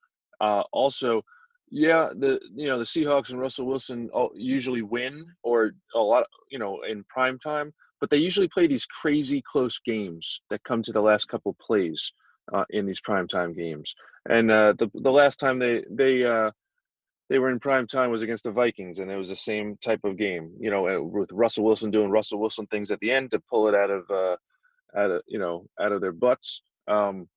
Uh, 0.40 0.62
also, 0.72 1.22
yeah, 1.70 2.09
the 2.16 2.40
you 2.54 2.68
know 2.68 2.78
the 2.78 2.85
Seahawks 2.85 3.30
and 3.30 3.40
Russell 3.40 3.66
Wilson 3.66 4.11
usually 4.35 4.83
win 4.83 5.24
or 5.42 5.72
a 5.94 5.98
lot, 5.98 6.26
you 6.50 6.59
know, 6.59 6.80
in 6.83 7.04
prime 7.09 7.38
time 7.38 7.72
but 8.00 8.11
they 8.11 8.16
usually 8.16 8.48
play 8.48 8.66
these 8.66 8.87
crazy 8.87 9.42
close 9.46 9.78
games 9.78 10.40
that 10.50 10.64
come 10.64 10.83
to 10.83 10.92
the 10.92 11.00
last 11.00 11.28
couple 11.28 11.54
plays 11.61 12.12
uh, 12.52 12.64
in 12.70 12.87
these 12.87 13.00
prime 13.00 13.28
time 13.28 13.52
games. 13.52 13.94
And 14.28 14.50
uh, 14.50 14.72
the 14.78 14.90
the 14.94 15.12
last 15.12 15.37
time 15.37 15.59
they 15.59 15.85
they 15.90 16.24
uh, 16.24 16.50
they 17.28 17.38
were 17.38 17.50
in 17.50 17.61
prime 17.61 17.87
time 17.87 18.11
was 18.11 18.22
against 18.22 18.44
the 18.44 18.50
Vikings, 18.50 18.98
and 18.98 19.11
it 19.11 19.16
was 19.16 19.28
the 19.28 19.37
same 19.37 19.76
type 19.85 20.00
of 20.04 20.16
game. 20.16 20.52
You 20.59 20.70
know, 20.70 20.88
uh, 20.88 21.00
with 21.00 21.30
Russell 21.30 21.64
Wilson 21.64 21.90
doing 21.90 22.11
Russell 22.11 22.40
Wilson 22.40 22.66
things 22.66 22.90
at 22.90 22.98
the 23.00 23.12
end 23.12 23.30
to 23.30 23.42
pull 23.50 23.68
it 23.68 23.74
out 23.74 23.90
of 23.90 24.11
uh, 24.11 24.37
out 24.96 25.11
of 25.11 25.22
you 25.28 25.38
know 25.38 25.66
out 25.80 25.92
of 25.92 26.00
their 26.00 26.12
butts. 26.12 26.62
Um, 26.88 27.28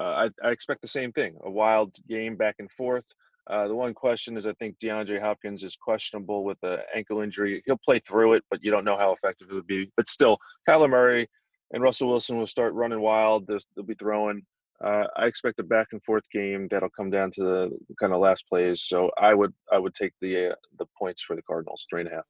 uh, 0.00 0.28
I, 0.42 0.46
I 0.46 0.50
expect 0.50 0.80
the 0.80 0.88
same 0.88 1.12
thing: 1.12 1.36
a 1.44 1.50
wild 1.50 1.94
game 2.08 2.36
back 2.36 2.56
and 2.60 2.70
forth. 2.70 3.04
Uh, 3.48 3.66
the 3.66 3.74
one 3.74 3.94
question 3.94 4.36
is 4.36 4.46
I 4.46 4.52
think 4.54 4.78
DeAndre 4.78 5.20
Hopkins 5.20 5.64
is 5.64 5.74
questionable 5.74 6.44
with 6.44 6.62
an 6.62 6.78
ankle 6.94 7.22
injury. 7.22 7.62
He'll 7.64 7.80
play 7.82 7.98
through 7.98 8.34
it, 8.34 8.44
but 8.50 8.62
you 8.62 8.70
don't 8.70 8.84
know 8.84 8.98
how 8.98 9.12
effective 9.12 9.48
it 9.50 9.54
would 9.54 9.66
be. 9.66 9.90
But 9.96 10.06
still, 10.06 10.36
Kyler 10.68 10.90
Murray 10.90 11.28
and 11.72 11.82
Russell 11.82 12.08
Wilson 12.08 12.38
will 12.38 12.46
start 12.46 12.74
running 12.74 13.00
wild. 13.00 13.46
They'll, 13.46 13.58
they'll 13.74 13.86
be 13.86 13.94
throwing. 13.94 14.42
Uh, 14.84 15.04
I 15.16 15.26
expect 15.26 15.58
a 15.58 15.64
back 15.64 15.88
and 15.92 16.02
forth 16.04 16.24
game 16.32 16.68
that'll 16.70 16.90
come 16.90 17.10
down 17.10 17.30
to 17.32 17.42
the 17.42 17.70
kind 17.98 18.12
of 18.12 18.20
last 18.20 18.46
plays. 18.48 18.82
So 18.82 19.10
I 19.18 19.34
would 19.34 19.52
I 19.72 19.78
would 19.78 19.94
take 19.94 20.12
the 20.20 20.50
uh, 20.50 20.54
the 20.78 20.86
points 20.96 21.22
for 21.22 21.34
the 21.34 21.42
Cardinals, 21.42 21.86
three 21.90 22.02
and 22.02 22.10
a 22.10 22.14
half. 22.14 22.24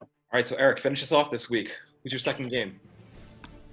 All 0.00 0.08
right, 0.32 0.46
so 0.46 0.56
Eric, 0.56 0.80
finish 0.80 1.02
us 1.02 1.12
off 1.12 1.30
this 1.30 1.48
week. 1.48 1.76
Who's 2.02 2.12
your 2.12 2.18
second 2.18 2.48
game? 2.48 2.80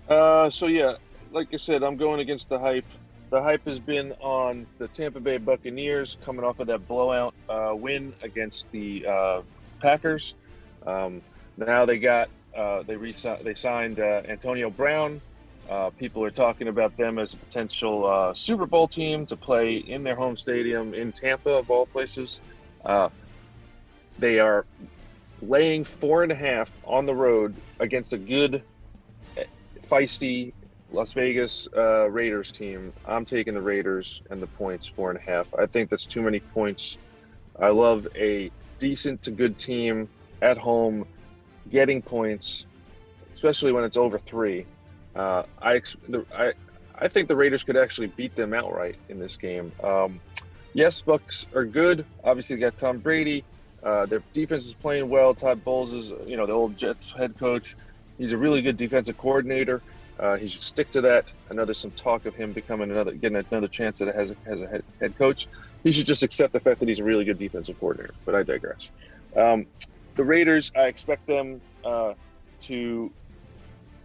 Uh, 0.08 0.50
so 0.50 0.68
yeah, 0.68 0.96
like 1.32 1.48
I 1.52 1.58
said, 1.58 1.82
I'm 1.82 1.98
going 1.98 2.20
against 2.20 2.50
the 2.50 2.60
hype 2.60 2.86
the 3.34 3.42
hype 3.42 3.66
has 3.66 3.80
been 3.80 4.12
on 4.22 4.68
the 4.78 4.88
Tampa 4.88 5.20
Bay 5.20 5.40
Buccaneers 5.40 6.20
coming 6.24 6.46
off 6.46 6.60
of 6.60 6.68
that 6.68 6.88
blowout 6.88 7.34
uh, 7.50 7.74
win 7.74 8.14
against 8.22 8.72
the 8.72 9.04
uh, 9.08 9.42
Packers. 9.82 10.36
Um, 10.86 11.20
now 11.58 11.84
they 11.84 11.98
got 11.98 12.30
uh, 12.56 12.84
they 12.84 12.96
re- 12.96 13.16
they 13.42 13.56
signed 13.56 14.00
uh, 14.00 14.22
Antonio 14.28 14.70
Brown. 14.70 15.20
Uh, 15.68 15.90
people 15.98 16.24
are 16.24 16.30
talking 16.30 16.68
about 16.68 16.96
them 16.96 17.18
as 17.18 17.34
a 17.34 17.38
potential 17.38 18.06
uh, 18.06 18.36
Super 18.36 18.68
Bowl 18.68 18.88
team 18.88 19.26
to 19.26 19.36
play 19.36 19.78
in 19.78 20.04
their 20.04 20.16
home 20.16 20.38
stadium 20.38 20.94
in 20.94 21.12
Tampa, 21.12 21.50
of 21.50 21.72
all 21.72 21.88
places. 21.88 22.40
they 24.20 24.38
are 24.38 24.64
laying 25.42 25.84
four 25.84 26.22
and 26.22 26.32
a 26.32 26.36
half 26.36 26.78
on 26.86 27.08
the 27.08 27.16
road 27.16 27.56
against 27.80 28.14
a 28.14 28.18
good, 28.20 28.62
feisty 29.82 30.54
Las 30.94 31.12
Vegas 31.14 31.68
uh, 31.76 32.10
Raiders 32.10 32.52
team. 32.52 32.94
I'm 33.06 33.26
taking 33.26 33.56
the 33.56 33.62
Raiders 33.62 34.22
and 34.30 34.42
the 34.42 34.48
points 34.48 34.88
four 34.88 35.10
and 35.10 35.20
a 35.20 35.22
half. 35.22 35.54
I 35.56 35.66
think 35.66 35.90
that's 35.90 36.06
too 36.06 36.22
many 36.22 36.40
points. 36.40 36.98
I 37.60 37.70
love 37.70 38.08
a 38.16 38.52
decent 38.78 39.22
to 39.24 39.32
good 39.32 39.58
team 39.58 40.08
at 40.42 40.58
home 40.58 41.06
getting 41.70 42.02
points, 42.02 42.68
especially 43.32 43.72
when 43.72 43.84
it's 43.84 43.98
over 43.98 44.20
three. 44.20 44.66
Uh, 45.16 45.44
I, 45.62 45.82
I 46.36 46.54
I 46.96 47.08
think 47.08 47.28
the 47.28 47.36
Raiders 47.36 47.64
could 47.64 47.78
actually 47.78 48.08
beat 48.08 48.36
them 48.36 48.54
outright 48.54 48.96
in 49.10 49.20
this 49.20 49.36
game. 49.36 49.72
Um, 49.84 50.22
yes, 50.74 51.02
Bucks 51.02 51.48
are 51.56 51.66
good. 51.66 52.06
Obviously, 52.24 52.56
they 52.56 52.62
got 52.62 52.78
Tom 52.78 53.00
Brady. 53.00 53.44
Uh, 53.84 54.06
their 54.06 54.24
defense 54.32 54.66
is 54.66 54.74
playing 54.74 55.10
well. 55.10 55.34
Todd 55.34 55.64
Bowles 55.64 55.92
is, 55.94 56.14
you 56.26 56.38
know, 56.38 56.46
the 56.46 56.54
old 56.54 56.78
Jets 56.78 57.12
head 57.12 57.38
coach. 57.38 57.76
He's 58.18 58.32
a 58.32 58.38
really 58.38 58.62
good 58.62 58.78
defensive 58.78 59.18
coordinator. 59.18 59.82
Uh, 60.20 60.38
he 60.38 60.48
should 60.48 60.62
stick 60.62 60.92
to 60.92 61.02
that. 61.02 61.26
I 61.50 61.54
know 61.54 61.66
there's 61.66 61.80
some 61.80 61.92
talk 61.92 62.26
of 62.26 62.36
him 62.36 62.54
becoming 62.54 62.92
another, 62.92 63.14
getting 63.14 63.44
another 63.52 63.68
chance 63.68 63.98
that 64.00 64.16
has 64.16 64.32
as 64.46 64.62
a 64.62 64.82
head, 65.00 65.18
coach. 65.18 65.48
He 65.84 65.92
should 65.92 66.06
just 66.06 66.24
accept 66.24 66.54
the 66.54 66.60
fact 66.60 66.80
that 66.80 66.88
he's 66.88 67.00
a 67.00 67.04
really 67.04 67.26
good 67.26 67.40
defensive 67.40 67.80
coordinator. 67.80 68.14
But 68.26 68.36
I 68.36 68.44
digress. 68.44 68.92
Um, 69.36 69.66
the 70.16 70.24
Raiders, 70.24 70.72
I 70.76 70.84
expect 70.84 71.26
them 71.26 71.62
uh, 71.84 72.14
to 72.62 73.12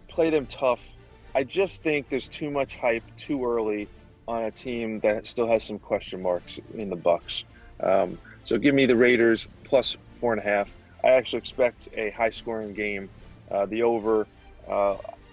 play 0.09 0.29
them 0.29 0.47
tough. 0.47 0.87
I 1.35 1.43
just 1.43 1.83
think 1.83 2.09
there's 2.09 2.27
too 2.27 2.49
much 2.49 2.75
hype 2.75 3.03
too 3.15 3.45
early 3.45 3.87
on 4.27 4.45
a 4.45 4.51
team 4.51 4.99
that 5.01 5.27
still 5.27 5.47
has 5.47 5.63
some 5.63 5.79
question 5.79 6.21
marks 6.21 6.59
in 6.73 6.89
the 6.89 6.95
Bucks. 6.95 7.45
Um, 7.81 8.17
so 8.43 8.57
give 8.57 8.73
me 8.73 8.87
the 8.87 8.95
Raiders 8.95 9.47
plus 9.63 9.95
four 10.19 10.33
and 10.33 10.41
a 10.41 10.43
half. 10.43 10.69
I 11.03 11.09
actually 11.09 11.39
expect 11.39 11.87
a 11.93 12.09
high-scoring 12.11 12.73
game. 12.73 13.09
Uh, 13.49 13.67
the 13.67 13.83
over. 13.83 14.27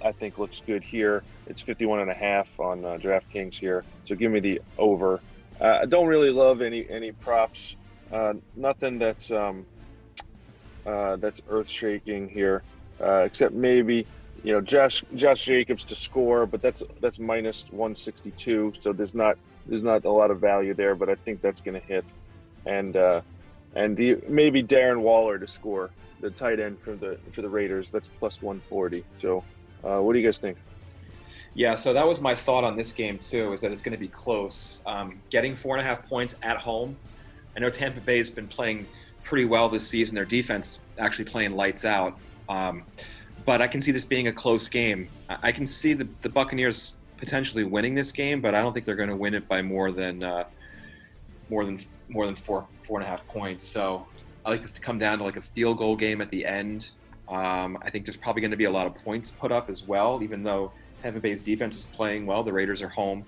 I 0.07 0.13
think 0.13 0.39
looks 0.39 0.63
good 0.67 0.83
here. 0.83 1.23
It's 1.47 1.61
51 1.61 2.01
and 2.01 2.11
a 2.11 2.15
half 2.15 2.59
on 2.61 2.85
uh, 2.85 2.99
DraftKings 3.01 3.55
here. 3.55 3.85
So 4.05 4.15
give 4.15 4.33
me 4.33 4.41
the 4.41 4.61
over. 4.79 5.21
Uh, 5.61 5.81
I 5.83 5.87
don't 5.87 6.07
really 6.07 6.31
love 6.31 6.63
any 6.63 6.89
any 6.89 7.13
props. 7.13 7.77
Uh, 8.13 8.35
nothing 8.55 8.99
that's 8.99 9.31
um, 9.31 9.67
uh, 10.87 11.17
that's 11.17 11.43
earth 11.49 11.69
shaking 11.69 12.29
here, 12.29 12.63
uh, 13.01 13.23
except 13.23 13.55
maybe 13.55 14.07
you 14.47 14.53
know, 14.53 14.61
Josh 14.61 15.03
Josh 15.15 15.45
Jacobs 15.45 15.85
to 15.87 15.97
score, 15.97 16.47
but 16.47 16.63
that's 16.63 16.83
that's 17.01 17.19
minus 17.19 17.65
162, 17.71 18.75
so 18.79 18.93
there's 18.93 19.15
not 19.15 19.39
there's 19.67 19.83
not 19.83 20.05
a 20.05 20.11
lot 20.11 20.31
of 20.31 20.41
value 20.41 20.75
there, 20.75 20.95
but 20.95 21.09
I 21.09 21.17
think 21.17 21.41
that's 21.41 21.61
going 21.61 21.81
to 21.81 21.85
hit, 21.87 22.05
and 22.65 22.97
uh, 22.97 23.23
and 23.75 23.97
the, 23.97 24.19
maybe 24.29 24.63
Darren 24.63 25.01
Waller 25.01 25.39
to 25.39 25.47
score, 25.47 25.91
the 26.21 26.31
tight 26.31 26.61
end 26.61 26.79
for 26.79 26.95
the 26.95 27.19
for 27.33 27.43
the 27.43 27.49
Raiders. 27.49 27.91
That's 27.91 28.09
plus 28.09 28.43
140. 28.43 29.05
So, 29.19 29.43
uh, 29.85 30.01
what 30.01 30.13
do 30.13 30.19
you 30.19 30.25
guys 30.25 30.39
think? 30.39 30.57
Yeah, 31.55 31.75
so 31.75 31.93
that 31.95 32.07
was 32.07 32.21
my 32.21 32.35
thought 32.35 32.65
on 32.65 32.77
this 32.77 32.93
game 32.93 33.19
too, 33.19 33.53
is 33.53 33.63
that 33.63 33.73
it's 33.73 33.83
going 33.83 33.95
to 33.95 33.99
be 33.99 34.09
close. 34.09 34.83
Um, 34.87 35.21
getting 35.31 35.57
four 35.57 35.77
and 35.77 35.85
a 35.85 35.89
half 35.89 36.07
points 36.07 36.39
at 36.43 36.59
home. 36.59 36.97
I 37.57 37.61
know 37.61 37.71
Tampa 37.71 38.01
Bay 38.01 38.19
has 38.19 38.29
been 38.29 38.47
playing 38.47 38.87
pretty 39.23 39.47
well 39.47 39.69
this 39.69 39.87
season. 39.89 40.15
Their 40.15 40.27
defense 40.27 40.81
actually 40.99 41.25
playing 41.25 41.57
lights 41.57 41.85
out. 41.85 42.19
Um, 42.49 42.85
but 43.47 43.63
I 43.63 43.69
can 43.69 43.81
see 43.81 43.91
this 43.91 44.05
being 44.05 44.29
a 44.29 44.33
close 44.33 44.69
game. 44.69 45.09
I 45.29 45.51
can 45.51 45.67
see 45.67 45.95
the, 45.95 46.07
the 46.23 46.29
Buccaneers 46.29 46.95
potentially 47.17 47.65
winning 47.65 47.95
this 47.95 48.13
game, 48.13 48.41
but 48.41 48.55
I 48.55 48.61
don't 48.61 48.73
think 48.73 48.85
they're 48.85 48.97
going 48.97 49.09
to 49.09 49.17
win 49.17 49.35
it 49.35 49.49
by 49.49 49.63
more 49.63 49.93
than 49.93 50.23
uh, 50.23 50.45
more 51.49 51.65
than 51.65 51.81
more 52.09 52.27
than 52.27 52.37
four 52.37 52.67
four 52.83 52.99
and 52.99 53.07
a 53.07 53.11
half 53.11 53.27
points. 53.29 53.65
So 53.65 54.07
I 54.45 54.51
like 54.51 54.63
this 54.63 54.73
to 54.73 54.81
come 54.81 54.99
down 54.99 55.19
to 55.19 55.25
like 55.25 55.37
a 55.37 55.43
field 55.43 55.79
goal 55.79 55.97
game 55.97 56.21
at 56.21 56.31
the 56.31 56.45
end. 56.45 56.91
Um, 57.29 57.79
I 57.83 57.91
think 57.91 58.05
there's 58.05 58.17
probably 58.17 58.41
going 58.41 58.53
to 58.53 58.57
be 58.57 58.65
a 58.65 58.71
lot 58.71 58.87
of 58.87 58.95
points 59.05 59.31
put 59.31 59.51
up 59.51 59.69
as 59.69 59.83
well, 59.83 60.23
even 60.23 60.43
though 60.43 60.73
Tampa 61.03 61.21
Bay's 61.21 61.41
defense 61.41 61.79
is 61.79 61.87
playing 61.87 62.27
well. 62.27 62.43
The 62.43 62.53
Raiders 62.53 62.83
are 62.83 62.89
home, 62.89 63.25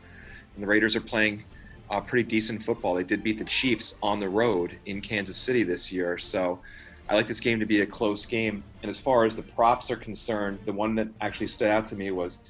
and 0.54 0.62
the 0.62 0.66
Raiders 0.66 0.94
are 0.94 1.00
playing 1.00 1.44
uh, 1.90 2.00
pretty 2.00 2.28
decent 2.28 2.62
football. 2.62 2.94
They 2.94 3.02
did 3.02 3.22
beat 3.22 3.38
the 3.38 3.44
Chiefs 3.44 3.98
on 4.02 4.18
the 4.18 4.28
road 4.28 4.78
in 4.86 5.00
Kansas 5.00 5.36
City 5.36 5.62
this 5.62 5.90
year, 5.90 6.18
so 6.18 6.60
I 7.08 7.14
like 7.14 7.26
this 7.26 7.40
game 7.40 7.58
to 7.60 7.66
be 7.66 7.80
a 7.80 7.86
close 7.86 8.26
game. 8.26 8.62
And 8.82 8.90
as 8.90 9.00
far 9.00 9.24
as 9.24 9.34
the 9.34 9.42
props 9.42 9.90
are 9.90 9.96
concerned, 9.96 10.58
the 10.66 10.72
one 10.72 10.94
that 10.96 11.08
actually 11.20 11.48
stood 11.48 11.68
out 11.68 11.86
to 11.86 11.96
me 11.96 12.10
was 12.10 12.42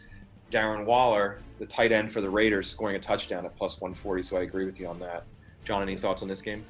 Darren 0.50 0.84
Waller, 0.84 1.38
the 1.58 1.66
tight 1.66 1.92
end 1.92 2.10
for 2.10 2.20
the 2.20 2.30
Raiders, 2.30 2.68
scoring 2.68 2.96
a 2.96 2.98
touchdown 2.98 3.46
at 3.46 3.56
plus 3.56 3.80
140. 3.80 4.22
So 4.22 4.36
I 4.36 4.42
agree 4.42 4.64
with 4.64 4.80
you 4.80 4.88
on 4.88 4.98
that. 5.00 5.24
John, 5.64 5.82
any 5.82 5.96
thoughts 5.96 6.22
on 6.22 6.28
this 6.28 6.42
game? 6.42 6.64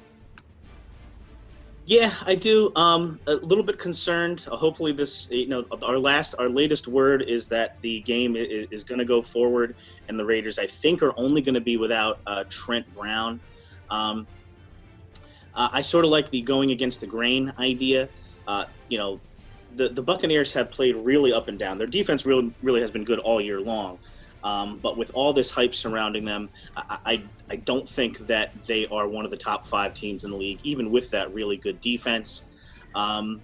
Yeah, 1.89 2.13
I 2.23 2.35
do. 2.35 2.71
Um, 2.75 3.19
a 3.25 3.33
little 3.33 3.63
bit 3.63 3.79
concerned. 3.79 4.45
Uh, 4.47 4.55
hopefully, 4.55 4.91
this 4.91 5.27
you 5.31 5.47
know 5.47 5.65
our 5.81 5.97
last 5.97 6.35
our 6.37 6.47
latest 6.47 6.87
word 6.87 7.23
is 7.23 7.47
that 7.47 7.81
the 7.81 8.01
game 8.01 8.35
is, 8.35 8.67
is 8.69 8.83
going 8.83 8.99
to 8.99 9.05
go 9.05 9.23
forward, 9.23 9.75
and 10.07 10.19
the 10.19 10.23
Raiders 10.23 10.59
I 10.59 10.67
think 10.67 11.01
are 11.01 11.17
only 11.17 11.41
going 11.41 11.55
to 11.55 11.61
be 11.61 11.77
without 11.77 12.19
uh, 12.27 12.43
Trent 12.47 12.85
Brown. 12.93 13.39
Um, 13.89 14.27
uh, 15.55 15.69
I 15.71 15.81
sort 15.81 16.05
of 16.05 16.11
like 16.11 16.29
the 16.29 16.43
going 16.43 16.69
against 16.69 17.01
the 17.01 17.07
grain 17.07 17.51
idea. 17.57 18.07
Uh, 18.47 18.65
you 18.87 18.99
know, 18.99 19.19
the 19.75 19.89
the 19.89 20.03
Buccaneers 20.03 20.53
have 20.53 20.69
played 20.69 20.95
really 20.95 21.33
up 21.33 21.47
and 21.47 21.57
down. 21.57 21.79
Their 21.79 21.87
defense 21.87 22.23
really 22.23 22.53
really 22.61 22.81
has 22.81 22.91
been 22.91 23.03
good 23.03 23.17
all 23.17 23.41
year 23.41 23.59
long. 23.59 23.97
Um, 24.43 24.79
but 24.81 24.97
with 24.97 25.11
all 25.13 25.33
this 25.33 25.49
hype 25.49 25.75
surrounding 25.75 26.23
them, 26.23 26.49
I, 26.77 26.97
I, 27.05 27.23
I, 27.49 27.55
don't 27.57 27.87
think 27.87 28.19
that 28.27 28.53
they 28.65 28.87
are 28.87 29.05
one 29.05 29.25
of 29.25 29.31
the 29.31 29.37
top 29.37 29.67
five 29.67 29.93
teams 29.93 30.23
in 30.23 30.31
the 30.31 30.37
league, 30.37 30.59
even 30.63 30.91
with 30.91 31.09
that 31.11 31.33
really 31.33 31.57
good 31.57 31.81
defense. 31.81 32.43
Um, 32.95 33.41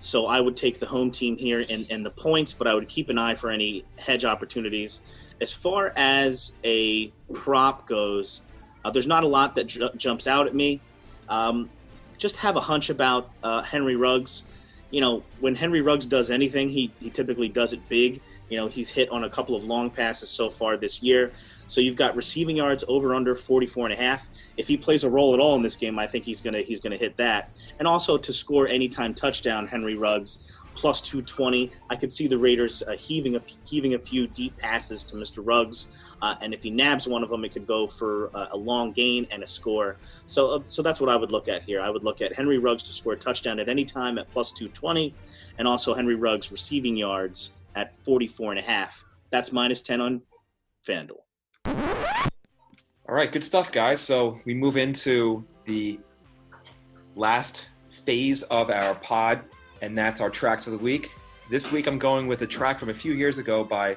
so 0.00 0.26
I 0.26 0.40
would 0.40 0.54
take 0.54 0.78
the 0.78 0.86
home 0.86 1.10
team 1.10 1.38
here 1.38 1.64
and, 1.70 1.86
and 1.90 2.04
the 2.04 2.10
points, 2.10 2.52
but 2.52 2.66
I 2.66 2.74
would 2.74 2.88
keep 2.88 3.08
an 3.08 3.16
eye 3.16 3.34
for 3.34 3.50
any 3.50 3.86
hedge 3.96 4.26
opportunities. 4.26 5.00
As 5.40 5.50
far 5.50 5.94
as 5.96 6.52
a 6.62 7.10
prop 7.32 7.88
goes, 7.88 8.42
uh, 8.84 8.90
there's 8.90 9.06
not 9.06 9.24
a 9.24 9.26
lot 9.26 9.54
that 9.54 9.66
ju- 9.66 9.88
jumps 9.96 10.26
out 10.26 10.46
at 10.46 10.54
me. 10.54 10.80
Um, 11.28 11.70
just 12.18 12.36
have 12.36 12.56
a 12.56 12.60
hunch 12.60 12.90
about 12.90 13.30
uh, 13.42 13.62
Henry 13.62 13.96
Ruggs. 13.96 14.42
You 14.90 15.00
know, 15.00 15.22
when 15.40 15.54
Henry 15.54 15.80
Ruggs 15.80 16.04
does 16.04 16.30
anything, 16.30 16.68
he, 16.68 16.92
he 17.00 17.08
typically 17.08 17.48
does 17.48 17.72
it 17.72 17.88
big. 17.88 18.20
You 18.48 18.58
know, 18.58 18.68
he's 18.68 18.90
hit 18.90 19.08
on 19.10 19.24
a 19.24 19.30
couple 19.30 19.56
of 19.56 19.64
long 19.64 19.90
passes 19.90 20.28
so 20.28 20.50
far 20.50 20.76
this 20.76 21.02
year. 21.02 21.32
So 21.66 21.80
you've 21.80 21.96
got 21.96 22.14
receiving 22.14 22.56
yards 22.56 22.84
over 22.88 23.14
under 23.14 23.34
44 23.34 23.86
and 23.86 23.94
a 23.94 23.96
half. 23.96 24.28
If 24.56 24.68
he 24.68 24.76
plays 24.76 25.04
a 25.04 25.10
role 25.10 25.32
at 25.32 25.40
all 25.40 25.54
in 25.54 25.62
this 25.62 25.76
game, 25.76 25.98
I 25.98 26.06
think 26.06 26.24
he's 26.24 26.40
going 26.40 26.54
to 26.54 26.62
he's 26.62 26.80
going 26.80 26.92
to 26.92 26.98
hit 26.98 27.16
that. 27.16 27.50
And 27.78 27.88
also 27.88 28.18
to 28.18 28.32
score 28.32 28.68
anytime 28.68 29.14
touchdown, 29.14 29.66
Henry 29.66 29.94
Ruggs 29.94 30.62
plus 30.74 31.00
220. 31.00 31.70
I 31.88 31.96
could 31.96 32.12
see 32.12 32.26
the 32.26 32.36
Raiders 32.36 32.82
uh, 32.82 32.92
heaving 32.92 33.36
a 33.36 33.42
heaving 33.64 33.94
a 33.94 33.98
few 33.98 34.26
deep 34.26 34.56
passes 34.58 35.04
to 35.04 35.16
Mr. 35.16 35.38
Ruggs, 35.44 35.88
uh, 36.20 36.34
and 36.42 36.52
if 36.52 36.62
he 36.62 36.70
nabs 36.70 37.06
one 37.06 37.22
of 37.22 37.30
them, 37.30 37.44
it 37.44 37.52
could 37.52 37.66
go 37.66 37.86
for 37.86 38.30
uh, 38.36 38.48
a 38.52 38.56
long 38.56 38.92
gain 38.92 39.26
and 39.30 39.42
a 39.42 39.46
score. 39.46 39.96
So, 40.26 40.56
uh, 40.56 40.60
so 40.66 40.82
that's 40.82 41.00
what 41.00 41.10
I 41.10 41.16
would 41.16 41.32
look 41.32 41.48
at 41.48 41.62
here. 41.62 41.80
I 41.80 41.90
would 41.90 42.04
look 42.04 42.20
at 42.20 42.34
Henry 42.34 42.58
Ruggs 42.58 42.82
to 42.84 42.92
score 42.92 43.14
a 43.14 43.16
touchdown 43.16 43.58
at 43.60 43.68
any 43.68 43.84
time 43.84 44.18
at 44.18 44.30
plus 44.30 44.52
220, 44.52 45.14
and 45.58 45.68
also 45.68 45.94
Henry 45.94 46.16
Ruggs 46.16 46.50
receiving 46.50 46.96
yards 46.96 47.52
at 47.74 47.94
44 48.04 48.52
and 48.52 48.58
a 48.60 48.62
half. 48.62 49.04
That's 49.30 49.52
minus 49.52 49.82
10 49.82 50.00
on 50.00 50.22
FanDuel. 50.86 51.20
All 53.06 53.14
right, 53.14 53.30
good 53.30 53.44
stuff, 53.44 53.70
guys. 53.70 54.00
So 54.00 54.40
we 54.44 54.54
move 54.54 54.76
into 54.76 55.44
the 55.64 56.00
last 57.16 57.68
phase 57.90 58.42
of 58.44 58.70
our 58.70 58.94
pod, 58.96 59.42
and 59.82 59.96
that's 59.96 60.20
our 60.20 60.30
tracks 60.30 60.66
of 60.66 60.72
the 60.72 60.78
week. 60.78 61.10
This 61.50 61.70
week 61.70 61.86
I'm 61.86 61.98
going 61.98 62.26
with 62.26 62.42
a 62.42 62.46
track 62.46 62.80
from 62.80 62.88
a 62.88 62.94
few 62.94 63.12
years 63.12 63.38
ago 63.38 63.62
by 63.64 63.96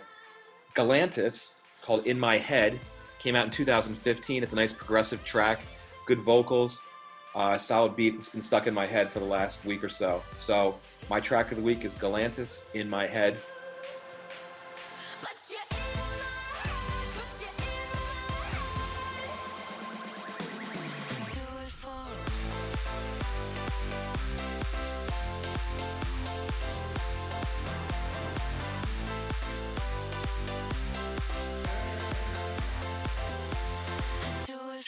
Galantis 0.75 1.55
called 1.82 2.05
In 2.05 2.19
My 2.19 2.38
Head. 2.38 2.80
Came 3.19 3.36
out 3.36 3.45
in 3.45 3.51
2015. 3.51 4.43
It's 4.43 4.53
a 4.53 4.55
nice 4.55 4.73
progressive 4.73 5.23
track, 5.23 5.61
good 6.05 6.19
vocals, 6.19 6.82
uh, 7.36 7.57
solid 7.57 7.95
beat. 7.95 8.15
It's 8.15 8.30
been 8.30 8.41
stuck 8.41 8.67
in 8.67 8.73
my 8.73 8.86
head 8.86 9.11
for 9.11 9.19
the 9.19 9.25
last 9.25 9.63
week 9.63 9.84
or 9.84 9.89
so. 9.89 10.21
So 10.38 10.78
my 11.09 11.19
track 11.19 11.51
of 11.51 11.57
the 11.57 11.63
week 11.63 11.86
is 11.86 11.95
Galantis 11.95 12.65
In 12.73 12.89
My 12.89 13.07
Head 13.07 13.39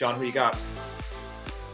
John, 0.00 0.14
who 0.14 0.24
you 0.24 0.32
got? 0.32 0.56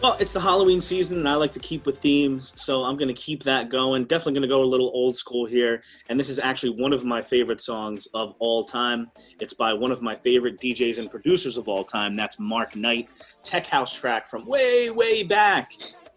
Well, 0.03 0.17
it's 0.19 0.33
the 0.33 0.41
Halloween 0.41 0.81
season, 0.81 1.19
and 1.19 1.29
I 1.29 1.37
like 1.37 1.53
to 1.53 1.61
keep 1.61 1.87
with 1.87 1.99
themes, 2.01 2.53
so 2.57 2.83
I'm 2.83 2.97
going 2.97 3.07
to 3.07 3.15
keep 3.15 3.45
that 3.45 3.69
going. 3.69 4.03
Definitely 4.03 4.33
going 4.33 4.43
to 4.43 4.49
go 4.49 4.63
a 4.63 4.65
little 4.65 4.91
old 4.93 5.17
school 5.17 5.47
here, 5.47 5.81
and 6.09 6.19
this 6.19 6.29
is 6.29 6.41
actually 6.41 6.71
one 6.71 6.93
of 6.93 7.05
my 7.05 7.23
favorite 7.23 7.61
songs 7.61 8.09
of 8.15 8.35
all 8.41 8.65
time. 8.65 9.13
It's 9.39 9.55
by 9.55 9.73
one 9.73 9.93
of 9.93 10.03
my 10.03 10.17
favorite 10.17 10.59
DJs 10.59 10.99
and 10.99 11.09
producers 11.09 11.57
of 11.57 11.69
all 11.69 11.85
time. 11.85 12.17
That's 12.17 12.37
Mark 12.41 12.75
Knight, 12.75 13.09
Tech 13.45 13.65
House 13.65 13.95
track 13.95 14.27
from 14.27 14.45
way, 14.45 14.91
way 14.91 15.23
back 15.23 15.71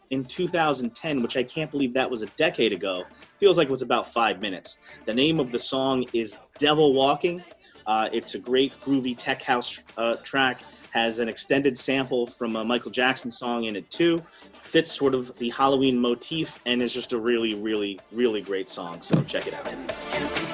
in 0.10 0.26
2010, 0.26 1.22
which 1.22 1.38
I 1.38 1.44
can't 1.44 1.70
believe 1.70 1.94
that 1.94 2.10
was 2.10 2.24
a 2.24 2.28
decade 2.38 2.74
ago. 2.74 3.04
Feels 3.38 3.56
like 3.56 3.68
it 3.68 3.72
was 3.72 3.84
about 3.84 4.12
five 4.12 4.42
minutes. 4.42 4.80
The 5.06 5.14
name 5.14 5.40
of 5.40 5.52
the 5.52 5.60
song 5.60 6.06
is 6.14 6.40
Devil 6.58 6.94
Walking. 6.94 7.44
Uh, 7.86 8.10
it's 8.12 8.36
a 8.36 8.40
great 8.40 8.74
groovy 8.82 9.16
tech 9.18 9.42
house 9.42 9.80
uh, 9.98 10.16
track 10.18 10.62
has 10.92 11.20
an 11.20 11.30
extended 11.30 11.78
sample 11.78 12.26
from 12.26 12.56
a 12.56 12.64
Michael 12.64 12.92
Jackson 12.92 13.30
song 13.30 13.66
in 13.66 13.76
it 13.76 13.90
too. 13.92 14.24
Fits 14.54 14.92
sort 14.92 15.14
of 15.14 15.36
the 15.38 15.50
Halloween 15.50 15.98
motif 15.98 16.60
and 16.66 16.82
is 16.82 16.94
just 16.94 17.14
a 17.14 17.18
really, 17.18 17.56
really, 17.56 18.00
really 18.12 18.42
great 18.42 18.70
song. 18.70 19.02
So 19.02 19.22
check 19.24 19.48
it 19.48 19.54
out. 19.54 20.49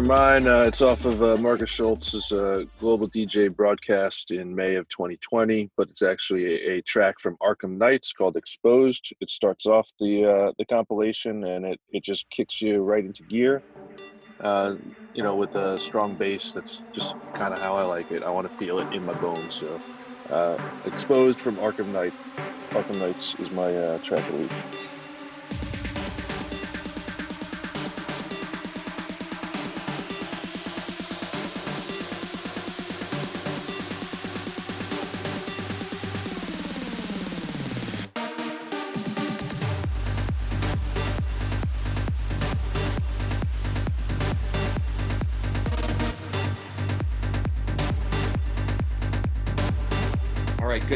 For 0.00 0.06
mine, 0.06 0.46
uh, 0.46 0.62
it's 0.62 0.80
off 0.80 1.04
of 1.04 1.22
uh, 1.22 1.36
Markus 1.36 1.68
Schulz's 1.68 2.32
uh, 2.32 2.64
global 2.78 3.06
DJ 3.06 3.54
broadcast 3.54 4.30
in 4.30 4.54
May 4.54 4.76
of 4.76 4.88
2020, 4.88 5.68
but 5.76 5.90
it's 5.90 6.00
actually 6.00 6.46
a, 6.46 6.78
a, 6.78 6.80
track 6.80 7.20
from 7.20 7.36
Arkham 7.42 7.76
Knights 7.76 8.14
called 8.14 8.34
"Exposed." 8.34 9.12
It 9.20 9.28
starts 9.28 9.66
off 9.66 9.90
the 10.00 10.24
uh, 10.24 10.52
the 10.56 10.64
compilation, 10.64 11.44
and 11.44 11.66
it, 11.66 11.78
it 11.92 12.02
just 12.02 12.30
kicks 12.30 12.62
you 12.62 12.80
right 12.80 13.04
into 13.04 13.22
gear. 13.24 13.62
Uh, 14.40 14.76
you 15.12 15.22
know, 15.22 15.36
with 15.36 15.54
a 15.54 15.76
strong 15.76 16.14
bass. 16.14 16.52
That's 16.52 16.82
just 16.94 17.14
kind 17.34 17.52
of 17.52 17.58
how 17.58 17.74
I 17.74 17.82
like 17.82 18.10
it. 18.10 18.22
I 18.22 18.30
want 18.30 18.50
to 18.50 18.56
feel 18.56 18.78
it 18.78 18.90
in 18.94 19.04
my 19.04 19.12
bones. 19.12 19.54
So, 19.54 19.78
uh, 20.30 20.56
"Exposed" 20.86 21.38
from 21.38 21.56
Arkham 21.56 21.88
Knight. 21.88 22.14
Arkham 22.70 22.98
Knights 23.00 23.34
is 23.38 23.50
my 23.50 23.70
track 23.98 24.26
of 24.30 24.32
the 24.32 24.38
week. 24.38 24.89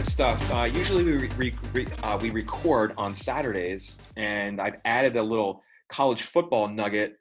Good 0.04 0.10
stuff. 0.10 0.52
Uh, 0.52 0.64
usually 0.64 1.02
we 1.02 1.12
re- 1.28 1.54
re- 1.72 1.86
uh, 2.02 2.18
we 2.20 2.28
record 2.30 2.92
on 2.98 3.14
Saturdays, 3.14 4.02
and 4.16 4.60
I've 4.60 4.76
added 4.84 5.16
a 5.16 5.22
little 5.22 5.62
college 5.88 6.22
football 6.22 6.68
nugget 6.68 7.16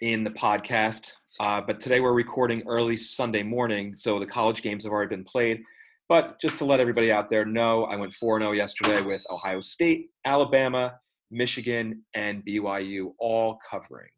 in 0.00 0.24
the 0.24 0.30
podcast. 0.30 1.12
Uh, 1.38 1.60
but 1.60 1.80
today 1.80 2.00
we're 2.00 2.14
recording 2.14 2.62
early 2.66 2.96
Sunday 2.96 3.42
morning, 3.42 3.94
so 3.94 4.18
the 4.18 4.24
college 4.24 4.62
games 4.62 4.84
have 4.84 4.92
already 4.92 5.14
been 5.14 5.24
played. 5.24 5.62
But 6.08 6.40
just 6.40 6.56
to 6.58 6.64
let 6.64 6.80
everybody 6.80 7.12
out 7.12 7.28
there 7.28 7.44
know, 7.44 7.84
I 7.84 7.96
went 7.96 8.14
4 8.14 8.40
0 8.40 8.52
yesterday 8.52 9.02
with 9.02 9.26
Ohio 9.28 9.60
State, 9.60 10.08
Alabama, 10.24 10.94
Michigan, 11.30 12.02
and 12.14 12.42
BYU 12.46 13.12
all 13.18 13.58
covering. 13.68 14.08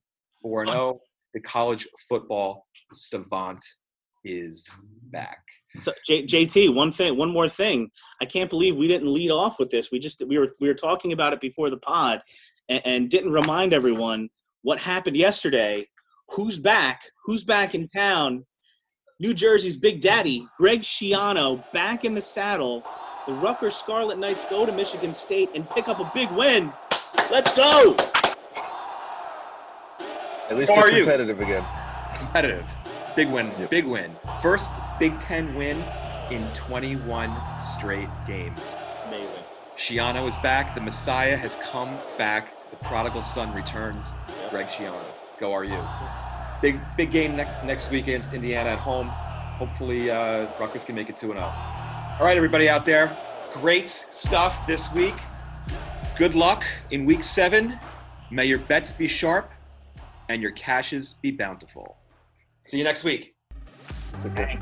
4 0.43 0.67
0. 0.69 1.01
The 1.35 1.41
college 1.41 1.89
football 2.09 2.67
savant 2.93 3.65
is 4.27 4.69
back. 5.11 5.39
So 5.81 5.93
J- 6.07 6.25
JT, 6.25 6.75
one 6.75 6.91
thing, 6.91 7.17
one 7.17 7.31
more 7.31 7.49
thing. 7.49 7.91
I 8.21 8.25
can't 8.25 8.51
believe 8.51 8.77
we 8.77 8.89
didn't 8.89 9.13
lead 9.13 9.31
off 9.31 9.59
with 9.59 9.71
this. 9.71 9.91
We 9.93 9.99
just 9.99 10.23
we 10.27 10.39
were 10.39 10.49
we 10.61 10.69
were 10.69 10.75
talking 10.75 11.13
about 11.13 11.33
it 11.33 11.41
before 11.41 11.71
the 11.71 11.77
pod, 11.77 12.23
and, 12.69 12.83
and 12.85 13.11
didn't 13.11 13.33
remind 13.33 13.73
everyone 13.73 14.29
what 14.63 14.79
happened 14.79 15.17
yesterday. 15.17 15.87
Who's 16.31 16.59
back? 16.59 17.03
Who's 17.25 17.45
back 17.45 17.75
in 17.75 17.89
town? 17.89 18.45
New 19.21 19.33
Jersey's 19.33 19.77
Big 19.79 20.01
Daddy, 20.01 20.47
Greg 20.59 20.83
Schiano, 20.83 21.63
back 21.73 22.05
in 22.05 22.15
the 22.15 22.21
saddle. 22.21 22.85
The 23.27 23.33
Rutgers 23.35 23.75
Scarlet 23.77 24.19
Knights 24.19 24.45
go 24.45 24.67
to 24.67 24.73
Michigan 24.73 25.13
State 25.13 25.51
and 25.55 25.69
pick 25.71 25.89
up 25.89 26.01
a 26.01 26.11
big 26.15 26.31
win. 26.33 26.73
Let's 27.31 27.55
go! 27.57 27.97
At 30.49 30.57
least 30.57 30.73
How 30.73 30.83
they're 30.83 30.91
are 30.91 30.91
you? 30.93 31.05
competitive 31.05 31.41
again. 31.41 31.65
competitive. 32.19 32.65
Big 33.17 33.31
win. 33.31 33.51
Yep. 33.59 33.71
Big 33.71 33.87
win. 33.87 34.15
First 34.43 34.71
Big 35.01 35.19
Ten 35.21 35.55
win 35.55 35.83
in 36.31 36.47
21 36.55 37.31
straight 37.65 38.09
games. 38.27 38.77
Amazing. 39.07 39.43
Schiano 39.79 40.29
is 40.29 40.37
back. 40.43 40.75
The 40.75 40.83
Messiah 40.83 41.35
has 41.35 41.55
come 41.57 41.97
back. 42.19 42.53
The 42.71 42.77
prodigal 42.77 43.23
son 43.23 43.53
returns. 43.55 44.13
Yep. 44.43 44.51
Greg 44.51 44.67
Schiano. 44.67 45.01
Go 45.41 45.55
are 45.55 45.65
you? 45.65 45.79
Big 46.61 46.79
big 46.99 47.11
game 47.11 47.35
next 47.37 47.65
next 47.65 47.91
week 47.91 48.05
against 48.05 48.35
Indiana 48.35 48.71
at 48.71 48.79
home. 48.79 49.09
Hopefully 49.09 50.11
uh, 50.11 50.47
Rutgers 50.61 50.85
can 50.85 50.95
make 50.95 51.09
it 51.09 51.17
2 51.17 51.29
0. 51.29 51.41
All 51.41 52.19
right, 52.21 52.37
everybody 52.37 52.69
out 52.69 52.85
there. 52.85 53.17
Great 53.55 53.89
stuff 54.11 54.67
this 54.67 54.93
week. 54.93 55.15
Good 56.19 56.35
luck 56.35 56.65
in 56.91 57.07
week 57.07 57.25
seven. 57.25 57.79
May 58.31 58.45
your 58.45 58.59
bets 58.59 58.93
be 58.93 59.09
sharp 59.09 59.51
and 60.29 60.43
your 60.43 60.51
cashes 60.51 61.15
be 61.23 61.31
bountiful. 61.31 61.97
See 62.67 62.79
you 62.79 62.85
next 62.85 63.05
week. 63.05 63.37
Care. 64.35 64.59